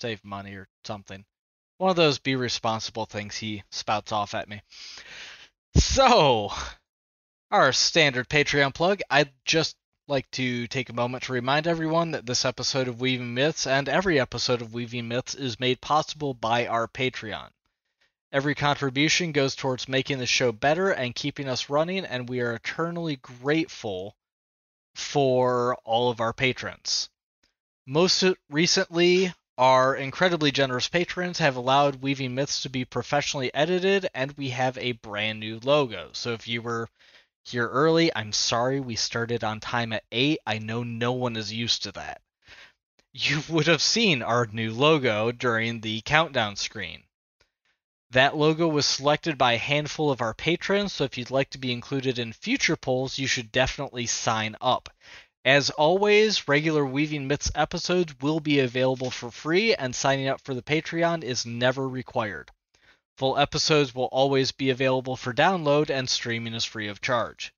save 0.00 0.24
money 0.24 0.54
or 0.54 0.68
something. 0.84 1.24
One 1.78 1.90
of 1.90 1.96
those 1.96 2.20
be 2.20 2.36
responsible 2.36 3.06
things 3.06 3.36
he 3.36 3.64
spouts 3.72 4.12
off 4.12 4.34
at 4.34 4.48
me. 4.48 4.62
So, 5.74 6.52
our 7.50 7.72
standard 7.72 8.28
Patreon 8.28 8.72
plug. 8.72 9.00
I'd 9.10 9.32
just 9.44 9.76
like 10.06 10.30
to 10.32 10.68
take 10.68 10.88
a 10.88 10.92
moment 10.92 11.24
to 11.24 11.32
remind 11.32 11.66
everyone 11.66 12.12
that 12.12 12.26
this 12.26 12.44
episode 12.44 12.86
of 12.86 13.00
Weaving 13.00 13.34
Myths 13.34 13.66
and 13.66 13.88
every 13.88 14.20
episode 14.20 14.62
of 14.62 14.74
Weaving 14.74 15.08
Myths 15.08 15.34
is 15.34 15.58
made 15.58 15.80
possible 15.80 16.34
by 16.34 16.68
our 16.68 16.86
Patreon. 16.86 17.50
Every 18.32 18.54
contribution 18.54 19.32
goes 19.32 19.56
towards 19.56 19.88
making 19.88 20.18
the 20.18 20.26
show 20.26 20.52
better 20.52 20.90
and 20.90 21.14
keeping 21.14 21.48
us 21.48 21.68
running, 21.68 22.04
and 22.04 22.28
we 22.28 22.40
are 22.40 22.54
eternally 22.54 23.16
grateful 23.16 24.16
for 24.94 25.76
all 25.84 26.10
of 26.10 26.20
our 26.20 26.32
patrons. 26.32 27.10
Most 27.86 28.22
recently, 28.48 29.34
our 29.58 29.96
incredibly 29.96 30.52
generous 30.52 30.88
patrons 30.88 31.38
have 31.38 31.56
allowed 31.56 32.02
Weaving 32.02 32.34
Myths 32.34 32.62
to 32.62 32.68
be 32.68 32.84
professionally 32.84 33.52
edited, 33.52 34.08
and 34.14 34.30
we 34.32 34.50
have 34.50 34.78
a 34.78 34.92
brand 34.92 35.40
new 35.40 35.58
logo. 35.64 36.10
So 36.12 36.32
if 36.32 36.46
you 36.46 36.62
were 36.62 36.88
here 37.44 37.68
early, 37.68 38.14
I'm 38.14 38.32
sorry 38.32 38.78
we 38.78 38.94
started 38.94 39.42
on 39.42 39.58
time 39.58 39.92
at 39.92 40.04
8. 40.12 40.38
I 40.46 40.58
know 40.58 40.84
no 40.84 41.12
one 41.12 41.34
is 41.34 41.52
used 41.52 41.82
to 41.82 41.92
that. 41.92 42.22
You 43.12 43.42
would 43.48 43.66
have 43.66 43.82
seen 43.82 44.22
our 44.22 44.46
new 44.46 44.72
logo 44.72 45.32
during 45.32 45.80
the 45.80 46.00
countdown 46.02 46.54
screen. 46.54 47.02
That 48.12 48.36
logo 48.36 48.66
was 48.66 48.86
selected 48.86 49.38
by 49.38 49.52
a 49.52 49.58
handful 49.58 50.10
of 50.10 50.20
our 50.20 50.34
patrons, 50.34 50.92
so 50.92 51.04
if 51.04 51.16
you'd 51.16 51.30
like 51.30 51.50
to 51.50 51.58
be 51.58 51.70
included 51.70 52.18
in 52.18 52.32
future 52.32 52.74
polls, 52.74 53.18
you 53.18 53.28
should 53.28 53.52
definitely 53.52 54.06
sign 54.06 54.56
up. 54.60 54.88
As 55.44 55.70
always, 55.70 56.48
regular 56.48 56.84
Weaving 56.84 57.28
Myths 57.28 57.52
episodes 57.54 58.14
will 58.20 58.40
be 58.40 58.58
available 58.58 59.12
for 59.12 59.30
free, 59.30 59.74
and 59.76 59.94
signing 59.94 60.26
up 60.26 60.40
for 60.40 60.54
the 60.54 60.62
Patreon 60.62 61.22
is 61.22 61.46
never 61.46 61.88
required. 61.88 62.50
Full 63.16 63.38
episodes 63.38 63.94
will 63.94 64.08
always 64.12 64.50
be 64.50 64.70
available 64.70 65.14
for 65.14 65.32
download, 65.32 65.88
and 65.88 66.10
streaming 66.10 66.54
is 66.54 66.64
free 66.64 66.88
of 66.88 67.00
charge. 67.00 67.54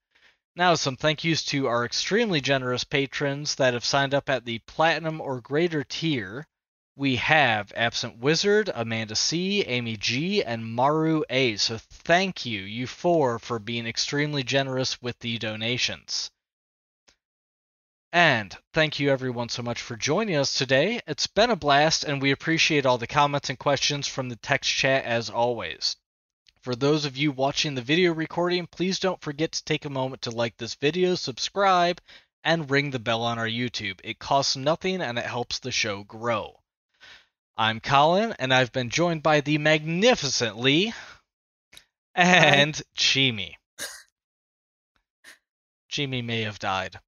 Now, 0.54 0.74
some 0.74 0.96
thank 0.96 1.24
yous 1.24 1.42
to 1.46 1.66
our 1.66 1.84
extremely 1.84 2.42
generous 2.42 2.84
patrons 2.84 3.54
that 3.54 3.72
have 3.72 3.86
signed 3.86 4.12
up 4.12 4.28
at 4.28 4.44
the 4.44 4.58
Platinum 4.58 5.18
or 5.18 5.40
greater 5.40 5.82
tier. 5.82 6.46
We 6.94 7.16
have 7.16 7.72
Absent 7.74 8.18
Wizard, 8.18 8.70
Amanda 8.74 9.16
C, 9.16 9.64
Amy 9.64 9.96
G, 9.96 10.44
and 10.44 10.66
Maru 10.66 11.22
A. 11.30 11.56
So 11.56 11.78
thank 11.78 12.44
you, 12.44 12.60
you 12.60 12.86
four, 12.86 13.38
for 13.38 13.58
being 13.58 13.86
extremely 13.86 14.42
generous 14.42 15.00
with 15.00 15.18
the 15.20 15.38
donations. 15.38 16.30
And 18.12 18.54
thank 18.74 19.00
you 19.00 19.10
everyone 19.10 19.48
so 19.48 19.62
much 19.62 19.80
for 19.80 19.96
joining 19.96 20.36
us 20.36 20.52
today. 20.52 21.00
It's 21.06 21.26
been 21.26 21.48
a 21.48 21.56
blast, 21.56 22.04
and 22.04 22.20
we 22.20 22.30
appreciate 22.30 22.84
all 22.84 22.98
the 22.98 23.06
comments 23.06 23.48
and 23.48 23.58
questions 23.58 24.06
from 24.06 24.28
the 24.28 24.36
text 24.36 24.70
chat 24.70 25.06
as 25.06 25.30
always. 25.30 25.96
For 26.60 26.76
those 26.76 27.06
of 27.06 27.16
you 27.16 27.32
watching 27.32 27.74
the 27.74 27.80
video 27.80 28.12
recording, 28.12 28.66
please 28.66 28.98
don't 28.98 29.22
forget 29.22 29.52
to 29.52 29.64
take 29.64 29.86
a 29.86 29.90
moment 29.90 30.20
to 30.22 30.30
like 30.30 30.58
this 30.58 30.74
video, 30.74 31.14
subscribe, 31.14 32.02
and 32.44 32.70
ring 32.70 32.90
the 32.90 32.98
bell 32.98 33.22
on 33.22 33.38
our 33.38 33.48
YouTube. 33.48 33.98
It 34.04 34.18
costs 34.18 34.56
nothing 34.56 35.00
and 35.00 35.18
it 35.18 35.24
helps 35.24 35.58
the 35.58 35.72
show 35.72 36.04
grow. 36.04 36.61
I'm 37.56 37.80
Colin, 37.80 38.34
and 38.38 38.52
I've 38.52 38.72
been 38.72 38.88
joined 38.88 39.22
by 39.22 39.40
the 39.40 39.58
magnificent 39.58 40.58
Lee 40.58 40.94
and 42.14 42.80
Chimi. 42.96 43.54
Chimi 45.90 46.24
may 46.24 46.42
have 46.42 46.58
died. 46.58 46.98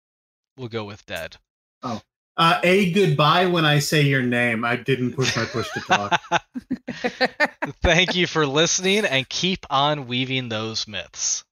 We'll 0.57 0.69
go 0.69 0.85
with 0.85 1.07
dead. 1.07 1.37
Uh, 1.83 2.61
a 2.65 2.93
goodbye 2.93 3.47
when 3.47 3.65
I 3.65 3.79
say 3.79 4.03
your 4.03 4.23
name. 4.23 4.65
I 4.65 4.77
didn't 4.77 5.13
push 5.13 5.37
my 5.37 5.45
push 5.45 5.71
to 5.73 5.81
talk. 5.81 6.21
Thank 7.83 8.15
you 8.15 8.27
for 8.27 8.47
listening 8.47 9.05
and 9.05 9.29
keep 9.29 9.65
on 9.71 10.09
weaving 10.09 10.49
those 10.49 10.89
myths. 10.89 11.45